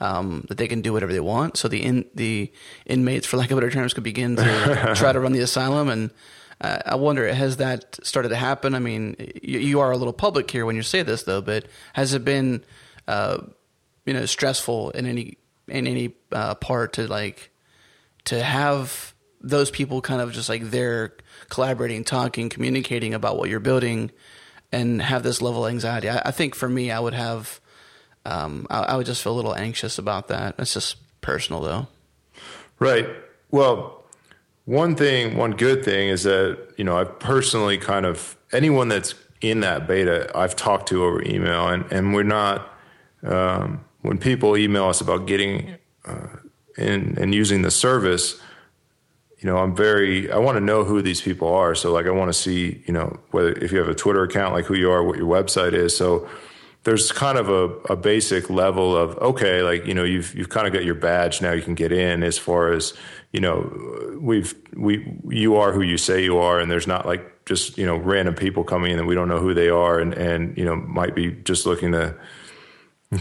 um, 0.00 0.46
that 0.48 0.56
they 0.56 0.66
can 0.66 0.80
do 0.80 0.92
whatever 0.92 1.12
they 1.12 1.20
want. 1.20 1.56
So 1.58 1.68
the 1.68 1.82
in, 1.82 2.06
the 2.14 2.50
inmates, 2.86 3.26
for 3.26 3.36
lack 3.36 3.50
of 3.50 3.58
better 3.58 3.70
terms, 3.70 3.92
could 3.92 4.02
begin 4.02 4.36
to 4.36 4.92
try 4.96 5.12
to 5.12 5.20
run 5.20 5.32
the 5.32 5.40
asylum. 5.40 5.90
And 5.90 6.10
uh, 6.60 6.78
I 6.86 6.94
wonder, 6.94 7.32
has 7.32 7.58
that 7.58 7.98
started 8.02 8.30
to 8.30 8.36
happen? 8.36 8.74
I 8.74 8.78
mean, 8.78 9.16
you, 9.42 9.58
you, 9.58 9.80
are 9.80 9.90
a 9.90 9.98
little 9.98 10.14
public 10.14 10.50
here 10.50 10.64
when 10.64 10.74
you 10.74 10.82
say 10.82 11.02
this, 11.02 11.24
though, 11.24 11.42
but 11.42 11.66
has 11.92 12.14
it 12.14 12.24
been, 12.24 12.64
uh, 13.06 13.42
you 14.06 14.14
know, 14.14 14.24
stressful 14.24 14.90
in 14.90 15.04
any 15.04 15.36
in 15.68 15.86
any 15.86 16.14
uh, 16.32 16.54
part 16.54 16.94
to 16.94 17.06
like 17.06 17.50
to 18.24 18.42
have 18.42 19.14
those 19.42 19.70
people 19.70 20.00
kind 20.00 20.20
of 20.22 20.32
just 20.32 20.48
like 20.48 20.70
they're 20.70 21.14
collaborating, 21.50 22.04
talking, 22.04 22.48
communicating 22.48 23.12
about 23.12 23.36
what 23.36 23.50
you're 23.50 23.60
building 23.60 24.10
and 24.72 25.02
have 25.02 25.22
this 25.22 25.42
level 25.42 25.64
of 25.64 25.70
anxiety. 25.72 26.08
I, 26.08 26.22
I 26.26 26.30
think 26.30 26.54
for 26.54 26.68
me, 26.68 26.90
I 26.90 27.00
would 27.00 27.14
have, 27.14 27.60
um, 28.24 28.66
I, 28.70 28.80
I, 28.80 28.96
would 28.96 29.06
just 29.06 29.22
feel 29.22 29.32
a 29.32 29.34
little 29.34 29.54
anxious 29.54 29.98
about 29.98 30.28
that. 30.28 30.56
That's 30.56 30.74
just 30.74 30.96
personal, 31.20 31.60
though. 31.60 31.86
Right. 32.78 33.08
Well, 33.50 34.04
one 34.64 34.94
thing, 34.94 35.36
one 35.36 35.52
good 35.52 35.84
thing 35.84 36.08
is 36.08 36.22
that 36.22 36.58
you 36.76 36.84
know 36.84 36.96
I've 36.96 37.18
personally 37.18 37.76
kind 37.78 38.06
of 38.06 38.36
anyone 38.52 38.88
that's 38.88 39.14
in 39.40 39.60
that 39.60 39.88
beta 39.88 40.30
I've 40.34 40.54
talked 40.54 40.88
to 40.90 41.04
over 41.04 41.22
email, 41.22 41.68
and 41.68 41.90
and 41.90 42.14
we're 42.14 42.22
not 42.22 42.72
um, 43.22 43.84
when 44.02 44.18
people 44.18 44.56
email 44.56 44.86
us 44.86 45.00
about 45.00 45.26
getting 45.26 45.76
uh, 46.04 46.28
in 46.76 47.18
and 47.18 47.34
using 47.34 47.62
the 47.62 47.70
service 47.70 48.40
you 49.40 49.48
know, 49.48 49.56
I'm 49.56 49.74
very, 49.74 50.30
I 50.30 50.36
want 50.36 50.56
to 50.56 50.60
know 50.60 50.84
who 50.84 51.00
these 51.00 51.22
people 51.22 51.48
are. 51.48 51.74
So 51.74 51.92
like, 51.92 52.06
I 52.06 52.10
want 52.10 52.28
to 52.28 52.38
see, 52.38 52.82
you 52.86 52.92
know, 52.92 53.18
whether, 53.30 53.52
if 53.52 53.72
you 53.72 53.78
have 53.78 53.88
a 53.88 53.94
Twitter 53.94 54.22
account, 54.22 54.52
like 54.52 54.66
who 54.66 54.74
you 54.74 54.90
are, 54.90 55.02
what 55.02 55.16
your 55.16 55.26
website 55.26 55.72
is. 55.72 55.96
So 55.96 56.28
there's 56.84 57.10
kind 57.10 57.38
of 57.38 57.48
a, 57.48 57.92
a 57.92 57.96
basic 57.96 58.50
level 58.50 58.94
of, 58.94 59.16
okay, 59.16 59.62
like, 59.62 59.86
you 59.86 59.94
know, 59.94 60.04
you've, 60.04 60.34
you've 60.34 60.50
kind 60.50 60.66
of 60.66 60.74
got 60.74 60.84
your 60.84 60.94
badge. 60.94 61.40
Now 61.40 61.52
you 61.52 61.62
can 61.62 61.74
get 61.74 61.90
in 61.90 62.22
as 62.22 62.36
far 62.36 62.70
as, 62.70 62.92
you 63.32 63.40
know, 63.40 64.18
we've, 64.20 64.54
we, 64.76 65.18
you 65.28 65.56
are 65.56 65.72
who 65.72 65.82
you 65.82 65.96
say 65.96 66.22
you 66.22 66.36
are. 66.36 66.60
And 66.60 66.70
there's 66.70 66.86
not 66.86 67.06
like 67.06 67.46
just, 67.46 67.78
you 67.78 67.86
know, 67.86 67.96
random 67.96 68.34
people 68.34 68.62
coming 68.62 68.90
in 68.90 68.98
that 68.98 69.06
we 69.06 69.14
don't 69.14 69.28
know 69.28 69.40
who 69.40 69.54
they 69.54 69.70
are 69.70 69.98
and, 69.98 70.12
and, 70.12 70.56
you 70.58 70.66
know, 70.66 70.76
might 70.76 71.14
be 71.14 71.30
just 71.32 71.64
looking 71.64 71.92
to 71.92 72.14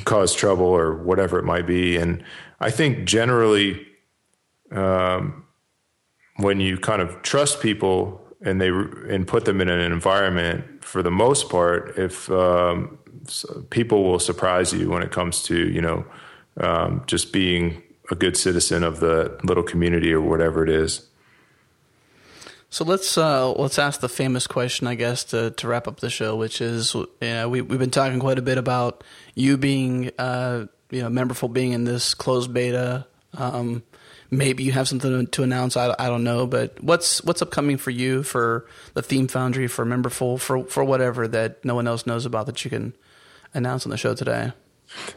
cause 0.03 0.33
trouble 0.33 0.67
or 0.67 0.97
whatever 0.97 1.39
it 1.39 1.45
might 1.45 1.65
be. 1.65 1.95
And 1.95 2.25
I 2.59 2.71
think 2.71 3.05
generally, 3.07 3.87
um, 4.71 5.45
when 6.39 6.59
you 6.59 6.77
kind 6.77 7.01
of 7.01 7.21
trust 7.21 7.61
people 7.61 8.21
and 8.41 8.59
they 8.59 8.69
and 8.69 9.27
put 9.27 9.45
them 9.45 9.61
in 9.61 9.69
an 9.69 9.91
environment, 9.91 10.83
for 10.83 11.03
the 11.03 11.11
most 11.11 11.49
part, 11.49 11.97
if 11.97 12.29
um, 12.31 12.97
people 13.69 14.03
will 14.03 14.19
surprise 14.19 14.73
you 14.73 14.89
when 14.89 15.03
it 15.03 15.11
comes 15.11 15.43
to 15.43 15.69
you 15.69 15.81
know 15.81 16.05
um, 16.57 17.03
just 17.07 17.33
being 17.33 17.83
a 18.11 18.15
good 18.15 18.35
citizen 18.35 18.83
of 18.83 18.99
the 18.99 19.37
little 19.43 19.63
community 19.63 20.11
or 20.11 20.21
whatever 20.21 20.63
it 20.63 20.69
is. 20.69 21.05
So 22.71 22.85
let's 22.85 23.17
uh, 23.17 23.51
let's 23.53 23.79
ask 23.79 23.99
the 23.99 24.09
famous 24.09 24.45
question, 24.45 24.85
I 24.85 24.95
guess, 24.95 25.23
to, 25.25 25.51
to 25.51 25.67
wrap 25.67 25.87
up 25.87 25.99
the 25.99 26.09
show, 26.09 26.35
which 26.35 26.61
is, 26.61 26.93
you 26.93 27.07
know, 27.21 27.49
we 27.49 27.61
we've 27.61 27.79
been 27.79 27.89
talking 27.89 28.19
quite 28.19 28.37
a 28.37 28.43
bit 28.43 28.59
about 28.59 29.03
you 29.33 29.57
being, 29.57 30.11
uh, 30.19 30.67
you 30.91 31.01
know, 31.01 31.09
memberful 31.09 31.51
being 31.51 31.73
in 31.73 31.83
this 31.83 32.13
closed 32.13 32.53
beta. 32.53 33.07
Um, 33.33 33.83
maybe 34.31 34.63
you 34.63 34.71
have 34.71 34.87
something 34.87 35.27
to 35.27 35.43
announce. 35.43 35.75
I, 35.75 35.95
I 35.97 36.07
don't 36.07 36.23
know, 36.23 36.47
but 36.47 36.81
what's 36.83 37.23
what's 37.23 37.41
upcoming 37.41 37.77
for 37.77 37.91
you 37.91 38.23
for 38.23 38.65
the 38.93 39.01
Theme 39.01 39.27
Foundry 39.27 39.67
for 39.67 39.85
Memberful 39.85 40.39
for 40.39 40.63
for 40.65 40.83
whatever 40.83 41.27
that 41.27 41.63
no 41.65 41.75
one 41.75 41.87
else 41.87 42.05
knows 42.05 42.25
about 42.25 42.45
that 42.45 42.63
you 42.63 42.69
can 42.69 42.95
announce 43.53 43.85
on 43.85 43.89
the 43.89 43.97
show 43.97 44.13
today. 44.13 44.51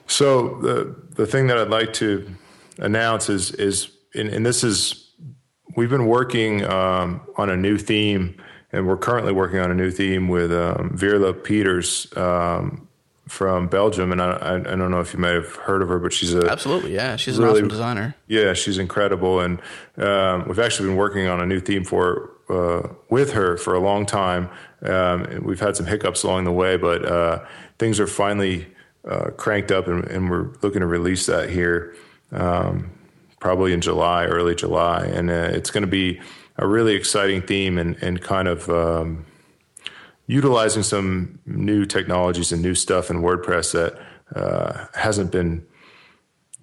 So 0.06 0.60
the 0.60 0.96
the 1.14 1.26
thing 1.26 1.46
that 1.48 1.58
I'd 1.58 1.68
like 1.68 1.92
to 1.94 2.34
announce 2.78 3.28
is 3.28 3.50
is 3.52 3.90
and, 4.14 4.28
and 4.28 4.44
this 4.44 4.64
is 4.64 5.10
we've 5.76 5.90
been 5.90 6.06
working 6.06 6.64
um, 6.64 7.22
on 7.36 7.50
a 7.50 7.56
new 7.56 7.78
theme 7.78 8.40
and 8.72 8.86
we're 8.86 8.96
currently 8.96 9.32
working 9.32 9.58
on 9.58 9.70
a 9.70 9.74
new 9.74 9.90
theme 9.90 10.28
with 10.28 10.52
um, 10.52 10.96
Veerle 10.96 11.32
Pieters 11.34 12.14
um, 12.16 12.88
from 13.28 13.68
Belgium, 13.68 14.10
and 14.10 14.20
I, 14.20 14.56
I, 14.56 14.58
don't 14.58 14.90
know 14.90 15.00
if 15.00 15.14
you 15.14 15.18
might 15.20 15.34
have 15.34 15.54
heard 15.54 15.80
of 15.80 15.88
her, 15.88 15.98
but 15.98 16.12
she's 16.12 16.34
a 16.34 16.50
absolutely 16.50 16.94
yeah, 16.94 17.16
she's 17.16 17.38
really, 17.38 17.50
an 17.50 17.56
awesome 17.56 17.68
designer. 17.68 18.14
Yeah, 18.26 18.52
she's 18.52 18.78
incredible, 18.78 19.40
and 19.40 19.60
um, 19.96 20.48
we've 20.48 20.58
actually 20.58 20.88
been 20.88 20.96
working 20.96 21.28
on 21.28 21.40
a 21.40 21.46
new 21.46 21.60
theme 21.60 21.84
for 21.84 22.30
uh, 22.48 22.88
with 23.10 23.32
her 23.32 23.56
for 23.56 23.74
a 23.74 23.80
long 23.80 24.06
time. 24.06 24.50
Um, 24.82 25.42
we've 25.44 25.60
had 25.60 25.76
some 25.76 25.86
hiccups 25.86 26.24
along 26.24 26.44
the 26.44 26.52
way, 26.52 26.76
but 26.76 27.04
uh, 27.04 27.44
things 27.78 28.00
are 28.00 28.08
finally 28.08 28.66
uh, 29.08 29.30
cranked 29.36 29.70
up, 29.70 29.86
and, 29.86 30.04
and, 30.04 30.30
we're 30.30 30.50
looking 30.62 30.80
to 30.80 30.86
release 30.86 31.26
that 31.26 31.50
here 31.50 31.94
um, 32.32 32.90
probably 33.40 33.72
in 33.72 33.80
July, 33.80 34.26
early 34.26 34.54
July, 34.54 35.04
and 35.06 35.30
uh, 35.30 35.50
it's 35.52 35.70
going 35.70 35.82
to 35.82 35.88
be 35.88 36.20
a 36.56 36.66
really 36.66 36.94
exciting 36.94 37.42
theme 37.42 37.78
and, 37.78 37.96
and 38.02 38.20
kind 38.20 38.48
of 38.48 38.68
um, 38.68 39.24
utilizing 40.32 40.82
some 40.82 41.38
new 41.44 41.84
technologies 41.84 42.52
and 42.52 42.62
new 42.62 42.74
stuff 42.74 43.10
in 43.10 43.18
WordPress 43.18 43.72
that 43.72 43.98
uh, 44.34 44.86
hasn't 44.94 45.30
been 45.30 45.64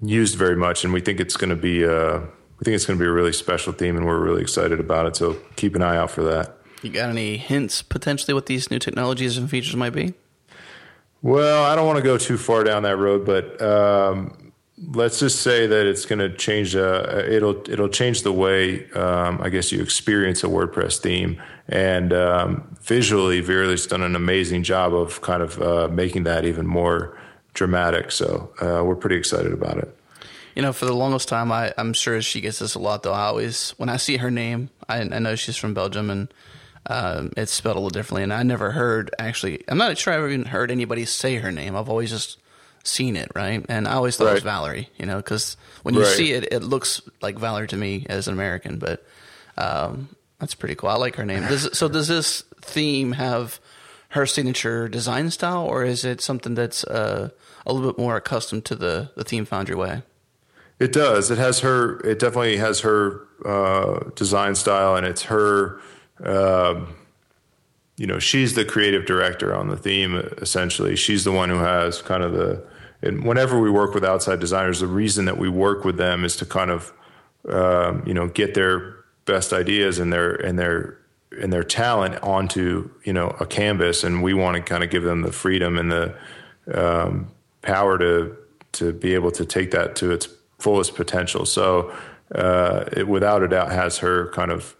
used 0.02 0.36
very 0.36 0.56
much, 0.56 0.84
and 0.84 0.92
we 0.92 1.02
think 1.02 1.20
it's 1.20 1.38
going 1.38 1.52
to 1.52 1.56
be 1.56 1.86
uh, 1.86 2.20
we 2.58 2.64
think 2.64 2.76
it's 2.76 2.86
going 2.86 2.98
to 2.98 3.04
be 3.04 3.08
a 3.08 3.12
really 3.12 3.34
special 3.34 3.72
theme, 3.72 3.96
and 3.96 4.06
we're 4.06 4.20
really 4.20 4.42
excited 4.42 4.80
about 4.80 5.06
it. 5.06 5.16
So 5.16 5.38
keep 5.56 5.76
an 5.76 5.84
eye 5.84 5.98
out 5.98 6.10
for 6.10 6.24
that. 6.24 6.58
You 6.82 6.90
got 6.90 7.10
any 7.10 7.38
hints 7.38 7.82
potentially 7.82 8.34
what 8.34 8.48
these 8.48 8.72
new 8.72 8.80
technologies 8.80 9.38
and 9.38 9.50
features 9.50 9.76
might 9.76 9.94
be? 9.94 10.14
Well, 11.22 11.66
I 11.66 11.76
don't 11.76 11.86
want 11.86 11.98
to 11.98 12.04
go 12.04 12.18
too 12.18 12.38
far 12.38 12.64
down 12.64 12.84
that 12.84 12.98
road, 12.98 13.26
but 13.26 13.62
um, 13.62 14.54
let's 14.94 15.20
just 15.20 15.42
say 15.42 15.68
that 15.68 15.86
it's 15.86 16.06
going 16.06 16.20
to 16.20 16.36
change. 16.36 16.76
Uh, 16.76 17.24
it'll 17.28 17.70
it'll 17.70 17.90
change 17.90 18.24
the 18.24 18.32
way 18.32 18.90
um, 18.92 19.42
I 19.42 19.50
guess 19.50 19.72
you 19.72 19.82
experience 19.82 20.44
a 20.44 20.48
WordPress 20.48 21.00
theme, 21.00 21.42
and 21.68 22.14
um, 22.14 22.69
visually, 22.82 23.42
Veerle's 23.42 23.88
done 23.88 24.02
an 24.02 24.16
amazing 24.16 24.64
job 24.64 24.94
of 24.94 25.22
kind 25.22 25.42
of 25.42 25.62
uh, 25.62 25.88
making 25.88 26.24
that 26.24 26.46
even 26.46 26.66
more 26.68 27.18
dramatic. 27.54 28.12
So 28.12 28.52
uh, 28.62 28.84
we're 28.84 28.96
pretty 28.96 29.18
excited 29.18 29.54
about 29.54 29.78
it. 29.78 29.96
You 30.56 30.62
know, 30.62 30.74
for 30.74 30.86
the 30.86 30.96
longest 30.96 31.30
time, 31.30 31.52
I, 31.52 31.74
I'm 31.78 31.94
sure 31.94 32.22
she 32.22 32.42
gets 32.42 32.60
this 32.60 32.76
a 32.76 32.80
lot. 32.80 33.04
Though 33.04 33.14
I 33.14 33.26
always, 33.26 33.72
when 33.78 33.90
I 33.90 33.98
see 33.98 34.18
her 34.18 34.32
name, 34.32 34.70
I, 34.88 35.00
I 35.02 35.20
know 35.20 35.36
she's 35.36 35.58
from 35.58 35.74
Belgium 35.74 36.10
and. 36.10 36.34
Um, 36.86 37.34
it's 37.38 37.52
spelled 37.52 37.76
a 37.76 37.80
little 37.80 37.90
differently, 37.92 38.24
and 38.24 38.34
I 38.34 38.42
never 38.42 38.72
heard 38.72 39.14
actually. 39.20 39.64
I'm 39.68 39.78
not 39.78 39.96
sure 39.98 40.12
I've 40.12 40.32
even 40.32 40.46
heard 40.46 40.72
anybody 40.72 41.06
say 41.06 41.36
her 41.36 41.52
name. 41.52 41.76
I've 41.76 41.90
always 41.90 42.10
just 42.10 42.40
seen 42.84 43.16
it, 43.16 43.30
right? 43.36 43.64
And 43.70 43.88
I 43.88 43.94
always 43.94 44.16
thought 44.18 44.24
right. 44.26 44.32
it 44.32 44.36
was 44.36 44.44
Valerie, 44.44 44.90
you 44.98 45.06
know, 45.06 45.18
because 45.18 45.56
when 45.84 45.94
you 45.94 46.02
right. 46.02 46.10
see 46.10 46.32
it, 46.32 46.52
it 46.52 46.64
looks 46.64 47.02
like 47.22 47.38
Valerie 47.38 47.68
to 47.68 47.78
me 47.78 48.08
as 48.10 48.28
an 48.28 48.34
American. 48.34 48.80
But 48.80 49.06
um, 49.56 50.10
That's 50.40 50.56
pretty 50.56 50.76
cool. 50.76 50.90
I 50.90 50.96
like 50.96 51.16
her 51.18 51.26
name. 51.26 51.44
Does, 51.44 51.78
so 51.78 51.90
does 51.90 52.08
this 52.08 52.44
theme 52.62 53.14
have 53.14 53.60
her 54.10 54.26
signature 54.26 54.88
design 54.88 55.30
style, 55.30 55.66
or 55.66 55.84
is 55.84 56.04
it 56.04 56.22
something 56.22 56.56
that's 56.56 56.84
uh, 56.86 57.30
a 57.66 57.74
little 57.74 57.92
bit 57.92 58.00
more 58.00 58.16
accustomed 58.18 58.66
to 58.66 58.76
the 58.76 59.12
the 59.16 59.24
Theme 59.24 59.46
Foundry 59.46 59.76
way? 59.76 60.04
It 60.80 60.94
does. 60.94 61.30
It 61.30 61.38
has 61.38 61.60
her. 61.60 62.00
It 62.02 62.20
definitely 62.20 62.58
has 62.58 62.80
her 62.82 63.28
uh, 63.46 64.10
design 64.16 64.56
style, 64.56 64.96
and 64.96 65.06
it's 65.06 65.24
her. 65.24 65.80
Um, 66.24 66.96
you 67.98 68.08
know, 68.08 68.18
she's 68.20 68.56
the 68.56 68.64
creative 68.64 69.06
director 69.06 69.54
on 69.54 69.68
the 69.68 69.76
theme. 69.76 70.16
Essentially, 70.38 70.96
she's 70.96 71.26
the 71.26 71.34
one 71.34 71.50
who 71.50 71.58
has 71.58 72.02
kind 72.02 72.24
of 72.24 72.34
the. 72.34 72.66
And 73.02 73.24
whenever 73.24 73.60
we 73.60 73.70
work 73.70 73.94
with 73.94 74.04
outside 74.04 74.40
designers, 74.40 74.80
the 74.80 74.88
reason 74.88 75.26
that 75.26 75.38
we 75.38 75.48
work 75.48 75.86
with 75.86 75.98
them 75.98 76.26
is 76.26 76.36
to 76.38 76.46
kind 76.46 76.70
of, 76.70 76.92
um, 77.48 78.04
you 78.06 78.14
know, 78.14 78.28
get 78.28 78.54
their 78.56 78.96
best 79.26 79.54
ideas 79.54 80.00
and 80.00 80.12
their 80.12 80.34
and 80.34 80.58
their 80.58 80.99
and 81.40 81.54
their 81.54 81.64
talent 81.64 82.22
onto 82.24 82.90
you 83.04 83.14
know 83.14 83.36
a 83.40 83.46
canvas, 83.46 84.04
and 84.04 84.24
we 84.24 84.34
want 84.34 84.56
to 84.56 84.62
kind 84.62 84.84
of 84.84 84.90
give 84.90 85.04
them 85.04 85.22
the 85.22 85.32
freedom 85.32 85.78
and 85.78 85.92
the 85.92 86.16
um, 86.74 87.32
power 87.62 87.98
to 87.98 88.36
to 88.74 88.94
be 88.94 89.14
able 89.14 89.32
to 89.32 89.46
take 89.46 89.72
that 89.72 89.96
to 89.98 90.12
its 90.12 90.28
fullest 90.60 90.96
potential. 90.96 91.46
So, 91.46 91.94
uh, 92.34 92.86
it 92.94 93.08
without 93.08 93.44
a 93.44 93.48
doubt 93.48 93.72
has 93.72 93.98
her 94.00 94.30
kind 94.32 94.52
of 94.52 94.76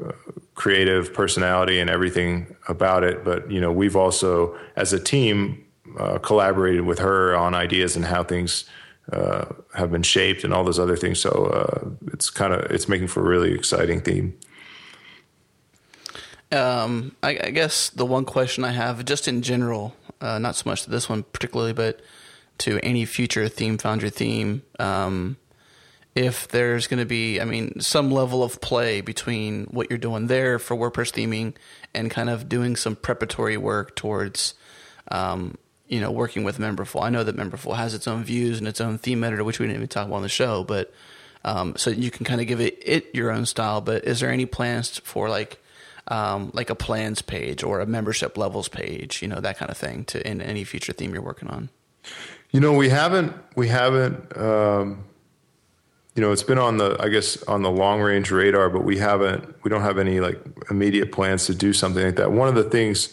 uh, 0.00 0.12
creative 0.54 1.12
personality 1.12 1.80
and 1.80 1.90
everything 1.90 2.54
about 2.68 3.04
it. 3.04 3.24
But 3.24 3.50
you 3.50 3.60
know, 3.60 3.72
we've 3.72 3.96
also, 3.96 4.56
as 4.76 4.92
a 4.92 5.00
team, 5.00 5.64
uh, 5.98 6.18
collaborated 6.18 6.82
with 6.82 6.98
her 6.98 7.36
on 7.36 7.54
ideas 7.54 7.96
and 7.96 8.04
how 8.04 8.24
things 8.24 8.64
uh, 9.12 9.46
have 9.74 9.92
been 9.92 10.02
shaped 10.02 10.44
and 10.44 10.54
all 10.54 10.64
those 10.64 10.78
other 10.78 10.96
things. 10.96 11.20
So 11.20 11.30
uh, 11.30 11.90
it's 12.12 12.30
kind 12.30 12.52
of 12.52 12.70
it's 12.70 12.88
making 12.88 13.08
for 13.08 13.20
a 13.20 13.28
really 13.28 13.52
exciting 13.52 14.00
theme. 14.00 14.38
Um, 16.54 17.16
I, 17.22 17.30
I, 17.42 17.50
guess 17.50 17.90
the 17.90 18.06
one 18.06 18.24
question 18.24 18.64
I 18.64 18.70
have, 18.70 19.04
just 19.04 19.26
in 19.26 19.42
general, 19.42 19.94
uh, 20.20 20.38
not 20.38 20.54
so 20.54 20.70
much 20.70 20.84
to 20.84 20.90
this 20.90 21.08
one 21.08 21.24
particularly, 21.24 21.72
but 21.72 22.00
to 22.58 22.78
any 22.82 23.04
future 23.04 23.48
theme 23.48 23.76
foundry 23.76 24.10
theme, 24.10 24.62
um, 24.78 25.36
if 26.14 26.46
there's 26.48 26.86
going 26.86 27.00
to 27.00 27.06
be, 27.06 27.40
I 27.40 27.44
mean, 27.44 27.80
some 27.80 28.12
level 28.12 28.44
of 28.44 28.60
play 28.60 29.00
between 29.00 29.64
what 29.64 29.90
you're 29.90 29.98
doing 29.98 30.28
there 30.28 30.60
for 30.60 30.76
WordPress 30.76 31.12
theming 31.12 31.54
and 31.92 32.10
kind 32.10 32.30
of 32.30 32.48
doing 32.48 32.76
some 32.76 32.94
preparatory 32.94 33.56
work 33.56 33.96
towards, 33.96 34.54
um, 35.08 35.58
you 35.88 36.00
know, 36.00 36.12
working 36.12 36.44
with 36.44 36.58
Memberful. 36.58 37.02
I 37.02 37.10
know 37.10 37.24
that 37.24 37.36
Memberful 37.36 37.76
has 37.76 37.94
its 37.94 38.06
own 38.06 38.22
views 38.22 38.58
and 38.58 38.68
its 38.68 38.80
own 38.80 38.98
theme 38.98 39.24
editor, 39.24 39.42
which 39.42 39.58
we 39.58 39.66
didn't 39.66 39.78
even 39.78 39.88
talk 39.88 40.06
about 40.06 40.16
on 40.16 40.22
the 40.22 40.28
show, 40.28 40.62
but 40.62 40.94
um, 41.44 41.74
so 41.76 41.90
you 41.90 42.12
can 42.12 42.24
kind 42.24 42.40
of 42.40 42.46
give 42.46 42.60
it, 42.60 42.80
it 42.80 43.12
your 43.12 43.32
own 43.32 43.44
style. 43.44 43.80
But 43.80 44.04
is 44.04 44.20
there 44.20 44.30
any 44.30 44.46
plans 44.46 44.98
for 45.00 45.28
like, 45.28 45.60
um, 46.08 46.50
like 46.52 46.70
a 46.70 46.74
plans 46.74 47.22
page 47.22 47.62
or 47.62 47.80
a 47.80 47.86
membership 47.86 48.36
levels 48.36 48.68
page, 48.68 49.22
you 49.22 49.28
know, 49.28 49.40
that 49.40 49.58
kind 49.58 49.70
of 49.70 49.76
thing 49.76 50.04
to 50.06 50.26
in 50.26 50.40
any 50.40 50.64
future 50.64 50.92
theme 50.92 51.12
you're 51.12 51.22
working 51.22 51.48
on? 51.48 51.70
You 52.50 52.60
know, 52.60 52.72
we 52.72 52.88
haven't, 52.88 53.32
we 53.56 53.68
haven't, 53.68 54.36
um, 54.36 55.04
you 56.14 56.22
know, 56.22 56.30
it's 56.30 56.42
been 56.44 56.58
on 56.58 56.76
the, 56.76 56.96
I 57.00 57.08
guess, 57.08 57.42
on 57.44 57.62
the 57.62 57.70
long 57.70 58.00
range 58.00 58.30
radar, 58.30 58.70
but 58.70 58.84
we 58.84 58.98
haven't, 58.98 59.56
we 59.64 59.70
don't 59.70 59.82
have 59.82 59.98
any 59.98 60.20
like 60.20 60.40
immediate 60.70 61.10
plans 61.10 61.46
to 61.46 61.54
do 61.54 61.72
something 61.72 62.04
like 62.04 62.16
that. 62.16 62.30
One 62.30 62.48
of 62.48 62.54
the 62.54 62.64
things 62.64 63.12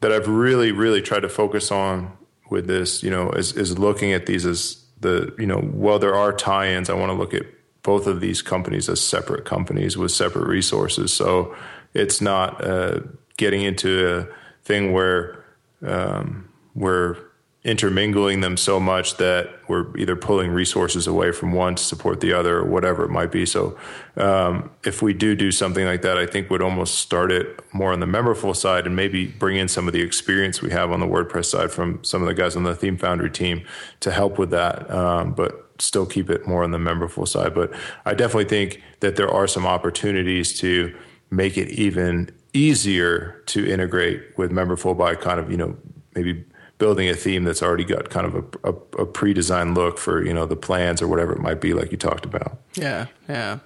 that 0.00 0.12
I've 0.12 0.28
really, 0.28 0.70
really 0.70 1.02
tried 1.02 1.20
to 1.20 1.28
focus 1.28 1.72
on 1.72 2.16
with 2.50 2.66
this, 2.66 3.02
you 3.02 3.10
know, 3.10 3.30
is, 3.30 3.56
is 3.56 3.78
looking 3.78 4.12
at 4.12 4.26
these 4.26 4.46
as 4.46 4.84
the, 5.00 5.34
you 5.38 5.46
know, 5.46 5.58
while 5.58 5.98
there 5.98 6.14
are 6.14 6.32
tie 6.32 6.68
ins, 6.68 6.88
I 6.88 6.94
want 6.94 7.10
to 7.10 7.18
look 7.18 7.34
at 7.34 7.46
both 7.82 8.06
of 8.06 8.20
these 8.20 8.42
companies 8.42 8.88
as 8.88 9.00
separate 9.00 9.44
companies 9.44 9.96
with 9.96 10.10
separate 10.10 10.46
resources. 10.46 11.12
So 11.12 11.54
it's 11.94 12.20
not 12.20 12.62
uh, 12.64 13.00
getting 13.36 13.62
into 13.62 14.18
a 14.18 14.64
thing 14.64 14.92
where, 14.92 15.44
um, 15.86 16.48
where 16.74 17.16
intermingling 17.64 18.42
them 18.42 18.58
so 18.58 18.78
much 18.78 19.16
that 19.16 19.48
we're 19.68 19.96
either 19.96 20.14
pulling 20.14 20.50
resources 20.50 21.06
away 21.06 21.32
from 21.32 21.52
one 21.52 21.74
to 21.74 21.82
support 21.82 22.20
the 22.20 22.30
other 22.30 22.58
or 22.58 22.64
whatever 22.64 23.04
it 23.04 23.08
might 23.08 23.32
be. 23.32 23.46
So 23.46 23.78
um, 24.18 24.70
if 24.84 25.00
we 25.00 25.14
do 25.14 25.34
do 25.34 25.50
something 25.50 25.86
like 25.86 26.02
that, 26.02 26.18
I 26.18 26.26
think 26.26 26.50
would 26.50 26.60
almost 26.60 26.96
start 26.96 27.32
it 27.32 27.58
more 27.72 27.90
on 27.90 28.00
the 28.00 28.06
memberful 28.06 28.54
side 28.54 28.86
and 28.86 28.94
maybe 28.94 29.26
bring 29.26 29.56
in 29.56 29.68
some 29.68 29.86
of 29.86 29.94
the 29.94 30.02
experience 30.02 30.60
we 30.60 30.70
have 30.72 30.92
on 30.92 31.00
the 31.00 31.06
WordPress 31.06 31.46
side 31.46 31.70
from 31.70 32.04
some 32.04 32.20
of 32.20 32.28
the 32.28 32.34
guys 32.34 32.54
on 32.54 32.64
the 32.64 32.74
Theme 32.74 32.98
Foundry 32.98 33.30
team 33.30 33.64
to 34.00 34.10
help 34.10 34.38
with 34.38 34.50
that. 34.50 34.90
Um, 34.90 35.32
but 35.32 35.70
still 35.78 36.04
keep 36.04 36.28
it 36.28 36.46
more 36.46 36.64
on 36.64 36.70
the 36.70 36.78
memberful 36.78 37.26
side. 37.26 37.54
But 37.54 37.72
I 38.04 38.12
definitely 38.12 38.44
think 38.44 38.82
that 39.00 39.16
there 39.16 39.30
are 39.30 39.46
some 39.46 39.66
opportunities 39.66 40.58
to 40.60 40.94
make 41.34 41.56
it 41.56 41.68
even 41.68 42.30
easier 42.52 43.42
to 43.46 43.66
integrate 43.66 44.36
with 44.36 44.50
memberful 44.50 44.96
by 44.96 45.14
kind 45.14 45.40
of, 45.40 45.50
you 45.50 45.56
know, 45.56 45.76
maybe 46.14 46.44
building 46.78 47.08
a 47.08 47.14
theme 47.14 47.44
that's 47.44 47.62
already 47.62 47.84
got 47.84 48.10
kind 48.10 48.26
of 48.26 48.34
a, 48.34 48.70
a, 48.70 49.02
a, 49.02 49.06
pre-designed 49.06 49.74
look 49.74 49.98
for 49.98 50.24
you 50.24 50.34
know 50.34 50.46
the 50.46 50.56
plans 50.56 51.00
or 51.00 51.08
whatever 51.08 51.32
it 51.32 51.40
might 51.40 51.60
be, 51.60 51.72
like 51.72 51.90
you 51.92 51.96
talked 51.96 52.24
about. 52.24 52.58
Yeah, 52.74 53.06
yeah, 53.28 53.60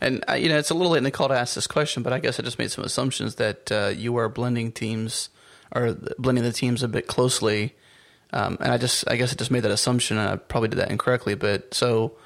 and 0.00 0.24
uh, 0.28 0.34
you 0.34 0.48
know 0.48 0.58
it's 0.58 0.70
a 0.70 0.74
little 0.74 0.92
late 0.92 0.98
in 0.98 1.04
the 1.04 1.10
call 1.10 1.28
to 1.28 1.34
ask 1.34 1.54
this 1.54 1.66
question, 1.66 2.02
but 2.02 2.12
I 2.12 2.18
guess 2.18 2.38
I 2.38 2.42
just 2.42 2.58
made 2.58 2.70
some 2.70 2.84
assumptions 2.84 3.36
that 3.36 3.72
uh, 3.72 3.92
you 3.94 4.16
are 4.16 4.28
blending 4.28 4.72
teams 4.72 5.28
or 5.74 5.96
blending 6.18 6.44
the 6.44 6.52
teams 6.52 6.82
a 6.82 6.88
bit 6.88 7.06
closely, 7.06 7.74
um, 8.32 8.58
and 8.60 8.72
I 8.72 8.78
just 8.78 9.08
I 9.08 9.16
guess 9.16 9.32
I 9.32 9.36
just 9.36 9.50
made 9.50 9.64
that 9.64 9.70
assumption, 9.70 10.18
and 10.18 10.28
I 10.28 10.36
probably 10.36 10.68
did 10.68 10.78
that 10.78 10.90
incorrectly. 10.90 11.34
But 11.34 11.74
so, 11.74 12.16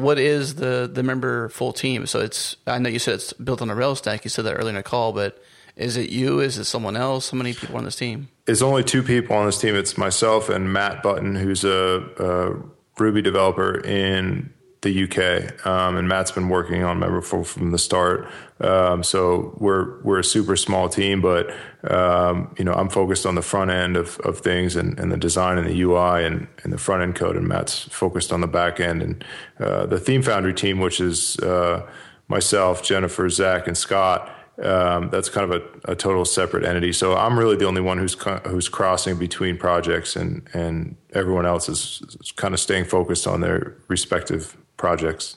what 0.00 0.18
is 0.18 0.56
the 0.56 0.88
the 0.92 1.02
Memberful 1.02 1.74
team? 1.74 2.06
So 2.06 2.20
it's 2.20 2.56
I 2.66 2.78
know 2.78 2.88
you 2.88 2.98
said 2.98 3.14
it's 3.14 3.32
built 3.32 3.62
on 3.62 3.70
a 3.70 3.74
Rails 3.74 3.98
stack. 3.98 4.24
You 4.24 4.30
said 4.30 4.44
that 4.44 4.54
earlier 4.54 4.70
in 4.70 4.74
the 4.76 4.82
call, 4.82 5.12
but 5.12 5.42
is 5.76 5.96
it 5.96 6.10
you? 6.10 6.40
Is 6.40 6.58
it 6.58 6.64
someone 6.64 6.96
else? 6.96 7.30
How 7.30 7.38
many 7.38 7.54
people 7.54 7.76
on 7.76 7.84
this 7.84 7.96
team? 7.96 8.28
It's 8.46 8.62
only 8.62 8.84
two 8.84 9.02
people 9.02 9.36
on 9.36 9.46
this 9.46 9.58
team. 9.58 9.74
It's 9.74 9.96
myself 9.96 10.48
and 10.48 10.72
Matt 10.72 11.02
Button, 11.02 11.34
who's 11.34 11.64
a, 11.64 12.04
a 12.18 13.00
Ruby 13.00 13.22
developer 13.22 13.80
in 13.80 14.52
the 14.82 15.04
UK, 15.04 15.66
um, 15.66 15.96
and 15.96 16.08
Matt's 16.08 16.32
been 16.32 16.48
working 16.48 16.82
on 16.82 16.98
Memberful 16.98 17.46
from 17.46 17.70
the 17.70 17.78
start. 17.78 18.28
Um, 18.60 19.02
so 19.02 19.56
we're 19.58 20.00
we're 20.02 20.18
a 20.18 20.24
super 20.24 20.56
small 20.56 20.88
team, 20.88 21.20
but 21.20 21.50
um, 21.84 22.54
you 22.58 22.64
know 22.64 22.72
I'm 22.72 22.88
focused 22.88 23.24
on 23.24 23.34
the 23.34 23.42
front 23.42 23.70
end 23.70 23.96
of, 23.96 24.18
of 24.20 24.40
things 24.40 24.76
and, 24.76 24.98
and 24.98 25.10
the 25.10 25.16
design 25.16 25.58
and 25.58 25.68
the 25.68 25.82
UI 25.82 26.24
and, 26.24 26.48
and 26.64 26.72
the 26.72 26.78
front 26.78 27.02
end 27.02 27.14
code, 27.14 27.36
and 27.36 27.46
Matt's 27.46 27.84
focused 27.84 28.32
on 28.32 28.40
the 28.40 28.46
back 28.46 28.80
end 28.80 29.02
and 29.02 29.24
uh, 29.60 29.86
the 29.86 30.00
Theme 30.00 30.22
Foundry 30.22 30.54
team, 30.54 30.80
which 30.80 31.00
is 31.00 31.38
uh, 31.38 31.88
myself, 32.28 32.82
Jennifer, 32.82 33.28
Zach, 33.28 33.66
and 33.66 33.78
Scott 33.78 34.30
um, 34.62 35.08
that's 35.10 35.28
kind 35.28 35.50
of 35.50 35.62
a, 35.62 35.92
a, 35.92 35.96
total 35.96 36.24
separate 36.24 36.64
entity. 36.64 36.92
So 36.92 37.16
I'm 37.16 37.38
really 37.38 37.56
the 37.56 37.64
only 37.64 37.80
one 37.80 37.98
who's 37.98 38.14
who's 38.46 38.68
crossing 38.68 39.18
between 39.18 39.56
projects, 39.56 40.14
and 40.14 40.46
and 40.52 40.96
everyone 41.14 41.46
else 41.46 41.68
is, 41.68 42.02
is 42.20 42.32
kind 42.32 42.52
of 42.52 42.60
staying 42.60 42.84
focused 42.84 43.26
on 43.26 43.40
their 43.40 43.76
respective 43.88 44.56
projects. 44.82 45.36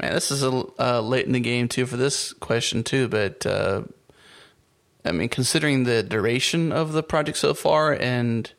Man, 0.00 0.14
this 0.14 0.30
is 0.30 0.44
a 0.44 0.64
uh, 0.78 1.00
late 1.00 1.26
in 1.26 1.32
the 1.32 1.40
game 1.40 1.66
too 1.66 1.86
for 1.86 1.96
this 1.96 2.32
question 2.34 2.84
too, 2.84 3.08
but 3.08 3.44
uh, 3.44 3.82
I 5.04 5.10
mean, 5.10 5.28
considering 5.28 5.82
the 5.82 6.04
duration 6.04 6.70
of 6.70 6.92
the 6.92 7.02
project 7.02 7.36
so 7.36 7.52
far, 7.52 7.92
and 7.92 8.50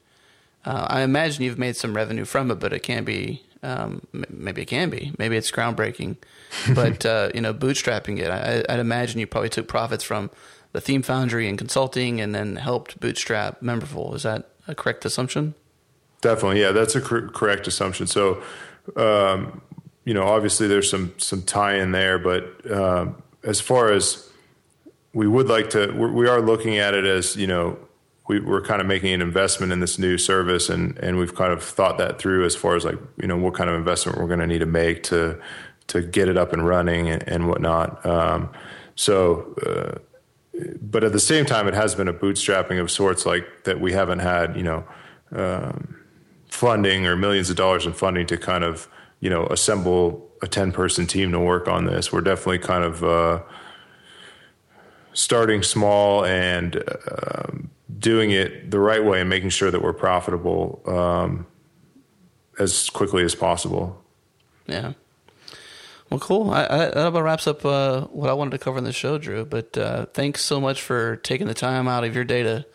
uh, 0.66 0.86
I 0.90 1.02
imagine 1.04 1.46
you've 1.46 1.58
made 1.58 1.78
some 1.78 1.96
revenue 1.96 2.26
from 2.26 2.52
it, 2.52 2.56
but 2.56 2.74
it 2.74 2.84
can't 2.84 3.06
be. 3.06 3.44
Um, 3.64 4.06
maybe 4.12 4.64
it 4.64 4.66
can 4.66 4.90
be. 4.90 5.14
Maybe 5.18 5.38
it's 5.38 5.50
groundbreaking. 5.50 6.18
but 6.76 7.06
uh, 7.06 7.30
you 7.34 7.40
know, 7.40 7.54
bootstrapping 7.54 8.20
it, 8.20 8.30
I, 8.30 8.58
would 8.70 8.82
imagine 8.82 9.22
you 9.22 9.28
probably 9.28 9.50
took 9.50 9.70
profits 9.70 10.04
from 10.04 10.30
the 10.74 10.82
Theme 10.82 11.04
Foundry 11.04 11.48
and 11.48 11.58
consulting, 11.58 12.20
and 12.20 12.36
then 12.36 12.58
helped 12.58 13.00
bootstrap 13.00 13.62
Memberful. 13.62 14.14
Is 14.14 14.24
that 14.24 14.50
a 14.68 14.76
correct 14.76 15.06
assumption? 15.06 15.56
Definitely, 16.20 16.60
yeah, 16.60 16.74
that's 16.74 16.96
a 16.96 17.02
cor- 17.02 17.30
correct 17.30 17.66
assumption. 17.66 18.08
So, 18.08 18.44
um, 18.98 19.62
you 20.06 20.14
know, 20.14 20.24
obviously 20.24 20.68
there's 20.68 20.90
some 20.90 21.14
some 21.18 21.42
tie 21.44 21.76
in 21.76 21.92
there, 21.92 22.18
but 22.18 22.72
um, 22.72 23.22
as 23.44 23.60
far 23.60 23.92
as 23.92 24.30
we 25.14 25.28
would 25.28 25.48
like 25.48 25.72
to, 25.72 25.92
we're, 25.92 26.12
we 26.12 26.28
are 26.28 26.42
looking 26.42 26.78
at 26.78 26.94
it 26.94 27.06
as 27.06 27.36
you 27.36 27.48
know 27.48 27.78
we, 28.28 28.40
are 28.40 28.62
kind 28.62 28.80
of 28.80 28.88
making 28.88 29.14
an 29.14 29.22
investment 29.22 29.74
in 29.74 29.80
this 29.80 30.00
new 30.00 30.18
service 30.18 30.70
and, 30.70 30.98
and 31.00 31.18
we've 31.18 31.36
kind 31.36 31.52
of 31.52 31.62
thought 31.62 31.98
that 31.98 32.20
through 32.20 32.46
as 32.46 32.56
far 32.56 32.76
as 32.76 32.86
like, 32.86 32.98
you 33.18 33.28
know, 33.28 33.36
what 33.36 33.54
kind 33.54 33.70
of 33.70 33.76
investment 33.76 34.18
we're 34.18 34.28
going 34.28 34.40
to 34.40 34.48
need 34.48 34.60
to 34.60 34.66
make 34.66 35.04
to, 35.04 35.40
to 35.88 36.02
get 36.02 36.30
it 36.30 36.38
up 36.38 36.54
and 36.54 36.66
running 36.66 37.10
and, 37.10 37.28
and 37.28 37.50
whatnot. 37.50 38.06
Um, 38.06 38.50
so, 38.96 39.54
uh, 39.66 40.00
but 40.82 41.04
at 41.04 41.12
the 41.12 41.20
same 41.20 41.46
time, 41.46 41.68
it 41.68 41.74
has 41.74 41.96
been 41.96 42.08
a 42.08 42.14
bootstrapping 42.14 42.80
of 42.80 42.90
sorts, 42.92 43.26
like 43.26 43.64
that 43.64 43.82
we 43.82 43.92
haven't 43.92 44.20
had, 44.20 44.56
you 44.56 44.64
know, 44.64 44.86
um, 45.32 45.98
funding 46.48 47.06
or 47.06 47.16
millions 47.16 47.50
of 47.50 47.56
dollars 47.56 47.86
in 47.86 47.94
funding 47.94 48.28
to 48.28 48.38
kind 48.38 48.64
of, 48.64 48.88
you 49.22 49.30
know, 49.30 49.46
assemble 49.46 50.30
a 50.42 50.48
10 50.48 50.74
person 50.74 51.08
team 51.08 51.32
to 51.32 51.40
work 51.40 51.70
on 51.70 51.86
this. 51.86 52.12
We're 52.12 52.22
definitely 52.22 52.60
kind 52.60 52.84
of, 52.84 53.04
uh, 53.04 53.40
starting 55.14 55.64
small 55.64 56.26
and, 56.26 56.84
um, 57.10 57.70
doing 57.98 58.32
it 58.32 58.72
the 58.72 58.80
right 58.80 59.04
way 59.04 59.22
and 59.22 59.30
making 59.30 59.50
sure 59.50 59.72
that 59.72 59.82
we're 59.82 59.94
profitable, 59.94 60.82
um, 60.86 61.46
as 62.60 62.90
quickly 62.90 63.24
as 63.24 63.36
possible. 63.36 64.04
Yeah. 64.68 64.94
Well, 66.10 66.20
cool. 66.20 66.52
I, 66.52 66.66
I, 66.66 66.78
that 66.90 67.08
about 67.08 67.24
wraps 67.24 67.48
up 67.48 67.66
uh, 67.66 68.02
what 68.08 68.30
I 68.30 68.34
wanted 68.34 68.52
to 68.52 68.58
cover 68.58 68.78
in 68.78 68.84
the 68.84 68.92
show, 68.92 69.18
Drew. 69.18 69.46
But 69.46 69.78
uh, 69.78 70.08
thanks 70.08 70.42
so 70.42 70.60
much 70.60 70.82
for 70.82 71.16
taking 71.18 71.48
the 71.48 71.54
time 71.54 71.88
out 71.88 72.04
of 72.04 72.14
your 72.14 72.26
day 72.26 72.44
to 72.44 72.66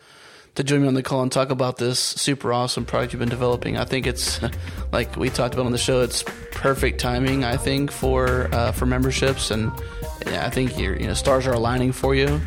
to 0.57 0.63
join 0.63 0.81
me 0.81 0.87
on 0.87 0.95
the 0.95 1.03
call 1.03 1.21
and 1.21 1.31
talk 1.31 1.51
about 1.51 1.77
this 1.77 1.99
super 1.99 2.51
awesome 2.51 2.83
product 2.83 3.13
you've 3.13 3.19
been 3.19 3.29
developing. 3.29 3.77
I 3.77 3.85
think 3.85 4.07
it's 4.07 4.39
like 4.91 5.15
we 5.15 5.29
talked 5.29 5.53
about 5.53 5.67
on 5.67 5.71
the 5.71 5.77
show. 5.77 6.01
It's 6.01 6.23
perfect 6.51 6.99
timing, 6.99 7.43
I 7.43 7.57
think, 7.57 7.91
for 7.91 8.49
uh, 8.51 8.71
for 8.71 8.87
memberships, 8.87 9.51
and 9.51 9.71
yeah, 10.25 10.45
I 10.45 10.49
think 10.49 10.77
your 10.77 10.99
you 10.99 11.05
know 11.05 11.13
stars 11.13 11.45
are 11.45 11.53
aligning 11.53 11.91
for 11.91 12.15
you. 12.15 12.41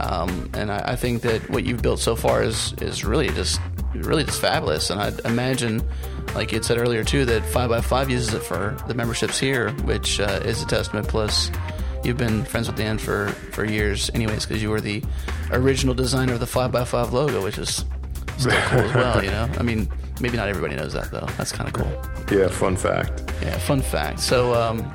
Um, 0.00 0.48
and 0.54 0.70
I, 0.70 0.92
I, 0.92 0.96
think 0.96 1.22
that 1.22 1.50
what 1.50 1.64
you've 1.64 1.82
built 1.82 1.98
so 1.98 2.14
far 2.14 2.44
is 2.44 2.72
is 2.74 3.04
really 3.04 3.28
just 3.30 3.60
really 3.92 4.22
just 4.22 4.40
fabulous. 4.40 4.90
And 4.90 5.00
I 5.00 5.12
imagine, 5.24 5.82
like 6.36 6.52
you 6.52 6.62
said 6.62 6.78
earlier 6.78 7.02
too, 7.02 7.24
that 7.24 7.44
Five 7.46 7.70
by 7.70 7.80
Five 7.80 8.08
uses 8.08 8.32
it 8.34 8.44
for 8.44 8.76
the 8.86 8.94
memberships 8.94 9.40
here, 9.40 9.70
which 9.82 10.20
uh, 10.20 10.40
is 10.44 10.62
a 10.62 10.66
testament. 10.66 11.08
Plus, 11.08 11.50
you've 12.04 12.16
been 12.16 12.44
friends 12.44 12.68
with 12.68 12.76
Dan 12.76 12.98
for 12.98 13.28
for 13.52 13.64
years, 13.64 14.10
anyways, 14.14 14.46
because 14.46 14.62
you 14.62 14.70
were 14.70 14.80
the 14.80 15.02
original 15.50 15.94
designer 15.94 16.34
of 16.34 16.40
the 16.40 16.46
Five 16.46 16.72
by 16.72 16.84
Five 16.84 17.12
logo, 17.12 17.42
which 17.42 17.58
is 17.58 17.84
still 18.36 18.52
cool 18.66 18.80
as 18.80 18.94
well. 18.94 19.24
You 19.24 19.30
know, 19.30 19.50
I 19.58 19.62
mean, 19.62 19.88
maybe 20.20 20.36
not 20.36 20.48
everybody 20.48 20.76
knows 20.76 20.92
that 20.92 21.10
though. 21.10 21.26
That's 21.36 21.52
kind 21.52 21.68
of 21.68 21.74
cool. 21.74 22.36
Yeah, 22.36 22.48
fun 22.48 22.76
fact. 22.76 23.32
Yeah, 23.42 23.56
fun 23.58 23.82
fact. 23.82 24.20
So. 24.20 24.54
Um, 24.54 24.94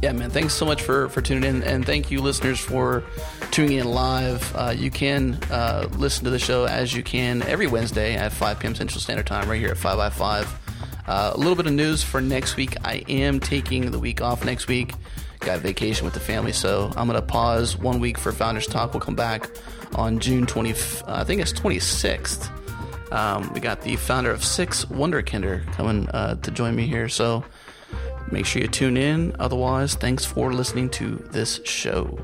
yeah, 0.00 0.10
man, 0.10 0.30
thanks 0.30 0.54
so 0.54 0.66
much 0.66 0.82
for, 0.82 1.08
for 1.10 1.20
tuning 1.20 1.44
in. 1.44 1.62
And 1.62 1.86
thank 1.86 2.10
you, 2.10 2.20
listeners, 2.20 2.58
for 2.58 3.04
tuning 3.52 3.78
in 3.78 3.86
live. 3.86 4.52
Uh, 4.56 4.74
you 4.76 4.90
can 4.90 5.34
uh, 5.48 5.86
listen 5.92 6.24
to 6.24 6.30
the 6.30 6.40
show 6.40 6.64
as 6.64 6.92
you 6.92 7.04
can 7.04 7.42
every 7.42 7.68
Wednesday 7.68 8.16
at 8.16 8.32
5 8.32 8.58
p.m. 8.58 8.74
Central 8.74 9.00
Standard 9.00 9.28
Time, 9.28 9.48
right 9.48 9.60
here 9.60 9.70
at 9.70 9.76
5 9.76 9.96
by 9.96 10.10
5. 10.10 10.60
Uh, 11.06 11.32
a 11.34 11.38
little 11.38 11.54
bit 11.54 11.66
of 11.66 11.72
news 11.72 12.02
for 12.02 12.20
next 12.20 12.56
week. 12.56 12.76
I 12.84 13.04
am 13.08 13.38
taking 13.38 13.92
the 13.92 13.98
week 13.98 14.20
off 14.20 14.44
next 14.44 14.66
week. 14.66 14.94
Got 15.44 15.60
vacation 15.60 16.04
with 16.04 16.14
the 16.14 16.20
family, 16.20 16.52
so 16.52 16.92
I'm 16.96 17.08
going 17.08 17.20
to 17.20 17.26
pause 17.26 17.76
one 17.76 17.98
week 18.00 18.16
for 18.16 18.32
Founders 18.32 18.66
Talk. 18.66 18.94
We'll 18.94 19.00
come 19.00 19.16
back 19.16 19.50
on 19.94 20.18
June 20.20 20.46
20, 20.46 20.70
I 21.06 21.24
think 21.24 21.40
it's 21.40 21.52
26th. 21.52 22.48
Um, 23.12 23.52
we 23.52 23.60
got 23.60 23.82
the 23.82 23.96
founder 23.96 24.30
of 24.30 24.44
Six 24.44 24.84
Wunderkinder 24.86 25.66
coming 25.72 26.08
uh, 26.10 26.36
to 26.36 26.50
join 26.50 26.74
me 26.76 26.86
here. 26.86 27.08
So 27.08 27.44
Make 28.32 28.46
sure 28.46 28.62
you 28.62 28.68
tune 28.68 28.96
in. 28.96 29.36
Otherwise, 29.38 29.94
thanks 29.94 30.24
for 30.24 30.54
listening 30.54 30.88
to 30.90 31.16
this 31.32 31.60
show. 31.64 32.18